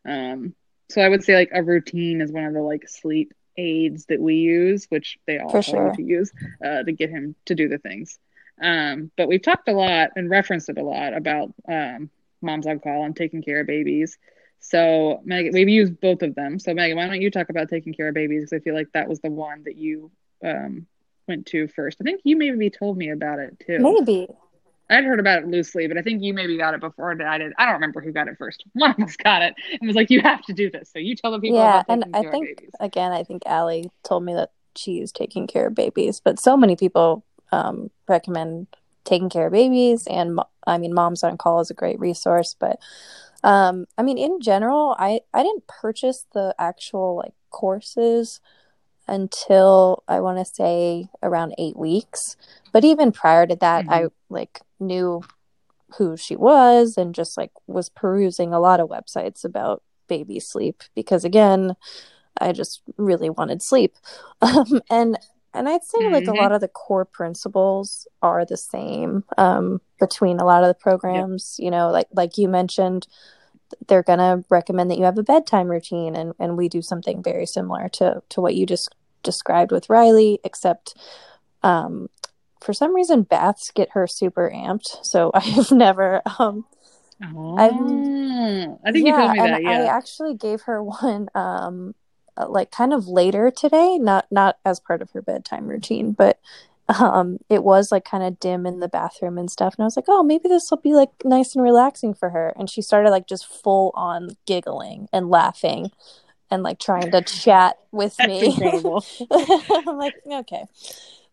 Um, 0.06 0.56
so 0.90 1.02
I 1.02 1.10
would 1.10 1.24
say 1.24 1.36
like 1.36 1.52
a 1.54 1.64
routine 1.64 2.22
is 2.22 2.32
one 2.32 2.46
of 2.46 2.54
the 2.54 2.62
like 2.62 2.88
sleep 2.88 3.34
aids 3.58 4.06
that 4.06 4.20
we 4.20 4.36
use, 4.36 4.86
which 4.90 5.18
they 5.26 5.40
all 5.40 5.62
sure. 5.62 5.94
to 5.94 6.02
use 6.02 6.32
uh, 6.64 6.84
to 6.84 6.92
get 6.92 7.10
him 7.10 7.36
to 7.46 7.56
do 7.56 7.68
the 7.68 7.78
things. 7.78 8.20
Um, 8.62 9.12
but 9.18 9.28
we've 9.28 9.42
talked 9.42 9.68
a 9.68 9.74
lot 9.74 10.12
and 10.16 10.30
referenced 10.30 10.70
it 10.70 10.78
a 10.78 10.84
lot 10.84 11.14
about 11.14 11.54
um, 11.68 12.10
moms 12.42 12.68
on 12.68 12.80
call 12.80 13.06
and 13.06 13.16
Taking 13.16 13.42
Cara 13.42 13.66
Babies. 13.66 14.18
So 14.60 15.22
Megan, 15.26 15.54
we've 15.54 15.70
used 15.70 16.00
both 16.00 16.22
of 16.22 16.36
them. 16.36 16.60
So 16.60 16.74
Megan, 16.74 16.98
why 16.98 17.08
don't 17.08 17.22
you 17.22 17.32
talk 17.32 17.50
about 17.50 17.70
Taking 17.70 17.94
Cara 17.94 18.14
Babies? 18.14 18.42
Because 18.42 18.54
I 18.54 18.64
feel 18.64 18.76
like 18.76 18.92
that 18.94 19.10
was 19.10 19.20
the 19.20 19.32
one 19.32 19.64
that 19.64 19.76
you 19.76 20.12
um, 20.46 20.86
went 21.28 21.48
to 21.48 21.68
first. 21.68 21.98
I 22.00 22.04
think 22.04 22.22
you 22.24 22.38
maybe 22.38 22.70
told 22.70 22.98
me 22.98 23.10
about 23.10 23.40
it 23.40 23.60
too. 23.66 23.80
Maybe. 23.80 24.28
I'd 24.92 25.06
heard 25.06 25.20
about 25.20 25.44
it 25.44 25.48
loosely, 25.48 25.88
but 25.88 25.98
I 25.98 26.02
think 26.02 26.22
you 26.22 26.34
maybe 26.34 26.58
got 26.58 26.74
it 26.74 26.82
before 26.82 27.12
I 27.12 27.38
did. 27.38 27.54
I 27.58 27.66
don't 27.66 27.74
remember 27.74 28.02
who 28.02 28.12
got 28.12 28.28
it 28.28 28.38
first. 28.38 28.64
One 28.74 28.92
of 28.92 29.00
us 29.00 29.16
got 29.16 29.42
it 29.42 29.56
and 29.80 29.88
was 29.88 29.96
like, 29.96 30.10
"You 30.10 30.22
have 30.22 30.42
to 30.44 30.54
do 30.54 30.70
this." 30.70 30.92
So 30.92 31.00
you 31.00 31.16
tell 31.16 31.32
the 31.32 31.40
people. 31.40 31.58
Yeah, 31.58 31.84
and 31.88 32.06
I 32.14 32.24
think 32.30 32.66
again, 32.80 33.12
I 33.12 33.24
think 33.24 33.44
Allie 33.46 33.90
told 34.04 34.24
me 34.24 34.34
that 34.34 34.52
she's 34.76 35.12
Taking 35.12 35.48
Cara 35.48 35.72
Babies, 35.72 36.20
but 36.20 36.40
so 36.40 36.58
many 36.58 36.76
people 36.76 37.24
um, 37.52 37.90
recommend 38.08 38.68
Taking 39.06 39.30
Cara 39.30 39.50
Babies, 39.50 40.08
and 40.08 40.40
I 40.68 40.78
mean, 40.78 40.94
Moms 40.94 41.24
on 41.24 41.38
Call 41.38 41.62
is 41.62 41.72
a 41.72 41.76
great 41.76 42.00
resource. 42.00 42.56
But 42.60 42.80
um, 43.44 43.86
I 43.98 44.04
mean, 44.04 44.18
in 44.18 44.42
general, 44.42 44.96
I 45.00 45.22
I 45.34 45.44
didn't 45.44 45.68
purchase 45.68 46.26
the 46.34 46.54
actual 46.60 47.16
like 47.16 47.34
courses 47.50 48.40
until 49.08 50.04
I 50.08 50.20
want 50.22 50.38
to 50.38 50.46
say 50.46 51.10
around 51.22 51.56
eight 51.58 51.78
weeks. 51.78 52.38
But 52.72 52.86
even 52.86 53.12
prior 53.12 53.46
to 53.46 53.56
that, 53.58 53.86
mm-hmm. 53.86 53.94
I 53.94 54.08
like 54.30 54.62
knew 54.82 55.22
who 55.98 56.16
she 56.18 56.36
was 56.36 56.98
and 56.98 57.14
just 57.14 57.38
like 57.38 57.52
was 57.68 57.90
perusing 57.90 58.54
a 58.54 58.60
lot 58.60 58.80
of 58.80 58.90
websites 58.90 59.44
about 59.44 59.84
baby 60.08 60.40
sleep 60.40 60.84
because 60.96 61.24
again, 61.24 61.76
I 62.40 62.52
just 62.52 62.82
really 62.98 63.30
wanted 63.30 63.62
sleep. 63.62 63.96
Um, 64.44 64.82
and 64.90 65.20
and 65.54 65.70
I'd 65.70 65.84
say 65.84 66.00
mm-hmm. 66.00 66.14
like 66.14 66.24
a 66.24 66.28
mm-hmm. 66.28 66.40
lot 66.40 66.52
of 66.52 66.62
the 66.62 66.68
core 66.68 67.06
principles 67.06 68.08
are 68.24 68.44
the 68.44 68.58
same 68.58 69.24
um, 69.38 69.82
between 70.00 70.40
a 70.40 70.46
lot 70.46 70.64
of 70.64 70.68
the 70.68 70.74
programs. 70.74 71.58
Yep. 71.60 71.66
You 71.66 71.72
know, 71.72 71.92
like 71.92 72.08
like 72.12 72.38
you 72.40 72.48
mentioned, 72.48 73.08
they're 73.88 74.02
gonna 74.02 74.44
recommend 74.50 74.90
that 74.90 74.98
you 74.98 75.04
have 75.04 75.18
a 75.18 75.24
bedtime 75.24 75.68
routine, 75.68 76.16
and 76.16 76.34
and 76.40 76.58
we 76.58 76.70
do 76.70 76.82
something 76.82 77.22
very 77.22 77.46
similar 77.46 77.88
to 77.90 78.24
to 78.30 78.42
what 78.42 78.56
you 78.56 78.66
just 78.66 78.96
described 79.22 79.72
with 79.72 79.90
Riley, 79.90 80.40
except 80.44 80.96
um, 81.62 82.10
for 82.62 82.74
some 82.74 82.96
reason 82.96 83.24
baths 83.24 83.72
get 83.74 83.92
her 83.92 84.08
super 84.08 84.52
amped. 84.54 85.04
So 85.04 85.32
I've 85.34 85.72
never 85.72 86.22
um 86.40 86.66
oh, 87.24 87.58
I've, 87.58 88.80
I 88.86 88.92
think 88.92 89.06
yeah, 89.06 89.12
you 89.12 89.16
told 89.18 89.32
me 89.32 89.40
that. 89.40 89.64
Yeah. 89.64 89.70
I 89.70 89.86
actually 89.86 90.36
gave 90.36 90.62
her 90.64 90.84
one 90.84 91.30
um 91.36 91.96
uh, 92.38 92.48
like 92.48 92.72
kind 92.72 92.94
of 92.94 93.08
later 93.08 93.52
today, 93.52 93.98
not 93.98 94.26
not 94.32 94.58
as 94.64 94.80
part 94.80 95.02
of 95.02 95.12
her 95.12 95.22
bedtime 95.22 95.68
routine, 95.68 96.14
but 96.14 96.40
um 97.00 97.38
it 97.50 97.64
was 97.64 97.92
like 97.92 98.04
kind 98.04 98.24
of 98.24 98.40
dim 98.40 98.66
in 98.66 98.80
the 98.80 98.88
bathroom 98.88 99.38
and 99.38 99.50
stuff 99.50 99.76
and 99.78 99.84
I 99.84 99.86
was 99.86 99.96
like, 99.96 100.06
"Oh, 100.08 100.24
maybe 100.24 100.48
this 100.50 100.70
will 100.70 100.80
be 100.80 100.94
like 100.94 101.10
nice 101.24 101.56
and 101.56 101.64
relaxing 101.64 102.14
for 102.14 102.30
her." 102.30 102.54
And 102.58 102.70
she 102.70 102.82
started 102.82 103.12
like 103.12 103.28
just 103.28 103.46
full 103.48 103.92
on 103.96 104.36
giggling 104.46 105.08
and 105.14 105.30
laughing 105.30 105.92
and 106.50 106.64
like 106.64 106.80
trying 106.80 107.12
to 107.12 107.22
chat 107.44 107.78
with 107.92 108.18
me. 108.20 108.56
I'm 108.60 109.98
like, 109.98 110.16
"Okay." 110.30 110.66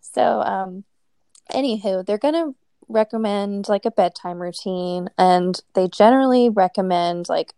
So, 0.00 0.40
um 0.42 0.84
anywho, 1.52 2.04
they're 2.04 2.18
going 2.18 2.34
to 2.34 2.54
recommend 2.88 3.68
like 3.68 3.84
a 3.84 3.90
bedtime 3.90 4.40
routine 4.40 5.08
and 5.18 5.60
they 5.74 5.86
generally 5.88 6.48
recommend 6.48 7.28
like 7.28 7.52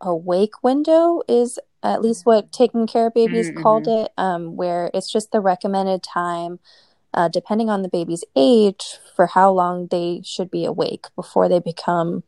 a 0.00 0.14
wake 0.14 0.62
window 0.62 1.22
is 1.26 1.58
at 1.82 2.02
least 2.02 2.26
what 2.26 2.52
Taking 2.52 2.86
Cara 2.86 3.10
Babies 3.10 3.50
mm-hmm. 3.50 3.62
called 3.62 3.88
it 3.88 4.12
um, 4.18 4.56
where 4.56 4.90
it's 4.92 5.10
just 5.10 5.32
the 5.32 5.40
recommended 5.40 6.02
time 6.02 6.58
uh, 7.14 7.28
depending 7.28 7.70
on 7.70 7.82
the 7.82 7.88
baby's 7.88 8.24
age 8.36 8.98
for 9.14 9.28
how 9.28 9.50
long 9.50 9.86
they 9.86 10.20
should 10.24 10.50
be 10.50 10.64
awake 10.64 11.06
before 11.16 11.48
they 11.48 11.60
become 11.60 12.22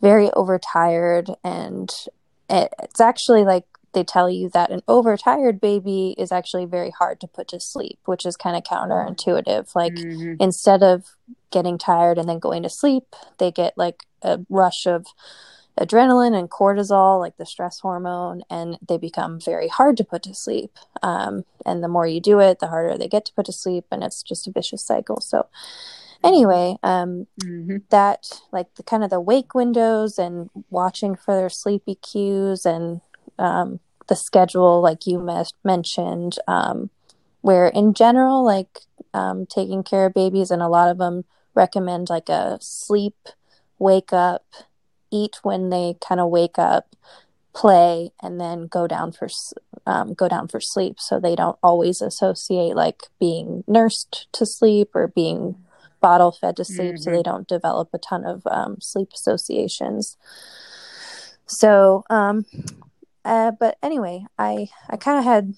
very 0.00 0.30
overtired 0.32 1.30
and 1.44 2.06
it, 2.50 2.72
it's 2.82 3.00
actually 3.00 3.44
like 3.44 3.66
they 3.94 4.04
tell 4.04 4.28
you 4.28 4.48
that 4.50 4.70
an 4.70 4.82
overtired 4.86 5.60
baby 5.60 6.14
is 6.18 6.30
actually 6.30 6.66
very 6.66 6.90
hard 6.90 7.20
to 7.20 7.26
put 7.26 7.48
to 7.48 7.60
sleep, 7.60 7.98
which 8.04 8.26
is 8.26 8.36
kind 8.36 8.56
of 8.56 8.64
counterintuitive. 8.64 9.74
Like 9.74 9.94
mm-hmm. 9.94 10.34
instead 10.40 10.82
of 10.82 11.16
getting 11.50 11.78
tired 11.78 12.18
and 12.18 12.28
then 12.28 12.38
going 12.38 12.62
to 12.64 12.68
sleep, 12.68 13.14
they 13.38 13.50
get 13.50 13.78
like 13.78 14.04
a 14.22 14.40
rush 14.50 14.86
of 14.86 15.06
adrenaline 15.78 16.38
and 16.38 16.50
cortisol, 16.50 17.18
like 17.18 17.36
the 17.36 17.46
stress 17.46 17.80
hormone, 17.80 18.42
and 18.50 18.78
they 18.86 18.98
become 18.98 19.40
very 19.40 19.68
hard 19.68 19.96
to 19.96 20.04
put 20.04 20.22
to 20.24 20.34
sleep. 20.34 20.78
Um, 21.02 21.44
and 21.64 21.82
the 21.82 21.88
more 21.88 22.06
you 22.06 22.20
do 22.20 22.40
it, 22.40 22.60
the 22.60 22.68
harder 22.68 22.96
they 22.96 23.08
get 23.08 23.24
to 23.26 23.32
put 23.34 23.46
to 23.46 23.52
sleep, 23.52 23.86
and 23.90 24.02
it's 24.02 24.22
just 24.22 24.46
a 24.46 24.52
vicious 24.52 24.84
cycle. 24.84 25.20
So, 25.20 25.46
anyway, 26.22 26.76
um, 26.82 27.26
mm-hmm. 27.42 27.78
that 27.90 28.40
like 28.52 28.74
the 28.74 28.82
kind 28.82 29.02
of 29.02 29.10
the 29.10 29.20
wake 29.20 29.54
windows 29.54 30.18
and 30.18 30.50
watching 30.70 31.16
for 31.16 31.34
their 31.34 31.50
sleepy 31.50 31.96
cues 31.96 32.64
and 32.64 33.00
um, 33.38 33.80
the 34.08 34.16
schedule, 34.16 34.80
like 34.80 35.06
you 35.06 35.18
mes- 35.18 35.52
mentioned, 35.64 36.38
um, 36.46 36.90
where 37.40 37.68
in 37.68 37.94
general, 37.94 38.44
like 38.44 38.80
um, 39.12 39.46
Taking 39.46 39.82
Cara 39.82 40.10
Babies, 40.10 40.50
and 40.50 40.62
a 40.62 40.68
lot 40.68 40.90
of 40.90 40.98
them 40.98 41.24
recommend 41.54 42.10
like 42.10 42.28
a 42.28 42.58
sleep, 42.60 43.16
wake 43.78 44.12
up, 44.12 44.44
eat 45.10 45.38
when 45.42 45.70
they 45.70 45.96
kind 46.00 46.20
of 46.20 46.30
wake 46.30 46.58
up, 46.58 46.96
play, 47.54 48.10
and 48.22 48.40
then 48.40 48.66
go 48.66 48.86
down 48.86 49.12
for 49.12 49.28
um, 49.86 50.14
go 50.14 50.28
down 50.28 50.48
for 50.48 50.60
sleep. 50.60 50.98
So 50.98 51.20
they 51.20 51.36
don't 51.36 51.58
always 51.62 52.00
associate 52.00 52.74
like 52.74 53.04
being 53.20 53.64
nursed 53.66 54.28
to 54.32 54.46
sleep 54.46 54.90
or 54.94 55.08
being 55.08 55.56
bottle 56.00 56.32
fed 56.32 56.56
to 56.56 56.64
sleep 56.64 56.94
mm-hmm. 56.94 57.02
so 57.02 57.10
they 57.10 57.22
don't 57.22 57.48
develop 57.48 57.88
a 57.94 57.98
ton 57.98 58.26
of 58.26 58.42
um, 58.46 58.78
sleep 58.80 59.08
associations. 59.14 60.18
So, 61.46 62.04
um, 62.10 62.44
uh, 63.24 63.52
but 63.52 63.78
anyway, 63.82 64.26
I 64.38 64.68
I 64.88 64.96
kind 64.96 65.18
of 65.18 65.24
had 65.24 65.54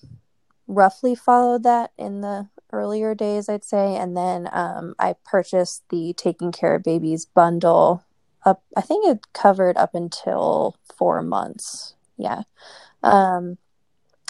roughly 0.67 1.15
followed 1.15 1.63
that 1.65 1.93
in 1.99 2.21
the 2.21 2.49
earlier 2.73 3.15
days, 3.15 3.49
I'd 3.49 3.65
say, 3.65 3.97
and 3.97 4.17
then 4.17 4.49
um, 4.53 4.95
I 4.99 5.15
purchased 5.25 5.85
the 5.89 6.13
Taking 6.17 6.53
Cara 6.53 6.81
Babies 6.81 7.25
bundle. 7.25 8.05
Up, 8.45 8.63
I 8.77 8.81
think 8.81 9.07
it 9.07 9.33
covered 9.33 9.77
up 9.77 9.95
until 9.95 10.77
four 10.97 11.23
months. 11.23 11.95
Yeah. 12.17 12.43
Um, 13.03 13.59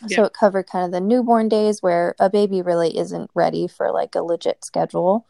yeah. 0.07 0.17
So 0.17 0.25
it 0.25 0.33
covered 0.33 0.67
kind 0.67 0.87
of 0.87 0.93
the 0.93 1.01
newborn 1.01 1.49
days 1.49 1.83
where 1.83 2.15
a 2.19 2.31
baby 2.31 2.63
really 2.63 2.97
isn't 2.97 3.31
ready 3.35 3.67
for 3.67 3.91
like 3.93 4.15
a 4.15 4.23
legit 4.23 4.65
schedule. 4.65 5.27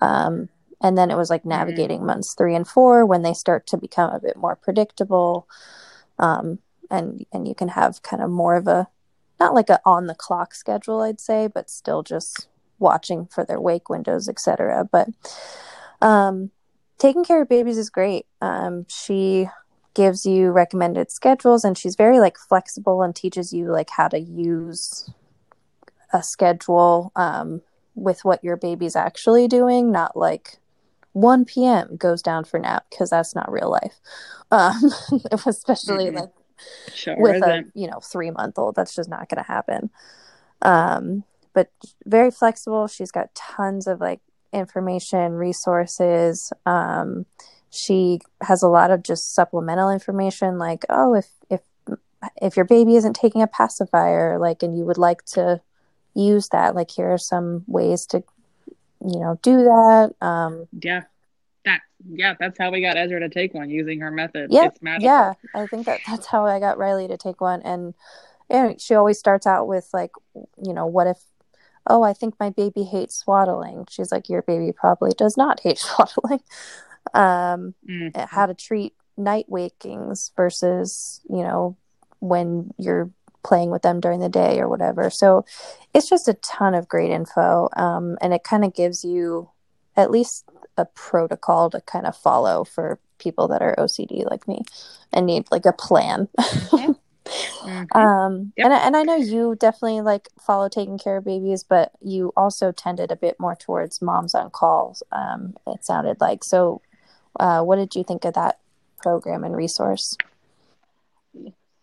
Um, 0.00 0.48
and 0.80 0.98
then 0.98 1.10
it 1.10 1.16
was 1.16 1.30
like 1.30 1.42
mm-hmm. 1.42 1.50
navigating 1.50 1.98
mm-hmm. 1.98 2.06
months 2.06 2.34
three 2.34 2.54
and 2.54 2.66
four 2.66 3.06
when 3.06 3.22
they 3.22 3.34
start 3.34 3.66
to 3.68 3.76
become 3.76 4.10
a 4.10 4.20
bit 4.20 4.36
more 4.36 4.56
predictable. 4.56 5.46
Um, 6.18 6.58
and 6.92 7.26
and 7.32 7.48
you 7.48 7.54
can 7.54 7.68
have 7.68 8.02
kind 8.02 8.22
of 8.22 8.30
more 8.30 8.54
of 8.54 8.68
a 8.68 8.86
not 9.40 9.54
like 9.54 9.70
a 9.70 9.80
on 9.84 10.06
the 10.06 10.14
clock 10.14 10.54
schedule, 10.54 11.00
I'd 11.00 11.20
say, 11.20 11.48
but 11.48 11.68
still 11.68 12.04
just 12.04 12.46
watching 12.78 13.26
for 13.26 13.44
their 13.44 13.60
wake 13.60 13.88
windows, 13.88 14.28
etc. 14.28 14.88
But 14.90 15.08
um, 16.00 16.50
Taking 16.98 17.24
Cara 17.24 17.46
Babies 17.46 17.78
is 17.78 17.90
great. 17.90 18.26
Um, 18.40 18.86
she 18.88 19.48
gives 19.94 20.24
you 20.24 20.50
recommended 20.50 21.10
schedules 21.10 21.64
and 21.64 21.76
she's 21.76 21.96
very 21.96 22.18
like 22.20 22.38
flexible 22.38 23.02
and 23.02 23.14
teaches 23.14 23.52
you 23.52 23.66
like 23.66 23.90
how 23.90 24.08
to 24.08 24.18
use 24.18 25.10
a 26.12 26.22
schedule 26.22 27.12
um, 27.16 27.60
with 27.94 28.24
what 28.24 28.42
your 28.42 28.56
baby's 28.56 28.96
actually 28.96 29.46
doing 29.46 29.92
not 29.92 30.16
like 30.16 30.58
1 31.12 31.44
p.m 31.44 31.94
goes 31.96 32.22
down 32.22 32.42
for 32.42 32.58
nap 32.58 32.86
because 32.88 33.10
that's 33.10 33.34
not 33.34 33.52
real 33.52 33.70
life 33.70 34.00
um, 34.50 34.90
especially 35.46 36.06
mm-hmm. 36.06 36.16
like 36.16 36.30
sure 36.92 37.16
with 37.18 37.42
a 37.42 37.64
you 37.74 37.86
know 37.86 38.00
three 38.00 38.30
month 38.30 38.58
old 38.58 38.74
that's 38.74 38.94
just 38.94 39.08
not 39.08 39.28
going 39.28 39.42
to 39.42 39.48
happen. 39.48 39.90
Um, 40.60 41.24
but 41.54 41.70
very 42.06 42.30
flexible. 42.30 42.86
She's 42.86 43.10
got 43.10 43.34
tons 43.34 43.86
of 43.86 44.00
like 44.00 44.20
information 44.52 45.32
resources. 45.32 46.52
Um, 46.66 47.26
she 47.72 48.20
has 48.42 48.62
a 48.62 48.68
lot 48.68 48.90
of 48.90 49.02
just 49.02 49.34
supplemental 49.34 49.90
information 49.90 50.58
like 50.58 50.84
oh 50.90 51.14
if 51.14 51.26
if 51.48 51.60
if 52.40 52.54
your 52.54 52.66
baby 52.66 52.96
isn't 52.96 53.16
taking 53.16 53.40
a 53.40 53.46
pacifier 53.46 54.38
like 54.38 54.62
and 54.62 54.76
you 54.76 54.84
would 54.84 54.98
like 54.98 55.24
to 55.24 55.60
use 56.14 56.48
that 56.50 56.74
like 56.74 56.90
here 56.90 57.10
are 57.10 57.18
some 57.18 57.64
ways 57.66 58.06
to 58.06 58.22
you 59.04 59.18
know 59.18 59.38
do 59.42 59.56
that. 59.64 60.14
Um 60.20 60.68
yeah 60.80 61.04
that 61.64 61.80
yeah 62.10 62.34
that's 62.38 62.58
how 62.58 62.70
we 62.70 62.80
got 62.80 62.96
ezra 62.96 63.20
to 63.20 63.28
take 63.28 63.54
one 63.54 63.70
using 63.70 64.00
her 64.00 64.10
method. 64.10 64.48
Yeah 64.50 64.70
yeah. 65.02 65.34
I 65.54 65.66
think 65.66 65.86
that 65.86 66.00
that's 66.06 66.26
how 66.26 66.46
i 66.46 66.58
got 66.58 66.78
riley 66.78 67.08
to 67.08 67.16
take 67.16 67.40
one. 67.40 67.62
And 67.62 67.94
and 68.50 68.80
she 68.80 68.94
always 68.94 69.18
starts 69.18 69.46
out 69.46 69.66
with 69.66 69.88
like 69.92 70.12
you 70.34 70.72
know 70.72 70.86
what 70.86 71.06
if 71.06 71.18
oh 71.86 72.02
i 72.02 72.12
think 72.12 72.34
my 72.38 72.50
baby 72.50 72.84
hates 72.84 73.16
swaddling. 73.16 73.86
She's 73.90 74.12
like 74.12 74.28
your 74.28 74.42
baby 74.42 74.72
probably 74.72 75.12
does 75.16 75.36
not 75.36 75.60
hate 75.60 75.78
swaddling. 75.78 76.40
Um, 77.14 77.74
mm-hmm. 77.88 78.20
how 78.28 78.46
to 78.46 78.54
treat 78.54 78.94
night 79.16 79.46
wakings 79.48 80.30
versus 80.36 81.20
you 81.28 81.42
know 81.42 81.76
when 82.20 82.72
you're 82.78 83.10
playing 83.42 83.70
with 83.70 83.82
them 83.82 84.00
during 84.00 84.20
the 84.20 84.28
day 84.28 84.60
or 84.60 84.68
whatever. 84.68 85.10
So 85.10 85.44
it's 85.94 86.08
just 86.08 86.28
a 86.28 86.34
ton 86.34 86.74
of 86.74 86.88
great 86.88 87.10
info. 87.10 87.68
Um, 87.76 88.16
and 88.20 88.32
it 88.32 88.44
kind 88.44 88.64
of 88.64 88.74
gives 88.74 89.04
you 89.04 89.50
at 89.96 90.10
least 90.10 90.48
a 90.76 90.84
protocol 90.84 91.70
to 91.70 91.80
kind 91.82 92.06
of 92.06 92.16
follow 92.16 92.64
for 92.64 92.98
people 93.18 93.48
that 93.48 93.62
are 93.62 93.74
ocd 93.78 94.30
like 94.30 94.48
me 94.48 94.62
and 95.12 95.26
need 95.26 95.46
like 95.50 95.66
a 95.66 95.72
plan 95.72 96.28
mm-hmm. 96.38 97.96
um 97.96 98.52
yep. 98.56 98.64
and, 98.64 98.74
and 98.74 98.96
i 98.96 99.02
know 99.02 99.16
you 99.16 99.54
definitely 99.60 100.00
like 100.00 100.28
follow 100.40 100.68
Taking 100.68 100.98
Cara 100.98 101.22
Babies 101.22 101.62
but 101.62 101.92
you 102.00 102.32
also 102.36 102.72
tended 102.72 103.12
a 103.12 103.16
bit 103.16 103.38
more 103.38 103.54
towards 103.54 104.02
moms 104.02 104.34
on 104.34 104.50
calls 104.50 105.02
um 105.12 105.56
it 105.66 105.84
sounded 105.84 106.20
like 106.20 106.42
so 106.42 106.82
uh, 107.38 107.62
what 107.62 107.76
did 107.76 107.94
you 107.94 108.04
think 108.04 108.24
of 108.24 108.34
that 108.34 108.58
program 108.98 109.44
and 109.44 109.56
resource? 109.56 110.16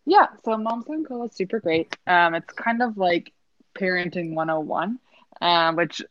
Yeah, 0.06 0.28
so 0.44 0.58
Moms 0.58 0.88
on 0.88 1.04
Call 1.06 1.26
is 1.26 1.34
super 1.34 1.60
great. 1.60 1.96
Um, 2.08 2.34
it's 2.34 2.54
kind 2.54 2.82
of 2.82 2.98
like 2.98 3.32
parenting 3.76 4.34
101, 4.34 5.00
um, 5.42 5.76
which 5.76 6.02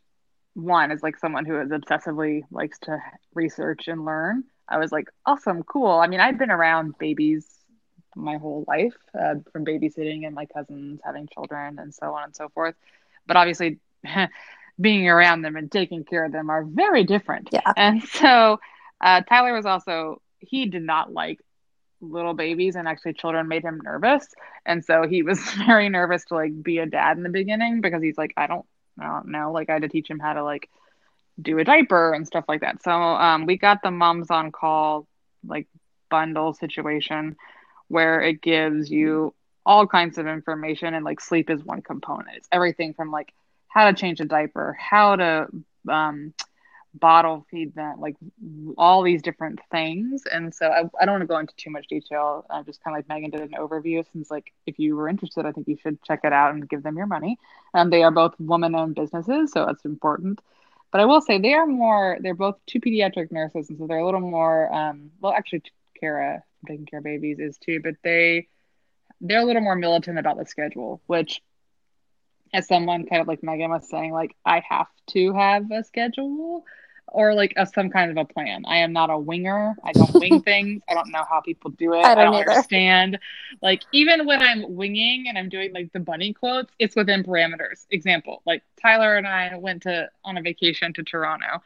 one 0.59 0.91
is 0.91 1.03
like 1.03 1.19
someone 1.19 1.45
who 1.45 1.61
is 1.61 1.69
obsessively 1.69 2.43
likes 2.51 2.79
to 2.81 2.99
research 3.35 3.87
and 3.87 4.05
learn. 4.05 4.45
I 4.69 4.79
was 4.79 4.91
like, 4.91 5.09
awesome, 5.25 5.63
cool. 5.63 5.93
I 5.93 6.09
mean, 6.09 6.21
I've 6.21 6.39
been 6.39 6.51
around 6.51 6.99
babies 6.99 7.47
my 8.17 8.39
whole 8.39 8.65
life, 8.67 8.97
uh, 9.19 9.37
from 9.53 9.65
babysitting 9.65 10.27
and 10.27 10.35
my 10.35 10.47
cousins 10.47 11.01
having 11.05 11.29
children 11.33 11.79
and 11.79 11.95
so 11.95 12.13
on 12.15 12.25
and 12.25 12.35
so 12.35 12.49
forth. 12.49 12.75
But 13.27 13.37
obviously, 13.37 13.79
being 14.81 15.09
around 15.09 15.43
them 15.43 15.57
and 15.57 15.71
taking 15.71 16.05
care 16.05 16.25
of 16.25 16.33
them 16.33 16.51
are 16.51 16.65
very 16.65 17.05
different. 17.05 17.51
Yeah. 17.53 17.73
And 17.77 18.03
so 18.03 18.59
uh, 19.01 19.23
Tyler 19.23 19.53
was 19.53 19.67
also 19.67 20.21
he 20.41 20.67
did 20.67 20.83
not 20.83 21.13
like 21.13 21.41
little 22.01 22.35
babies 22.35 22.77
and 22.77 22.87
actually 22.87 23.13
children 23.13 23.49
made 23.49 23.63
him 23.63 23.81
nervous 23.83 24.29
and 24.65 24.85
so 24.85 25.03
he 25.07 25.23
was 25.23 25.41
very 25.67 25.89
nervous 25.89 26.25
to 26.25 26.35
like 26.35 26.63
be 26.63 26.79
a 26.79 26.87
dad 26.87 27.17
in 27.17 27.25
the 27.25 27.29
beginning 27.29 27.81
because 27.81 28.01
he's 28.01 28.17
like 28.17 28.33
i 28.37 28.47
don't 28.47 28.65
i 29.01 29.07
don't 29.07 29.29
know. 29.29 29.53
Like 29.53 29.71
i 29.71 29.75
had 29.75 29.83
to 29.83 29.89
teach 29.89 30.09
him 30.09 30.19
how 30.19 30.35
to 30.35 30.45
like 30.45 30.69
do 31.41 31.59
a 31.59 31.65
diaper 31.65 32.13
and 32.13 32.27
stuff 32.27 32.45
like 32.49 32.63
that. 32.63 32.83
So 32.83 32.91
um, 32.91 33.47
we 33.47 33.57
got 33.57 33.83
the 33.83 33.91
moms 33.91 34.31
on 34.31 34.51
call 34.51 35.07
like 35.47 35.67
bundle 36.11 36.53
situation 36.53 37.37
where 37.89 38.21
it 38.21 38.43
gives 38.43 38.91
you 38.91 39.35
all 39.65 39.87
kinds 39.87 40.19
of 40.19 40.27
information 40.27 40.95
and 40.95 41.05
like 41.05 41.21
sleep 41.21 41.51
is 41.51 41.63
one 41.65 41.83
component. 41.83 42.37
It's 42.37 42.49
everything 42.51 42.95
from 42.95 43.11
like 43.11 43.33
how 43.69 43.91
to 43.91 43.97
change 43.97 44.21
a 44.21 44.25
diaper 44.25 44.77
how 44.79 45.17
to 45.17 45.47
um, 45.89 46.35
bottle 46.99 47.47
feed 47.51 47.75
them, 47.75 48.01
like 48.01 48.17
all 48.77 49.03
these 49.03 49.23
different 49.23 49.61
things. 49.71 50.25
And 50.31 50.55
so 50.55 50.67
I, 50.67 50.85
I 51.01 51.05
don't 51.05 51.15
want 51.15 51.23
to 51.23 51.27
go 51.27 51.39
into 51.39 51.55
too 51.57 51.71
much 51.71 51.87
detail. 51.89 52.45
I 52.51 52.63
just 52.63 52.83
kind 52.83 52.97
of 52.97 52.99
like 52.99 53.09
Megan 53.09 53.31
did 53.31 53.41
an 53.41 53.57
overview. 53.59 54.05
Since 54.13 54.31
like 54.31 54.53
if 54.67 54.79
you 54.79 54.97
were 54.97 55.09
interested, 55.09 55.47
I 55.47 55.53
think 55.53 55.69
you 55.69 55.77
should 55.83 56.03
check 56.03 56.21
it 56.25 56.33
out 56.33 56.55
and 56.55 56.69
give 56.69 56.83
them 56.83 56.97
your 56.97 57.07
money. 57.07 57.39
Um, 57.75 57.91
they 57.91 58.03
are 58.03 58.11
both 58.11 58.35
woman-owned 58.39 58.95
businesses, 58.95 59.53
so 59.53 59.67
that's 59.67 59.85
important. 59.85 60.41
But 60.91 61.01
I 61.01 61.05
will 61.05 61.21
say 61.21 61.39
they 61.39 61.55
are 61.55 61.67
more. 61.67 62.19
They're 62.21 62.35
both 62.35 62.57
two 62.67 62.81
pediatric 62.81 63.31
nurses, 63.31 63.69
and 63.69 63.79
so 63.79 63.87
they're 63.87 63.99
a 63.99 64.05
little 64.05 64.21
more. 64.21 64.73
Um, 64.73 65.11
well, 65.21 65.33
actually, 65.33 65.63
Cara 66.01 66.43
taking 66.67 66.87
care 66.87 66.99
of 66.99 67.05
babies 67.05 67.39
is 67.39 67.59
too, 67.59 67.81
but 67.83 67.95
they 68.03 68.49
they're 69.21 69.41
a 69.41 69.45
little 69.45 69.63
more 69.63 69.77
militant 69.77 70.19
about 70.19 70.39
the 70.39 70.47
schedule, 70.47 71.01
which 71.07 71.43
as 72.53 72.67
someone 72.67 73.07
kind 73.07 73.21
of 73.21 73.29
like 73.29 73.43
Megan 73.43 73.71
was 73.71 73.89
saying, 73.89 74.13
like 74.13 74.35
I 74.45 74.63
have 74.69 74.89
to 75.09 75.33
have 75.35 75.71
a 75.71 75.85
schedule 75.85 76.65
or 77.13 77.35
like 77.35 77.53
a, 77.57 77.67
some 77.67 77.91
kind 77.91 78.11
of 78.11 78.17
a 78.17 78.25
plan. 78.25 78.65
I 78.67 78.79
am 78.79 78.93
not 78.93 79.11
a 79.11 79.19
winger. 79.19 79.77
I 79.85 79.93
don't 79.93 80.15
wing 80.15 80.43
things. 80.45 80.83
I 80.89 80.95
don't 80.95 81.11
know 81.11 81.25
how 81.29 81.41
people 81.41 81.71
do 81.71 81.95
it. 81.95 82.05
I 82.05 82.15
don't, 82.15 82.19
I 82.19 82.25
don't 82.25 82.49
understand. 82.49 83.19
Like 83.63 83.83
even 83.93 84.27
when 84.27 84.43
I'm 84.43 84.77
winging 84.77 85.27
and 85.29 85.39
I'm 85.39 85.49
doing 85.49 85.73
like 85.73 85.93
the 85.93 86.01
bunny 86.01 86.33
quotes, 86.33 86.73
it's 86.79 86.97
within 86.97 87.25
parameters. 87.25 87.87
Example, 87.91 88.43
like 88.47 88.63
Tyler 88.81 89.17
and 89.17 89.27
I 89.27 89.57
went 89.57 89.83
to 89.83 90.09
on 90.25 90.37
a 90.37 90.43
vacation 90.43 90.93
to 90.95 91.03
Toronto, 91.03 91.63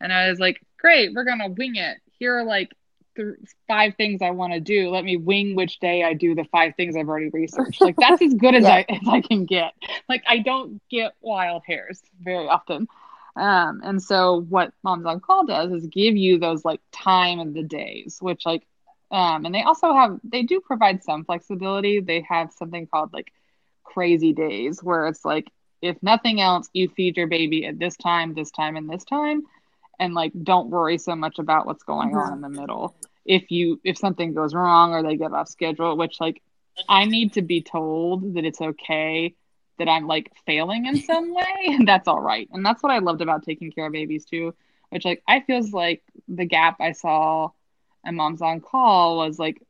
and 0.00 0.12
I 0.12 0.28
was 0.28 0.38
like, 0.40 0.60
"Great, 0.78 1.14
we're 1.14 1.24
gonna 1.24 1.48
wing 1.48 1.76
it. 1.76 1.98
Here 2.18 2.38
are 2.38 2.44
like 2.44 2.72
th- 3.16 3.36
five 3.68 3.94
things 3.96 4.22
I 4.22 4.30
want 4.30 4.52
to 4.52 4.60
do. 4.60 4.90
Let 4.90 5.04
me 5.04 5.16
wing 5.16 5.54
which 5.54 5.78
day 5.80 6.02
I 6.04 6.14
do 6.14 6.34
the 6.34 6.44
five 6.44 6.74
things 6.76 6.96
I've 6.96 7.08
already 7.08 7.30
researched. 7.30 7.80
Like 7.80 7.96
that's 7.96 8.22
as 8.22 8.34
good 8.34 8.54
as 8.54 8.62
yeah. 8.64 8.74
I 8.74 8.86
as 8.88 9.08
I 9.08 9.20
can 9.20 9.44
get. 9.44 9.72
Like 10.08 10.22
I 10.28 10.38
don't 10.38 10.80
get 10.90 11.12
wild 11.20 11.62
hairs 11.66 12.00
very 12.20 12.46
often. 12.48 12.88
Um, 13.36 13.80
and 13.84 14.02
so 14.02 14.40
what 14.48 14.72
Moms 14.82 15.06
on 15.06 15.20
Call 15.20 15.46
does 15.46 15.72
is 15.72 15.86
give 15.86 16.16
you 16.16 16.38
those 16.38 16.64
like 16.64 16.80
time 16.92 17.38
of 17.38 17.54
the 17.54 17.62
days, 17.62 18.18
which 18.20 18.44
like, 18.44 18.66
um, 19.10 19.44
and 19.44 19.54
they 19.54 19.62
also 19.62 19.92
have 19.92 20.20
they 20.24 20.42
do 20.42 20.60
provide 20.60 21.02
some 21.02 21.24
flexibility. 21.24 22.00
They 22.00 22.24
have 22.28 22.52
something 22.52 22.86
called 22.86 23.12
like 23.12 23.32
crazy 23.84 24.32
days 24.32 24.82
where 24.82 25.06
it's 25.06 25.24
like 25.24 25.50
if 25.82 25.96
nothing 26.02 26.40
else, 26.40 26.68
you 26.72 26.88
feed 26.88 27.16
your 27.16 27.26
baby 27.26 27.64
at 27.66 27.78
this 27.78 27.96
time, 27.96 28.34
this 28.34 28.50
time, 28.50 28.76
and 28.76 28.88
this 28.88 29.04
time, 29.04 29.44
and 29.98 30.14
like 30.14 30.32
don't 30.42 30.70
worry 30.70 30.98
so 30.98 31.16
much 31.16 31.38
about 31.38 31.66
what's 31.66 31.82
going 31.82 32.10
mm-hmm. 32.10 32.18
on 32.18 32.32
in 32.34 32.40
the 32.40 32.60
middle. 32.60 32.94
If 33.24 33.50
you 33.50 33.80
if 33.84 33.98
something 33.98 34.34
goes 34.34 34.54
wrong 34.54 34.92
or 34.92 35.02
they 35.02 35.16
get 35.16 35.32
off 35.32 35.48
schedule, 35.48 35.96
which 35.96 36.20
like 36.20 36.42
I 36.88 37.04
need 37.04 37.34
to 37.34 37.42
be 37.42 37.62
told 37.62 38.34
that 38.34 38.44
it's 38.44 38.60
okay 38.60 39.34
that 39.80 39.88
I'm 39.88 40.06
like 40.06 40.30
failing 40.46 40.86
in 40.86 41.02
some 41.02 41.34
way, 41.34 41.78
that's 41.84 42.06
all 42.06 42.20
right. 42.20 42.48
And 42.52 42.64
that's 42.64 42.82
what 42.82 42.92
I 42.92 42.98
loved 42.98 43.22
about 43.22 43.42
Taking 43.42 43.72
Cara 43.72 43.90
Babies 43.90 44.26
too, 44.26 44.54
which 44.90 45.04
like 45.04 45.22
I 45.26 45.40
feels 45.40 45.72
like 45.72 46.02
the 46.28 46.44
gap 46.44 46.76
I 46.80 46.92
saw 46.92 47.50
in 48.04 48.14
Moms 48.14 48.42
on 48.42 48.60
Call 48.60 49.16
was 49.16 49.38
like, 49.38 49.60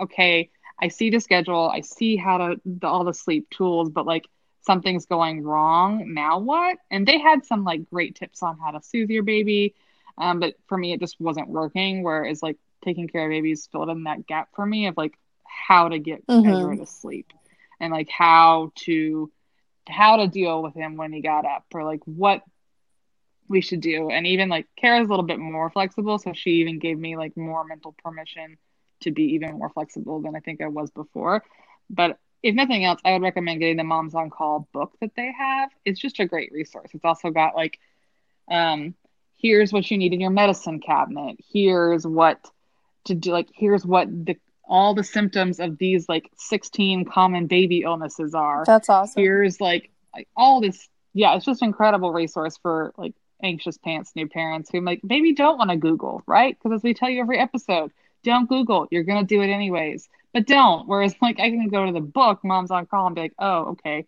okay, 0.00 0.50
I 0.80 0.88
see 0.88 1.10
the 1.10 1.20
schedule, 1.20 1.70
I 1.72 1.82
see 1.82 2.16
how 2.16 2.38
to 2.38 2.60
the, 2.64 2.86
all 2.86 3.04
the 3.04 3.12
sleep 3.12 3.50
tools, 3.50 3.90
but 3.90 4.06
like 4.06 4.26
something's 4.62 5.06
going 5.06 5.42
wrong. 5.42 6.14
Now 6.14 6.38
what? 6.38 6.78
And 6.90 7.06
they 7.06 7.18
had 7.18 7.44
some 7.44 7.64
like 7.64 7.88
great 7.90 8.16
tips 8.16 8.42
on 8.42 8.58
how 8.58 8.70
to 8.70 8.82
soothe 8.82 9.10
your 9.10 9.24
baby. 9.24 9.74
Um, 10.16 10.40
but 10.40 10.54
for 10.66 10.76
me, 10.76 10.92
it 10.92 11.00
just 11.00 11.20
wasn't 11.20 11.48
working. 11.48 12.02
Whereas 12.02 12.42
like 12.42 12.56
Taking 12.82 13.08
Cara 13.08 13.28
Babies 13.28 13.68
filled 13.70 13.90
in 13.90 14.04
that 14.04 14.26
gap 14.26 14.48
for 14.54 14.64
me 14.64 14.86
of 14.86 14.96
like 14.96 15.18
how 15.44 15.88
to 15.88 15.98
get 15.98 16.26
mm-hmm. 16.26 16.48
Ezra 16.48 16.76
to 16.78 16.86
sleep 16.86 17.32
and 17.80 17.92
like 17.92 18.08
how 18.08 18.72
to 18.84 19.30
how 19.88 20.16
to 20.16 20.28
deal 20.28 20.62
with 20.62 20.74
him 20.74 20.96
when 20.96 21.12
he 21.12 21.22
got 21.22 21.46
up 21.46 21.64
or 21.72 21.84
like 21.84 22.00
what 22.04 22.42
we 23.48 23.60
should 23.60 23.80
do. 23.80 24.10
And 24.10 24.26
even 24.26 24.48
like 24.48 24.66
Cara's 24.76 25.06
a 25.06 25.10
little 25.10 25.24
bit 25.24 25.38
more 25.38 25.70
flexible, 25.70 26.18
so 26.18 26.32
she 26.34 26.50
even 26.60 26.78
gave 26.78 26.98
me 26.98 27.16
like 27.16 27.36
more 27.36 27.64
mental 27.64 27.94
permission 28.04 28.58
to 29.00 29.10
be 29.10 29.34
even 29.34 29.58
more 29.58 29.70
flexible 29.70 30.20
than 30.20 30.36
I 30.36 30.40
think 30.40 30.60
I 30.60 30.68
was 30.68 30.90
before. 30.90 31.42
But 31.88 32.18
if 32.42 32.54
nothing 32.54 32.84
else, 32.84 33.00
I 33.04 33.12
would 33.12 33.22
recommend 33.22 33.60
getting 33.60 33.76
the 33.76 33.84
Moms 33.84 34.14
on 34.14 34.30
Call 34.30 34.68
book 34.72 34.92
that 35.00 35.12
they 35.16 35.32
have. 35.36 35.70
It's 35.84 36.00
just 36.00 36.20
a 36.20 36.26
great 36.26 36.52
resource. 36.52 36.90
It's 36.92 37.04
also 37.04 37.30
got 37.30 37.56
like, 37.56 37.78
um, 38.50 38.94
here's 39.38 39.72
what 39.72 39.90
you 39.90 39.98
need 39.98 40.12
in 40.12 40.20
your 40.20 40.30
medicine 40.30 40.80
cabinet. 40.80 41.36
Here's 41.50 42.06
what 42.06 42.38
to 43.04 43.14
do. 43.14 43.32
Like, 43.32 43.48
here's 43.54 43.84
what 43.84 44.08
the 44.08 44.36
all 44.68 44.94
the 44.94 45.04
symptoms 45.04 45.60
of 45.60 45.78
these 45.78 46.08
like 46.08 46.30
16 46.36 47.04
common 47.06 47.46
baby 47.46 47.82
illnesses 47.82 48.34
are. 48.34 48.64
That's 48.66 48.88
awesome. 48.88 49.22
Here's 49.22 49.60
like, 49.60 49.90
like 50.14 50.28
all 50.36 50.60
this. 50.60 50.88
Yeah, 51.14 51.34
it's 51.34 51.46
just 51.46 51.62
an 51.62 51.68
incredible 51.68 52.12
resource 52.12 52.58
for 52.58 52.92
like 52.96 53.14
anxious 53.42 53.78
pants 53.78 54.12
new 54.14 54.28
parents 54.28 54.68
who 54.70 54.80
like 54.80 55.00
maybe 55.02 55.34
don't 55.34 55.58
want 55.58 55.70
to 55.70 55.76
Google, 55.76 56.22
right? 56.26 56.56
Because 56.56 56.76
as 56.76 56.82
we 56.82 56.94
tell 56.94 57.08
you 57.08 57.20
every 57.20 57.38
episode, 57.38 57.92
don't 58.22 58.48
Google. 58.48 58.86
You're 58.90 59.04
gonna 59.04 59.24
do 59.24 59.40
it 59.42 59.48
anyways 59.48 60.08
but 60.32 60.46
don't. 60.46 60.86
Whereas 60.86 61.14
like 61.20 61.40
I 61.40 61.50
can 61.50 61.68
go 61.68 61.86
to 61.86 61.92
the 61.92 62.00
book, 62.00 62.44
Mom's 62.44 62.70
on 62.70 62.86
Call, 62.86 63.06
and 63.06 63.14
be 63.14 63.22
like, 63.22 63.34
oh, 63.38 63.70
okay, 63.70 64.06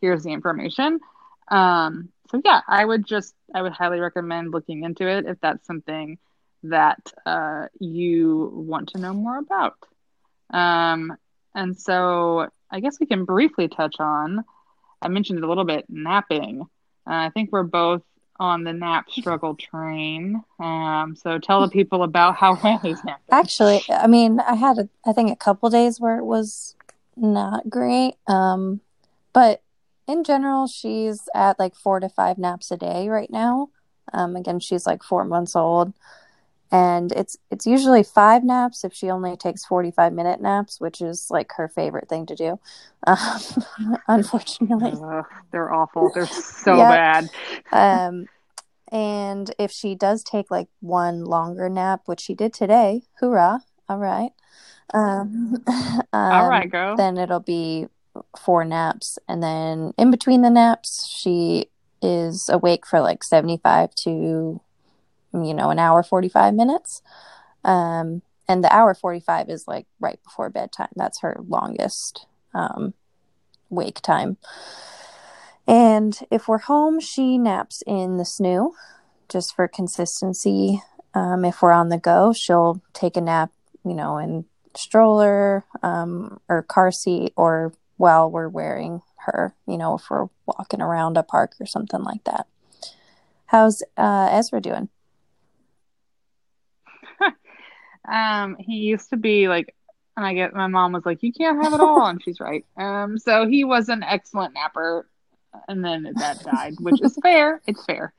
here's 0.00 0.22
the 0.22 0.30
information. 0.30 1.00
Um, 1.48 2.10
so 2.30 2.40
yeah, 2.44 2.60
I 2.66 2.84
would 2.84 3.06
just 3.06 3.34
I 3.54 3.62
would 3.62 3.72
highly 3.72 4.00
recommend 4.00 4.52
looking 4.52 4.84
into 4.84 5.08
it 5.08 5.26
if 5.26 5.38
that's 5.40 5.66
something 5.66 6.18
that 6.64 7.12
uh, 7.24 7.66
you 7.78 8.50
want 8.54 8.90
to 8.90 8.98
know 8.98 9.12
more 9.12 9.38
about. 9.38 9.76
Um, 10.50 11.16
and 11.54 11.78
so 11.78 12.48
I 12.70 12.80
guess 12.80 12.98
we 13.00 13.06
can 13.06 13.24
briefly 13.24 13.68
touch 13.68 13.96
on. 13.98 14.44
I 15.02 15.08
mentioned 15.08 15.42
a 15.42 15.46
little 15.46 15.64
bit 15.64 15.84
napping. 15.88 16.62
Uh, 17.06 17.26
I 17.26 17.30
think 17.30 17.52
we're 17.52 17.62
both 17.62 18.02
on 18.38 18.64
the 18.64 18.72
nap 18.72 19.10
struggle 19.10 19.54
train. 19.54 20.42
Um, 20.58 21.16
so 21.16 21.38
tell 21.38 21.60
the 21.60 21.68
people 21.68 22.02
about 22.02 22.36
how 22.36 22.54
Riley's 22.64 23.02
napping. 23.04 23.24
Actually, 23.30 23.82
I 23.88 24.06
mean, 24.06 24.40
I 24.40 24.54
had 24.54 24.78
a, 24.78 24.88
I 25.04 25.12
think 25.12 25.30
a 25.30 25.36
couple 25.36 25.70
days 25.70 26.00
where 26.00 26.18
it 26.18 26.24
was 26.24 26.74
not 27.16 27.68
great. 27.70 28.14
Um, 28.26 28.80
but 29.32 29.62
in 30.06 30.24
general, 30.24 30.66
she's 30.66 31.28
at 31.34 31.58
like 31.58 31.74
four 31.74 32.00
to 32.00 32.08
five 32.08 32.38
naps 32.38 32.70
a 32.70 32.76
day 32.76 33.08
right 33.08 33.30
now. 33.30 33.70
Um, 34.12 34.36
again, 34.36 34.60
she's 34.60 34.86
like 34.86 35.02
four 35.02 35.24
months 35.24 35.56
old, 35.56 35.92
and 36.72 37.12
it's 37.12 37.36
it's 37.50 37.66
usually 37.66 38.02
five 38.02 38.42
naps 38.42 38.84
if 38.84 38.92
she 38.92 39.10
only 39.10 39.36
takes 39.36 39.64
forty 39.64 39.90
five 39.90 40.12
minute 40.12 40.40
naps, 40.40 40.80
which 40.80 41.00
is 41.00 41.30
like 41.30 41.52
her 41.56 41.68
favorite 41.68 42.08
thing 42.08 42.26
to 42.26 42.34
do. 42.34 42.58
Um, 43.06 43.98
unfortunately, 44.08 44.92
uh, 45.00 45.22
they're 45.52 45.72
awful. 45.72 46.10
They're 46.12 46.26
so 46.26 46.76
bad. 46.76 47.30
um, 47.70 48.26
and 48.90 49.54
if 49.60 49.70
she 49.70 49.94
does 49.94 50.24
take 50.24 50.50
like 50.50 50.66
one 50.80 51.24
longer 51.24 51.68
nap, 51.68 52.02
which 52.06 52.20
she 52.20 52.34
did 52.34 52.52
today, 52.52 53.02
hoorah! 53.20 53.60
All 53.88 53.98
right. 53.98 54.30
Um, 54.92 55.62
um, 55.68 56.02
all 56.12 56.48
right, 56.48 56.68
girl. 56.68 56.96
Then 56.96 57.16
it'll 57.16 57.40
be 57.40 57.86
four 58.44 58.64
naps, 58.64 59.18
and 59.28 59.40
then 59.42 59.92
in 59.96 60.10
between 60.10 60.42
the 60.42 60.50
naps, 60.50 61.06
she 61.06 61.66
is 62.02 62.48
awake 62.48 62.86
for 62.86 63.00
like 63.00 63.22
seventy 63.22 63.58
five 63.58 63.94
to 63.96 64.60
you 65.32 65.54
know 65.54 65.70
an 65.70 65.78
hour 65.78 66.02
forty 66.02 66.28
five 66.28 66.54
minutes. 66.54 67.02
Um, 67.64 68.22
and 68.48 68.62
the 68.62 68.72
hour 68.72 68.94
45 68.94 69.48
is 69.48 69.66
like 69.66 69.86
right 69.98 70.22
before 70.22 70.50
bedtime 70.50 70.88
that's 70.94 71.20
her 71.20 71.36
longest 71.48 72.26
um, 72.54 72.94
wake 73.70 74.00
time. 74.00 74.36
And 75.66 76.16
if 76.30 76.46
we're 76.46 76.58
home, 76.58 77.00
she 77.00 77.38
naps 77.38 77.82
in 77.86 78.18
the 78.18 78.22
snoo 78.22 78.72
just 79.28 79.54
for 79.54 79.66
consistency. 79.66 80.80
Um, 81.12 81.44
if 81.44 81.60
we're 81.60 81.72
on 81.72 81.88
the 81.88 81.98
go, 81.98 82.32
she'll 82.32 82.82
take 82.92 83.16
a 83.16 83.20
nap, 83.20 83.50
you 83.84 83.94
know, 83.94 84.18
in 84.18 84.44
stroller 84.76 85.64
um, 85.82 86.38
or 86.48 86.62
car 86.62 86.92
seat 86.92 87.32
or 87.36 87.72
while 87.96 88.30
we're 88.30 88.48
wearing 88.48 89.02
her, 89.24 89.56
you 89.66 89.76
know, 89.76 89.94
if 89.94 90.08
we're 90.08 90.28
walking 90.46 90.80
around 90.80 91.16
a 91.16 91.22
park 91.24 91.54
or 91.58 91.66
something 91.66 92.02
like 92.02 92.22
that. 92.24 92.46
How's 93.46 93.82
uh, 93.96 94.28
Ezra 94.30 94.60
doing? 94.60 94.88
Um, 98.10 98.56
he 98.58 98.76
used 98.76 99.10
to 99.10 99.16
be 99.16 99.48
like 99.48 99.74
and 100.16 100.24
I 100.24 100.34
get 100.34 100.54
my 100.54 100.66
mom 100.66 100.92
was 100.92 101.04
like, 101.04 101.22
"You 101.22 101.32
can't 101.32 101.62
have 101.62 101.74
it 101.74 101.80
all," 101.80 102.06
and 102.06 102.22
she's 102.22 102.40
right. 102.40 102.64
Um, 102.76 103.18
so 103.18 103.46
he 103.46 103.64
was 103.64 103.88
an 103.88 104.02
excellent 104.02 104.54
napper, 104.54 105.06
and 105.68 105.84
then 105.84 106.14
that 106.16 106.42
died, 106.42 106.76
which 106.80 107.00
is 107.02 107.16
fair. 107.22 107.60
It's 107.66 107.84
fair. 107.84 108.12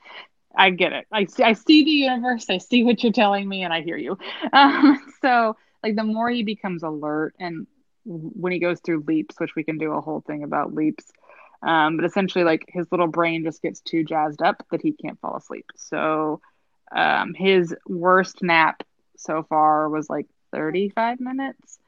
I 0.55 0.69
get 0.69 0.93
it. 0.93 1.07
I 1.11 1.25
see. 1.25 1.43
I 1.43 1.53
see 1.53 1.83
the 1.83 1.91
universe. 1.91 2.45
I 2.49 2.59
see 2.59 2.83
what 2.83 3.01
you're 3.03 3.11
telling 3.11 3.47
me, 3.49 3.63
and 3.63 3.73
I 3.73 3.81
hear 3.81 3.97
you. 3.97 4.17
Um, 4.53 5.11
so 5.21 5.55
like 5.83 5.95
the 5.95 6.03
more 6.03 6.29
he 6.29 6.43
becomes 6.43 6.83
alert, 6.83 7.33
and 7.39 7.65
when 8.05 8.51
he 8.51 8.59
goes 8.59 8.79
through 8.79 9.03
leaps, 9.07 9.39
which 9.39 9.55
we 9.55 9.63
can 9.63 9.77
do 9.77 9.91
a 9.93 10.01
whole 10.01 10.21
thing 10.21 10.43
about 10.43 10.73
leaps. 10.73 11.05
Um, 11.63 11.97
but 11.97 12.05
essentially, 12.05 12.43
like 12.43 12.65
his 12.67 12.85
little 12.91 13.07
brain 13.07 13.43
just 13.43 13.63
gets 13.63 13.81
too 13.81 14.03
jazzed 14.03 14.43
up 14.43 14.63
that 14.69 14.83
he 14.83 14.91
can't 14.91 15.19
fall 15.19 15.35
asleep. 15.35 15.65
So 15.75 16.41
um, 16.95 17.33
his 17.33 17.75
worst 17.87 18.43
nap 18.43 18.83
so 19.17 19.43
far 19.43 19.89
was 19.89 20.09
like 20.09 20.27
35 20.51 21.19
minutes 21.19 21.79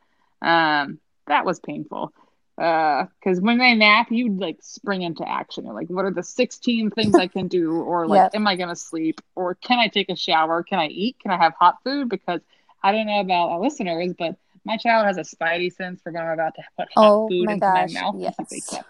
um, 0.41 0.99
that 1.27 1.45
was 1.45 1.59
painful. 1.59 2.13
Because 2.55 3.37
uh, 3.37 3.41
when 3.41 3.57
they 3.57 3.73
nap, 3.73 4.07
you 4.11 4.33
like 4.33 4.57
spring 4.61 5.01
into 5.03 5.27
action. 5.27 5.65
You're 5.65 5.73
like, 5.73 5.89
what 5.89 6.03
are 6.03 6.11
the 6.11 6.23
16 6.23 6.91
things 6.91 7.15
I 7.15 7.27
can 7.27 7.47
do? 7.47 7.81
Or 7.81 8.05
like, 8.05 8.17
yep. 8.17 8.35
am 8.35 8.47
I 8.47 8.57
going 8.57 8.69
to 8.69 8.75
sleep? 8.75 9.21
Or 9.35 9.55
can 9.55 9.79
I 9.79 9.87
take 9.87 10.09
a 10.09 10.15
shower? 10.15 10.61
Can 10.63 10.79
I 10.79 10.87
eat? 10.87 11.17
Can 11.21 11.31
I 11.31 11.37
have 11.37 11.53
hot 11.57 11.77
food? 11.85 12.09
Because 12.09 12.41
I 12.83 12.91
don't 12.91 13.07
know 13.07 13.21
about 13.21 13.49
our 13.49 13.61
listeners, 13.61 14.13
but 14.17 14.35
my 14.65 14.75
child 14.75 15.05
has 15.05 15.17
a 15.17 15.21
spidey 15.21 15.73
sense 15.73 16.01
for 16.01 16.11
when 16.11 16.21
I'm 16.21 16.33
about 16.33 16.55
to 16.55 16.63
put 16.77 16.89
hot 16.93 17.05
oh 17.05 17.29
food 17.29 17.45
my 17.45 17.53
into 17.53 17.61
gosh, 17.61 17.93
my 17.93 18.01
mouth. 18.01 18.15
Yes. 18.17 18.81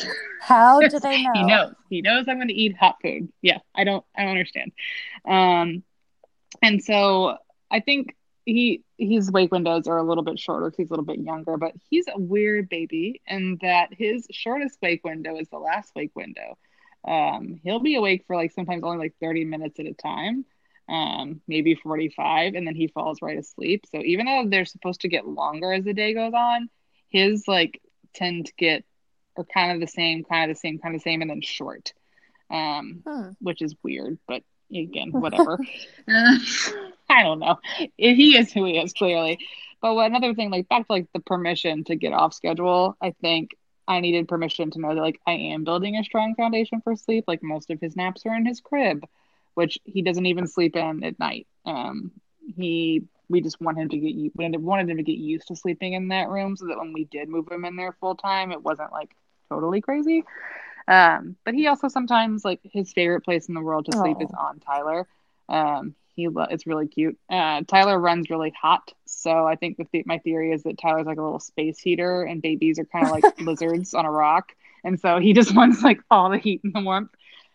How 0.40 0.80
do 0.80 0.98
they 0.98 1.22
know? 1.22 1.32
he 1.34 1.42
knows. 1.44 1.74
He 1.90 2.00
knows 2.00 2.24
I'm 2.28 2.36
going 2.36 2.48
to 2.48 2.54
eat 2.54 2.78
hot 2.78 2.96
food. 3.02 3.30
Yeah, 3.42 3.58
I 3.74 3.84
don't. 3.84 4.04
I 4.16 4.22
don't 4.22 4.30
understand. 4.30 4.72
Um, 5.26 5.82
and 6.62 6.82
so 6.82 7.36
I 7.70 7.80
think 7.80 8.16
he 8.44 8.82
his 8.98 9.30
wake 9.30 9.52
windows 9.52 9.86
are 9.86 9.98
a 9.98 10.02
little 10.02 10.24
bit 10.24 10.38
shorter 10.38 10.66
because 10.66 10.78
he's 10.78 10.90
a 10.90 10.92
little 10.92 11.04
bit 11.04 11.20
younger, 11.20 11.56
but 11.56 11.72
he's 11.88 12.06
a 12.08 12.18
weird 12.18 12.68
baby 12.68 13.20
in 13.26 13.58
that 13.62 13.88
his 13.92 14.26
shortest 14.30 14.78
wake 14.82 15.04
window 15.04 15.36
is 15.36 15.48
the 15.48 15.58
last 15.58 15.92
wake 15.94 16.14
window. 16.14 16.58
Um, 17.06 17.60
he'll 17.62 17.80
be 17.80 17.94
awake 17.94 18.24
for 18.26 18.36
like 18.36 18.52
sometimes 18.52 18.82
only 18.84 18.98
like 18.98 19.14
30 19.20 19.44
minutes 19.44 19.80
at 19.80 19.86
a 19.86 19.94
time, 19.94 20.44
um, 20.88 21.40
maybe 21.48 21.74
45, 21.74 22.54
and 22.54 22.66
then 22.66 22.74
he 22.74 22.88
falls 22.88 23.22
right 23.22 23.38
asleep. 23.38 23.86
So 23.90 24.02
even 24.02 24.26
though 24.26 24.44
they're 24.46 24.66
supposed 24.66 25.02
to 25.02 25.08
get 25.08 25.26
longer 25.26 25.72
as 25.72 25.84
the 25.84 25.94
day 25.94 26.12
goes 26.12 26.34
on, 26.34 26.68
his 27.08 27.44
like 27.48 27.80
tend 28.14 28.46
to 28.46 28.52
get 28.58 28.84
are 29.36 29.44
kind 29.44 29.72
of 29.72 29.80
the 29.80 29.86
same, 29.86 30.24
kind 30.24 30.50
of 30.50 30.56
the 30.56 30.60
same, 30.60 30.78
kind 30.78 30.94
of 30.94 31.00
the 31.00 31.10
same, 31.10 31.22
and 31.22 31.30
then 31.30 31.40
short, 31.40 31.94
um, 32.50 33.02
huh. 33.06 33.30
which 33.40 33.62
is 33.62 33.74
weird, 33.82 34.18
but 34.26 34.42
again, 34.72 35.12
whatever. 35.12 35.58
I 36.08 37.22
don't 37.22 37.40
know. 37.40 37.58
He 37.96 38.36
is 38.36 38.52
who 38.52 38.64
he 38.64 38.78
is, 38.78 38.92
clearly. 38.92 39.38
But 39.80 39.96
another 39.96 40.34
thing, 40.34 40.50
like 40.50 40.68
back 40.68 40.86
to 40.86 40.92
like 40.92 41.06
the 41.12 41.20
permission 41.20 41.84
to 41.84 41.96
get 41.96 42.12
off 42.12 42.34
schedule, 42.34 42.96
I 43.00 43.12
think 43.20 43.56
I 43.88 44.00
needed 44.00 44.28
permission 44.28 44.70
to 44.72 44.80
know 44.80 44.94
that 44.94 45.00
like 45.00 45.20
I 45.26 45.32
am 45.32 45.64
building 45.64 45.96
a 45.96 46.04
strong 46.04 46.34
foundation 46.34 46.80
for 46.82 46.94
sleep. 46.96 47.24
Like 47.26 47.42
most 47.42 47.70
of 47.70 47.80
his 47.80 47.96
naps 47.96 48.24
are 48.26 48.34
in 48.34 48.46
his 48.46 48.60
crib, 48.60 49.04
which 49.54 49.78
he 49.84 50.02
doesn't 50.02 50.26
even 50.26 50.46
sleep 50.46 50.76
in 50.76 51.02
at 51.02 51.18
night. 51.18 51.46
Um, 51.64 52.12
he 52.56 53.04
we 53.28 53.40
just 53.40 53.60
want 53.60 53.78
him 53.78 53.88
to 53.88 53.96
get 53.96 54.32
we 54.34 54.58
wanted 54.58 54.90
him 54.90 54.96
to 54.98 55.02
get 55.02 55.16
used 55.16 55.48
to 55.48 55.56
sleeping 55.56 55.94
in 55.94 56.08
that 56.08 56.28
room 56.28 56.56
so 56.56 56.66
that 56.66 56.78
when 56.78 56.92
we 56.92 57.04
did 57.04 57.28
move 57.28 57.50
him 57.50 57.64
in 57.64 57.76
there 57.76 57.96
full 58.00 58.16
time, 58.16 58.52
it 58.52 58.62
wasn't 58.62 58.92
like 58.92 59.14
totally 59.48 59.80
crazy. 59.80 60.24
Um, 60.90 61.36
but 61.44 61.54
he 61.54 61.68
also 61.68 61.86
sometimes 61.86 62.44
like 62.44 62.58
his 62.64 62.92
favorite 62.92 63.20
place 63.20 63.46
in 63.48 63.54
the 63.54 63.60
world 63.60 63.86
to 63.86 63.96
sleep 63.96 64.16
Aww. 64.16 64.24
is 64.24 64.30
on 64.36 64.58
Tyler. 64.58 65.06
Um, 65.48 65.94
he 66.16 66.26
lo- 66.26 66.48
it's 66.50 66.66
really 66.66 66.88
cute. 66.88 67.16
Uh, 67.30 67.62
Tyler 67.62 67.96
runs 67.96 68.28
really 68.28 68.52
hot, 68.60 68.92
so 69.06 69.46
I 69.46 69.54
think 69.54 69.76
the 69.76 69.84
th- 69.84 70.06
my 70.06 70.18
theory 70.18 70.50
is 70.50 70.64
that 70.64 70.78
Tyler's 70.78 71.06
like 71.06 71.18
a 71.18 71.22
little 71.22 71.38
space 71.38 71.78
heater, 71.78 72.24
and 72.24 72.42
babies 72.42 72.80
are 72.80 72.84
kind 72.84 73.06
of 73.06 73.12
like 73.12 73.40
lizards 73.40 73.94
on 73.94 74.04
a 74.04 74.10
rock, 74.10 74.52
and 74.82 74.98
so 74.98 75.20
he 75.20 75.32
just 75.32 75.54
wants 75.56 75.80
like 75.80 76.00
all 76.10 76.28
the 76.28 76.38
heat 76.38 76.60
and 76.64 76.74
the 76.74 76.80
warmth. 76.80 77.10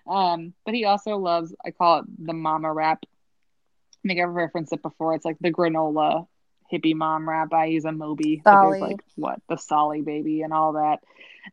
Um, 0.07 0.53
but 0.63 0.73
he 0.73 0.85
also 0.85 1.17
loves 1.17 1.53
I 1.65 1.71
call 1.71 1.99
it 1.99 2.05
the 2.17 2.33
mama 2.33 2.71
wrap. 2.71 3.03
I 3.03 4.07
think 4.07 4.21
I've 4.21 4.29
referenced 4.29 4.71
it 4.71 4.81
before. 4.81 5.13
It's 5.13 5.25
like 5.25 5.39
the 5.41 5.51
granola 5.51 6.25
hippie 6.71 6.95
mom 6.95 7.27
wrap. 7.27 7.51
I 7.51 7.65
use 7.65 7.83
a 7.83 7.91
Moby. 7.91 8.41
There's 8.45 8.81
like 8.81 9.01
what 9.15 9.41
the 9.49 9.57
Solly 9.57 10.01
baby 10.01 10.41
and 10.41 10.53
all 10.53 10.73
that. 10.73 11.01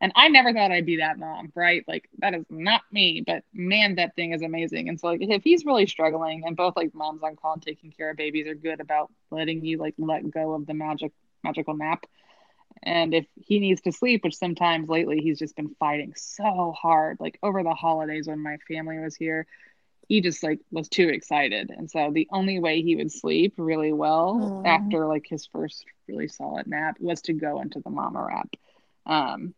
And 0.00 0.12
I 0.14 0.28
never 0.28 0.52
thought 0.52 0.72
I'd 0.72 0.86
be 0.86 0.96
that 0.96 1.18
mom, 1.18 1.52
right? 1.54 1.84
Like 1.86 2.08
that 2.18 2.34
is 2.34 2.44
not 2.48 2.82
me, 2.90 3.22
but 3.26 3.44
man, 3.52 3.96
that 3.96 4.14
thing 4.16 4.32
is 4.32 4.42
amazing. 4.42 4.88
And 4.88 4.98
so 4.98 5.08
like 5.08 5.20
if 5.22 5.42
he's 5.44 5.64
really 5.64 5.86
struggling 5.86 6.44
and 6.46 6.56
both 6.56 6.76
like 6.76 6.94
moms 6.94 7.22
on 7.22 7.36
call 7.36 7.54
and 7.54 7.62
Taking 7.62 7.92
Cara 7.92 8.14
Babies 8.14 8.46
are 8.46 8.54
good 8.54 8.80
about 8.80 9.10
letting 9.30 9.64
you 9.64 9.78
like 9.78 9.94
let 9.98 10.28
go 10.30 10.54
of 10.54 10.66
the 10.66 10.74
magic 10.74 11.12
magical 11.44 11.74
nap. 11.74 12.06
And 12.82 13.14
if 13.14 13.26
he 13.36 13.60
needs 13.60 13.82
to 13.82 13.92
sleep, 13.92 14.24
which 14.24 14.36
sometimes 14.36 14.88
lately 14.88 15.18
he's 15.18 15.38
just 15.38 15.54
been 15.54 15.74
fighting 15.78 16.14
so 16.16 16.74
hard, 16.76 17.18
like 17.20 17.38
over 17.42 17.62
the 17.62 17.74
holidays 17.74 18.26
when 18.26 18.40
my 18.40 18.56
family 18.68 18.98
was 18.98 19.14
here, 19.14 19.46
he 20.08 20.20
just 20.20 20.42
like 20.42 20.60
was 20.70 20.88
too 20.88 21.08
excited. 21.08 21.70
And 21.70 21.90
so 21.90 22.10
the 22.12 22.28
only 22.32 22.58
way 22.58 22.82
he 22.82 22.96
would 22.96 23.12
sleep 23.12 23.54
really 23.56 23.92
well 23.92 24.62
Aw. 24.64 24.68
after 24.68 25.06
like 25.06 25.26
his 25.28 25.46
first 25.46 25.84
really 26.08 26.28
solid 26.28 26.66
nap 26.66 26.96
was 26.98 27.22
to 27.22 27.32
go 27.32 27.60
into 27.60 27.80
the 27.80 27.90
mama 27.90 28.24
wrap. 28.24 28.48
Um, 29.06 29.54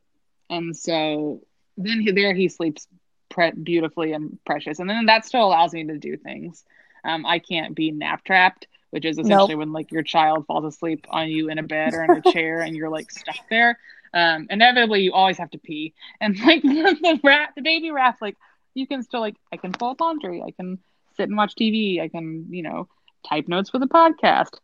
and 0.51 0.77
so 0.77 1.43
then 1.77 2.01
he, 2.01 2.11
there 2.13 2.35
he 2.35 2.49
sleeps 2.49 2.87
pre- 3.29 3.53
beautifully 3.53 4.13
and 4.13 4.39
precious. 4.45 4.79
And 4.79 4.89
then 4.89 5.07
that 5.07 5.25
still 5.25 5.45
allows 5.45 5.73
me 5.73 5.85
to 5.87 5.99
do 5.99 6.17
things. 6.17 6.65
Um, 7.05 7.27
I 7.27 7.39
can't 7.39 7.75
be 7.75 7.91
nap 7.91 8.25
trapped, 8.25 8.67
which 8.91 9.05
is 9.05 9.19
essentially 9.19 9.55
Nope. 9.55 9.59
when 9.59 9.73
like 9.73 9.93
your 9.93 10.03
child 10.03 10.47
falls 10.47 10.65
asleep 10.65 11.07
on 11.11 11.29
you 11.29 11.51
in 11.51 11.59
a 11.59 11.63
bed 11.63 11.95
or 11.95 12.03
in 12.03 12.15
a 12.15 12.23
chair 12.23 12.61
and 12.61 12.77
you're 12.77 12.91
like 12.91 13.11
stuck 13.11 13.37
there. 13.51 13.79
Um, 14.13 14.47
inevitably 14.51 15.03
you 15.03 15.13
always 15.13 15.39
have 15.39 15.51
to 15.51 15.59
pee. 15.59 15.95
And 16.21 16.39
like 16.41 16.63
the 16.63 17.21
rat, 17.23 17.51
the 17.57 17.63
baby 17.63 17.91
rat, 17.91 18.17
like 18.21 18.37
you 18.75 18.87
can 18.87 19.03
still 19.03 19.21
like 19.21 19.37
I 19.53 19.57
can 19.57 19.73
fold 19.73 20.01
laundry, 20.01 20.43
I 20.43 20.51
can 20.53 20.79
sit 21.17 21.29
and 21.29 21.37
watch 21.37 21.55
TV, 21.55 22.01
I 22.01 22.09
can, 22.09 22.47
you 22.51 22.63
know, 22.63 22.89
type 23.29 23.49
notes 23.49 23.71
for 23.71 23.79
the 23.79 23.87
podcast. 23.87 24.59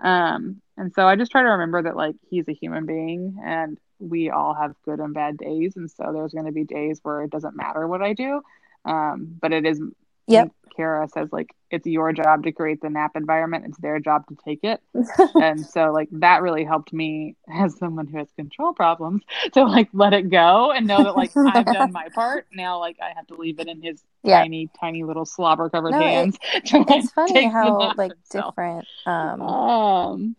Um, 0.00 0.60
and 0.76 0.92
so 0.92 1.06
I 1.06 1.16
just 1.16 1.30
try 1.30 1.42
to 1.42 1.48
remember 1.50 1.82
that 1.82 1.96
like 1.96 2.16
he's 2.28 2.48
a 2.48 2.52
human 2.52 2.86
being 2.86 3.38
and 3.44 3.78
we 3.98 4.30
all 4.30 4.54
have 4.54 4.74
good 4.84 5.00
and 5.00 5.14
bad 5.14 5.36
days. 5.38 5.76
And 5.76 5.90
so 5.90 6.10
there's 6.12 6.32
going 6.32 6.46
to 6.46 6.52
be 6.52 6.64
days 6.64 7.00
where 7.02 7.22
it 7.22 7.30
doesn't 7.30 7.56
matter 7.56 7.86
what 7.86 8.02
I 8.02 8.12
do. 8.12 8.42
Um, 8.84 9.36
but 9.40 9.52
it 9.52 9.64
is, 9.66 9.80
Yep. 10.28 10.50
Cara 10.76 11.08
says, 11.08 11.28
like, 11.32 11.54
it's 11.70 11.86
your 11.86 12.12
job 12.12 12.42
to 12.44 12.52
create 12.52 12.80
the 12.82 12.90
nap 12.90 13.12
environment, 13.14 13.64
it's 13.66 13.78
their 13.78 13.98
job 14.00 14.26
to 14.28 14.36
take 14.44 14.60
it. 14.64 14.80
and 15.36 15.64
so, 15.64 15.92
like, 15.92 16.08
that 16.12 16.42
really 16.42 16.64
helped 16.64 16.92
me 16.92 17.36
as 17.52 17.76
someone 17.78 18.06
who 18.08 18.18
has 18.18 18.28
control 18.36 18.72
problems 18.74 19.22
to 19.52 19.64
like 19.64 19.88
let 19.92 20.12
it 20.12 20.28
go 20.28 20.72
and 20.72 20.86
know 20.86 21.02
that, 21.04 21.16
like, 21.16 21.30
I've 21.36 21.64
done 21.64 21.92
my 21.92 22.08
part. 22.08 22.46
Now, 22.52 22.78
like, 22.80 22.98
I 23.00 23.12
have 23.16 23.26
to 23.28 23.34
leave 23.36 23.58
it 23.60 23.68
in 23.68 23.80
his 23.82 24.02
yeah. 24.24 24.40
tiny, 24.40 24.68
tiny 24.80 25.04
little 25.04 25.24
slobber 25.24 25.70
covered 25.70 25.92
No, 25.92 26.00
it- 26.00 26.10
hands. 26.10 26.38
to, 26.66 26.78
like, 26.78 26.90
It's 26.90 27.12
funny 27.12 27.44
how 27.46 27.94
like 27.96 28.12
himself. 28.12 28.54
different 28.54 28.86
um 29.06 29.40
Um, 29.42 30.36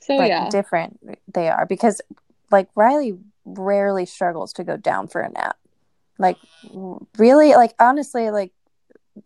so 0.00 0.14
like 0.16 0.28
yeah. 0.28 0.48
different 0.50 0.98
they 1.32 1.48
are 1.48 1.66
because 1.66 2.00
like 2.50 2.68
Riley 2.74 3.18
rarely 3.44 4.06
struggles 4.06 4.52
to 4.54 4.64
go 4.64 4.76
down 4.76 5.08
for 5.08 5.20
a 5.20 5.30
nap. 5.30 5.56
Like 6.18 6.36
really 7.18 7.54
like 7.54 7.74
honestly 7.78 8.30
like 8.30 8.52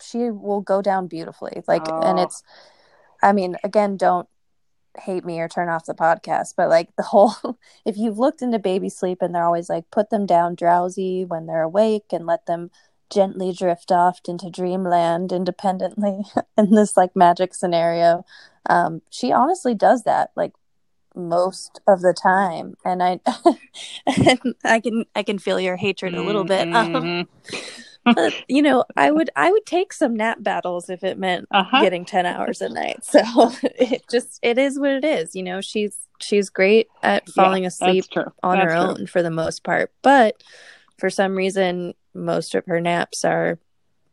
she 0.01 0.31
will 0.31 0.61
go 0.61 0.81
down 0.83 1.07
beautifully. 1.09 1.63
Like 1.67 1.89
and 1.89 2.19
Oh. 2.19 2.23
it's 2.23 2.43
I 3.23 3.33
mean 3.33 3.57
again 3.65 3.97
don't 3.97 4.29
hate 4.97 5.25
me 5.25 5.41
or 5.41 5.49
turn 5.49 5.69
off 5.69 5.87
the 5.87 5.95
podcast 5.95 6.55
but 6.57 6.69
like 6.69 6.95
the 6.97 7.03
whole 7.03 7.35
if 7.85 7.97
you've 7.97 8.19
looked 8.19 8.43
into 8.43 8.61
baby 8.61 8.89
sleep 8.89 9.19
and 9.23 9.35
they're 9.35 9.45
always 9.45 9.69
like 9.69 9.91
put 9.91 10.11
them 10.11 10.25
down 10.25 10.55
drowsy 10.55 11.25
when 11.25 11.47
they're 11.47 11.63
awake 11.63 12.05
and 12.13 12.27
let 12.27 12.47
them 12.47 12.71
gently 13.11 13.53
drift 13.53 13.91
off 13.91 14.21
into 14.29 14.49
dreamland 14.49 15.33
independently 15.33 16.23
in 16.57 16.71
this 16.71 16.97
like 16.97 17.17
magic 17.17 17.55
scenario 17.55 18.25
um 18.71 19.03
she 19.11 19.33
honestly 19.33 19.75
does 19.75 20.05
that 20.05 20.31
like 20.37 20.53
most 21.15 21.81
of 21.87 22.01
the 22.01 22.13
time 22.13 22.75
and 22.85 23.03
i 23.03 23.21
i 24.65 24.81
can 24.81 25.05
i 25.15 25.23
can 25.23 25.39
feel 25.39 25.61
your 25.61 25.77
hatred 25.77 26.15
a 26.15 26.23
little 26.23 26.45
bit 26.45 26.69
um, 26.75 26.91
Mhm. 26.93 27.27
but, 28.17 28.35
you 28.49 28.61
know 28.61 28.85
i 28.97 29.11
would 29.11 29.31
i 29.37 29.51
would 29.51 29.65
take 29.65 29.93
some 29.93 30.15
nap 30.15 30.39
battles 30.43 30.91
if 30.91 31.03
it 31.05 31.19
meant 31.19 31.47
Uh-huh. 31.51 31.81
getting 31.81 32.05
10 32.05 32.27
hours 32.27 32.61
a 32.61 32.69
night 32.69 32.99
so 33.05 33.21
it 33.63 34.03
just 34.11 34.39
it 34.43 34.59
is 34.59 34.79
what 34.79 34.91
it 34.91 35.05
is 35.05 35.35
you 35.35 35.43
know 35.43 35.61
she's 35.61 35.97
she's 36.21 36.51
great 36.51 36.89
at 37.03 37.29
falling 37.31 37.63
Yeah, 37.63 37.69
asleep 37.69 38.05
on 38.43 38.59
That's 38.59 38.75
her 38.75 38.79
true. 38.79 38.89
own 38.91 39.07
for 39.07 39.23
the 39.23 39.31
most 39.31 39.65
part 39.65 39.93
but 40.03 40.43
for 40.99 41.09
some 41.11 41.35
reason 41.35 41.95
most 42.15 42.55
of 42.55 42.65
her 42.67 42.81
naps 42.81 43.25
are 43.25 43.59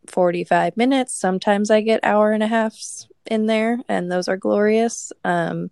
45 0.07 0.77
minutes 0.77 1.13
sometimes 1.13 1.69
i 1.69 1.81
get 1.81 1.99
hour 2.03 2.31
and 2.31 2.41
a 2.43 2.47
halfs 2.47 3.07
in 3.29 3.45
there 3.45 3.77
and 3.87 4.11
those 4.11 4.27
are 4.27 4.37
glorious 4.37 5.11
um 5.23 5.69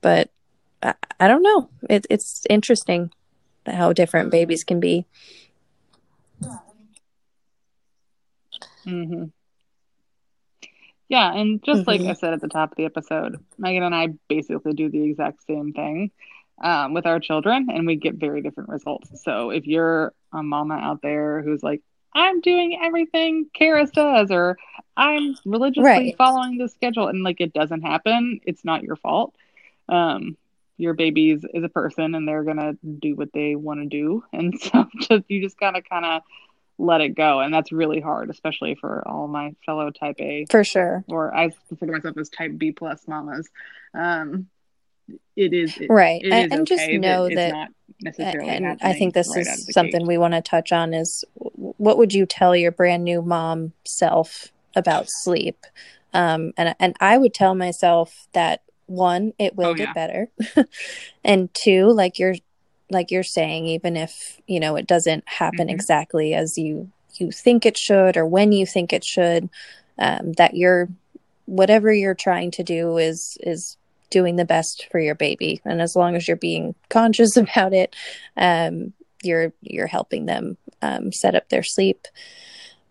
but 0.00 0.30
i, 0.82 0.94
I 1.20 1.28
don't 1.28 1.42
know 1.42 1.68
it, 1.88 2.06
it's 2.10 2.46
interesting 2.50 3.10
how 3.66 3.92
different 3.92 4.30
babies 4.30 4.64
can 4.64 4.80
be 4.80 5.06
hmm 8.84 9.24
Yeah, 11.08 11.32
and 11.34 11.62
just 11.62 11.86
like 11.86 12.02
Mhm. 12.02 12.10
I 12.10 12.12
said 12.14 12.32
at 12.34 12.40
the 12.40 12.48
top 12.48 12.72
of 12.72 12.76
the 12.76 12.84
episode, 12.84 13.36
Megan 13.58 13.82
and 13.82 13.94
I 13.94 14.08
basically 14.28 14.72
do 14.72 14.88
the 14.88 15.02
exact 15.02 15.42
same 15.46 15.72
thing 15.72 16.10
um, 16.62 16.94
with 16.94 17.06
our 17.06 17.18
children, 17.20 17.68
and 17.70 17.86
we 17.86 17.96
get 17.96 18.14
very 18.14 18.42
different 18.42 18.68
results. 18.68 19.22
So 19.24 19.50
if 19.50 19.66
you're 19.66 20.12
a 20.32 20.42
mama 20.42 20.74
out 20.74 21.02
there 21.02 21.42
who's 21.42 21.62
like, 21.62 21.82
I'm 22.14 22.40
doing 22.40 22.78
everything 22.82 23.46
Karis 23.58 23.92
does, 23.92 24.30
or 24.30 24.56
I'm 24.96 25.34
religiously 25.44 26.10
Right. 26.10 26.16
following 26.16 26.58
the 26.58 26.68
schedule, 26.68 27.08
and 27.08 27.22
like 27.22 27.40
it 27.40 27.52
doesn't 27.52 27.82
happen, 27.82 28.40
it's 28.44 28.64
not 28.64 28.82
your 28.82 28.96
fault. 28.96 29.34
Um, 29.90 30.36
your 30.76 30.94
baby 30.94 31.30
is, 31.32 31.44
is 31.52 31.62
a 31.62 31.68
person, 31.68 32.14
and 32.14 32.26
they're 32.26 32.44
gonna 32.44 32.72
do 33.00 33.14
what 33.14 33.32
they 33.32 33.54
want 33.54 33.80
to 33.80 33.86
do, 33.86 34.24
and 34.32 34.58
so 34.60 34.86
just 35.00 35.24
you 35.28 35.42
just 35.42 35.58
gotta 35.58 35.82
kind 35.82 36.04
of 36.04 36.22
let 36.78 37.00
it 37.02 37.10
go, 37.10 37.40
and 37.40 37.52
that's 37.52 37.72
really 37.72 38.00
hard, 38.00 38.30
especially 38.30 38.74
for 38.74 39.06
all 39.06 39.28
my 39.28 39.54
fellow 39.66 39.90
Type 39.90 40.16
A. 40.20 40.46
For 40.50 40.64
sure. 40.64 41.04
Or 41.08 41.34
I 41.34 41.48
to 41.48 41.86
myself 41.86 42.16
as 42.16 42.30
type 42.30 42.52
B 42.56 42.72
plus 42.72 43.06
mamas. 43.06 43.48
Um, 43.92 44.48
it 45.36 45.52
is 45.52 45.76
it, 45.76 45.90
right. 45.90 46.20
it 46.22 46.32
and, 46.32 46.52
is 46.52 46.58
and 46.58 46.66
just 46.66 46.82
okay 46.82 46.98
know 46.98 47.24
it's 47.24 47.34
that 47.34 47.52
not 47.52 47.68
necessarily 48.00 48.48
and 48.48 48.78
I 48.80 48.92
think 48.92 49.14
this 49.14 49.34
right 49.34 49.46
is 49.46 49.68
something 49.72 50.06
we 50.06 50.18
want 50.18 50.34
to 50.34 50.40
touch 50.40 50.72
on 50.72 50.94
is 50.94 51.24
what 51.34 51.98
would 51.98 52.14
you 52.14 52.26
tell 52.26 52.54
your 52.54 52.72
brand 52.72 53.04
new 53.04 53.22
mom 53.22 53.72
self 53.84 54.52
about 54.76 55.06
sleep? 55.08 55.66
Um, 56.12 56.52
and 56.56 56.74
and 56.78 56.96
I 57.00 57.18
would 57.18 57.34
tell 57.34 57.54
myself 57.54 58.26
that 58.32 58.62
one, 58.90 59.32
it 59.38 59.54
will 59.56 59.70
Oh, 59.70 59.74
get 59.74 59.88
yeah. 59.88 59.92
better, 59.94 60.28
and 61.24 61.52
two, 61.54 61.86
like 61.88 62.18
you're 62.18 62.34
like 62.90 63.10
you're 63.10 63.22
saying, 63.22 63.66
even 63.66 63.96
if 63.96 64.40
you 64.46 64.60
know 64.60 64.76
it 64.76 64.86
doesn't 64.86 65.24
happen 65.26 65.68
Mhm. 65.68 65.72
exactly 65.72 66.34
as 66.34 66.58
you 66.58 66.90
you 67.14 67.30
think 67.30 67.64
it 67.66 67.76
should 67.78 68.16
or 68.16 68.26
when 68.26 68.52
you 68.52 68.66
think 68.66 68.92
it 68.92 69.04
should, 69.04 69.48
um, 69.98 70.32
that 70.34 70.54
you're 70.56 70.88
whatever 71.46 71.92
you're 71.92 72.14
trying 72.14 72.50
to 72.52 72.62
do 72.62 72.96
is 72.98 73.36
is 73.40 73.76
doing 74.10 74.36
the 74.36 74.44
best 74.44 74.86
for 74.90 74.98
your 74.98 75.14
baby 75.14 75.60
and 75.64 75.80
as 75.80 75.94
long 75.94 76.16
as 76.16 76.26
you're 76.26 76.36
being 76.36 76.74
conscious 76.88 77.36
about 77.36 77.72
it 77.72 77.94
um, 78.36 78.92
you're 79.22 79.52
you're 79.62 79.86
helping 79.86 80.26
them 80.26 80.56
um, 80.82 81.12
set 81.12 81.34
up 81.34 81.48
their 81.48 81.62
sleep 81.62 82.06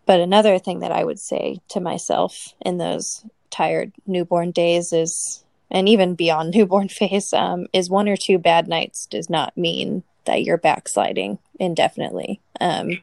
but 0.05 0.19
another 0.19 0.57
thing 0.59 0.79
that 0.79 0.91
i 0.91 1.03
would 1.03 1.19
say 1.19 1.59
to 1.69 1.79
myself 1.81 2.53
in 2.61 2.77
those 2.77 3.25
tired 3.49 3.91
newborn 4.07 4.51
days 4.51 4.93
is 4.93 5.43
and 5.71 5.87
even 5.89 6.15
beyond 6.15 6.51
newborn 6.55 6.89
phase 6.89 7.33
um, 7.33 7.67
is 7.73 7.89
one 7.89 8.07
or 8.09 8.17
two 8.17 8.37
bad 8.37 8.67
nights 8.67 9.05
does 9.05 9.29
not 9.29 9.55
mean 9.57 10.03
that 10.25 10.43
you're 10.43 10.57
backsliding 10.57 11.39
indefinitely 11.59 12.39
um, 12.61 12.99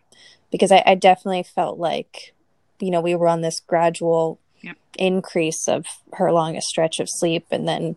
because 0.50 0.70
I, 0.70 0.82
I 0.86 0.94
definitely 0.94 1.42
felt 1.42 1.78
like 1.78 2.34
you 2.80 2.90
know 2.90 3.00
we 3.00 3.14
were 3.14 3.28
on 3.28 3.40
this 3.42 3.60
gradual 3.60 4.38
Yep. 4.62 4.76
increase 4.98 5.68
of 5.68 5.86
her 6.14 6.32
longest 6.32 6.66
stretch 6.68 6.98
of 6.98 7.08
sleep 7.10 7.46
and 7.52 7.68
then 7.68 7.96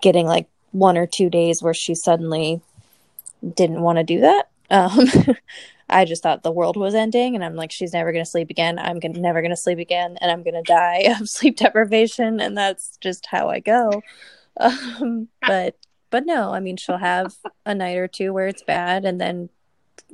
getting 0.00 0.26
like 0.26 0.48
one 0.72 0.96
or 0.98 1.06
two 1.06 1.30
days 1.30 1.62
where 1.62 1.74
she 1.74 1.94
suddenly 1.94 2.60
didn't 3.54 3.82
want 3.82 3.98
to 3.98 4.04
do 4.04 4.20
that 4.20 4.48
um, 4.70 5.06
i 5.88 6.04
just 6.04 6.22
thought 6.22 6.42
the 6.42 6.52
world 6.52 6.76
was 6.76 6.94
ending 6.94 7.34
and 7.34 7.44
i'm 7.44 7.56
like 7.56 7.70
she's 7.70 7.92
never 7.92 8.12
going 8.12 8.24
to 8.24 8.30
sleep 8.30 8.50
again. 8.50 8.78
I'm 8.78 8.98
gonna, 8.98 9.18
never 9.18 9.40
going 9.40 9.50
to 9.50 9.56
sleep 9.56 9.78
again 9.78 10.16
and 10.20 10.30
i'm 10.30 10.42
going 10.42 10.54
to 10.54 10.62
die 10.62 11.14
of 11.20 11.28
sleep 11.28 11.56
deprivation. 11.56 12.40
And 12.40 12.56
that's 12.56 12.96
just 13.00 13.26
how 13.26 13.48
i 13.48 13.60
go. 13.60 14.02
Um, 14.60 15.28
but 15.46 15.76
but 16.10 16.26
no 16.26 16.52
i 16.52 16.58
mean 16.58 16.76
she'll 16.76 16.96
have 16.96 17.36
a 17.64 17.76
night 17.76 17.96
or 17.96 18.08
two 18.08 18.32
where 18.32 18.48
it's 18.48 18.64
bad 18.64 19.04
and 19.04 19.20
then 19.20 19.50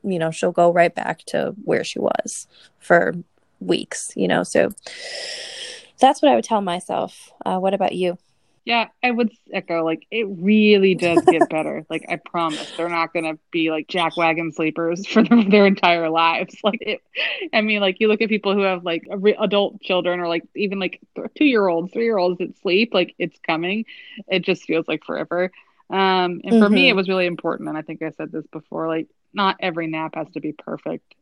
you 0.03 0.18
know 0.18 0.31
she'll 0.31 0.53
go 0.53 0.70
right 0.70 0.95
back 0.95 1.25
to 1.29 1.55
where 1.64 1.83
she 1.83 1.99
was 1.99 2.47
for 2.79 3.14
weeks 3.59 4.12
you 4.16 4.29
know? 4.29 4.43
So 4.43 4.68
that's 5.99 6.20
what 6.20 6.31
i 6.31 6.35
would 6.35 6.45
tell 6.45 6.61
myself. 6.61 7.33
Uh, 7.47 7.59
what 7.59 7.72
about 7.72 7.95
you 7.95 8.18
Yeah, 8.65 8.89
I 9.03 9.11
would 9.11 9.31
echo 9.53 9.85
like 9.85 10.07
it 10.11 10.27
really 10.29 10.95
does 10.95 11.27
get 11.27 11.49
better. 11.51 11.85
like 11.91 12.07
I 12.09 12.17
promise, 12.17 12.71
they're 12.77 12.89
not 12.89 13.12
gonna 13.12 13.35
be 13.51 13.71
like 13.71 13.89
jackwagon 13.89 14.55
sleepers 14.55 15.07
for 15.09 15.23
their, 15.23 15.45
their 15.45 15.67
entire 15.67 16.09
lives. 16.09 16.57
Like 16.65 16.79
it, 16.81 17.01
I 17.53 17.61
mean, 17.61 17.81
like 17.81 18.01
you 18.01 18.09
look 18.09 18.23
at 18.23 18.29
people 18.31 18.55
who 18.55 18.62
have 18.62 18.85
like 18.85 19.07
re- 19.11 19.37
adult 19.39 19.81
children 19.83 20.21
or 20.21 20.29
like 20.29 20.45
even 20.57 20.79
like 20.79 21.01
two 21.37 21.45
year 21.45 21.67
olds, 21.67 21.93
three 21.93 22.05
year 22.05 22.19
olds 22.19 22.39
that 22.39 22.57
sleep, 22.62 22.95
like 22.95 23.15
it's 23.19 23.39
coming. 23.47 23.85
It 24.29 24.41
just 24.45 24.65
feels 24.65 24.89
like 24.89 25.05
forever. 25.05 25.51
Um, 25.91 26.41
and 26.45 26.57
for 26.57 26.69
me, 26.69 26.89
Mhm. 26.89 26.89
it 26.89 26.97
was 26.97 27.09
really 27.09 27.27
important. 27.27 27.69
And 27.69 27.77
I 27.77 27.83
think 27.83 28.03
I 28.03 28.11
said 28.12 28.33
this 28.33 28.47
before 28.47 28.89
like, 28.89 29.09
not 29.35 29.57
every 29.61 29.89
nap 29.89 30.15
has 30.15 30.31
to 30.33 30.41
be 30.41 30.53
perfect. 30.53 31.15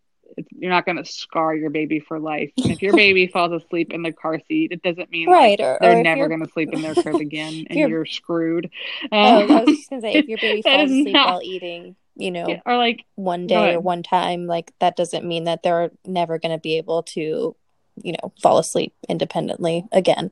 You're 0.58 0.70
not 0.70 0.86
going 0.86 0.96
to 0.96 1.04
scar 1.04 1.54
your 1.54 1.70
baby 1.70 2.00
for 2.00 2.18
life. 2.18 2.50
And 2.62 2.70
if 2.72 2.82
your 2.82 2.94
baby 2.94 3.26
falls 3.32 3.52
asleep 3.62 3.92
in 3.92 4.02
the 4.02 4.12
car 4.12 4.40
seat, 4.48 4.72
it 4.72 4.82
doesn't 4.82 5.10
mean 5.10 5.28
Right, 5.28 5.58
like, 5.58 5.60
or- 5.60 5.74
or 5.74 5.78
they're 5.80 5.98
if 5.98 6.04
never 6.04 6.28
going 6.28 6.44
to 6.44 6.50
sleep 6.52 6.70
in 6.72 6.82
their 6.82 6.94
crib 7.02 7.16
again 7.16 7.66
and 7.68 7.78
you're- 7.78 7.90
you're, 7.90 8.06
screwed. 8.06 8.70
Oh, 9.10 9.16
I 9.18 9.42
Um, 9.42 9.64
was 9.66 9.76
just 9.76 9.90
gonna 9.90 10.02
say 10.02 10.14
if 10.14 10.28
your 10.28 10.38
baby 10.38 10.62
falls 10.62 10.90
asleep 10.90 11.12
not- 11.12 11.26
while 11.28 11.40
eating, 11.42 11.96
you 12.16 12.30
know, 12.30 12.60
or 12.66 12.76
like, 12.76 13.04
one 13.14 13.46
day 13.46 13.74
or 13.74 13.80
one 13.80 14.02
time, 14.02 14.46
like 14.46 14.72
that 14.80 14.96
doesn't 14.96 15.24
mean 15.26 15.44
that 15.44 15.62
they're 15.62 15.90
never 16.06 16.38
gonna 16.38 16.58
be 16.58 16.76
able 16.78 17.02
to, 17.04 17.56
you 18.02 18.12
know, 18.12 18.32
fall 18.42 18.58
asleep 18.58 18.94
independently 19.08 19.84
again. 19.92 20.30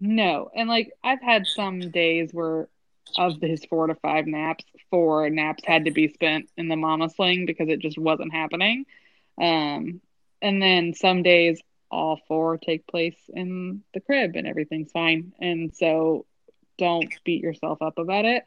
No, 0.00 0.50
and 0.54 0.68
like 0.68 0.92
I've 1.04 1.22
had 1.22 1.46
some 1.46 1.90
days 1.90 2.30
where 2.32 2.68
of 3.16 3.40
his 3.40 3.64
four 3.64 3.86
to 3.86 3.94
five 3.96 4.26
naps, 4.26 4.64
four 4.90 5.28
naps 5.30 5.64
had 5.66 5.84
to 5.84 5.90
be 5.90 6.08
spent 6.08 6.48
in 6.56 6.68
the 6.68 6.76
mama 6.76 7.10
sling 7.10 7.46
because 7.46 7.68
it 7.68 7.80
just 7.80 7.98
wasn't 7.98 8.32
happening. 8.32 8.86
Um, 9.40 10.00
and 10.40 10.60
then 10.60 10.94
some 10.94 11.22
days 11.22 11.60
all 11.90 12.20
four 12.26 12.56
take 12.56 12.86
place 12.86 13.16
in 13.28 13.82
the 13.92 14.00
crib 14.00 14.34
and 14.34 14.46
everything's 14.46 14.90
fine. 14.92 15.32
And 15.40 15.74
so 15.76 16.26
don't 16.78 17.12
beat 17.24 17.42
yourself 17.42 17.82
up 17.82 17.98
about 17.98 18.24
it. 18.24 18.44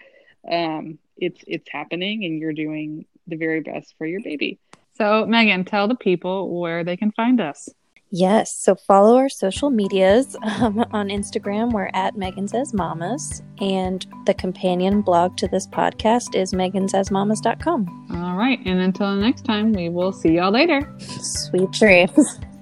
Um, 0.49 0.99
it's 1.18 1.43
it's 1.47 1.70
happening 1.72 2.26
and 2.26 2.39
you're 2.39 2.53
doing 2.53 3.06
the 3.28 3.38
very 3.38 3.62
best 3.62 3.95
for 3.97 4.06
your 4.06 4.22
baby. 4.22 4.60
So 4.97 5.26
Megan, 5.26 5.66
tell 5.66 5.88
the 5.88 5.95
people 5.95 6.60
where 6.60 6.84
they 6.84 6.97
can 6.97 7.12
find 7.12 7.39
us. 7.39 7.70
Yes. 8.18 8.55
So 8.55 8.76
follow 8.76 9.18
our 9.18 9.28
social 9.28 9.70
medias 9.70 10.38
um, 10.61 10.86
on 10.91 11.09
Instagram. 11.09 11.74
We're 11.74 11.89
at 11.93 12.16
Megan 12.16 12.47
Says 12.47 12.74
Mamas. 12.74 13.43
And 13.59 14.07
the 14.26 14.34
companion 14.34 15.01
blog 15.01 15.36
to 15.38 15.49
this 15.49 15.68
podcast 15.68 16.34
is 16.34 16.53
megansaysmamas.com. 16.53 18.07
All 18.11 18.38
right, 18.38 18.59
and 18.66 18.80
until 18.80 19.16
next 19.16 19.43
time, 19.43 19.74
we 19.74 19.89
will 19.89 20.13
see 20.13 20.36
y'all 20.36 20.51
later. 20.51 20.89
Sweet 20.99 21.72
dreams. 21.72 22.39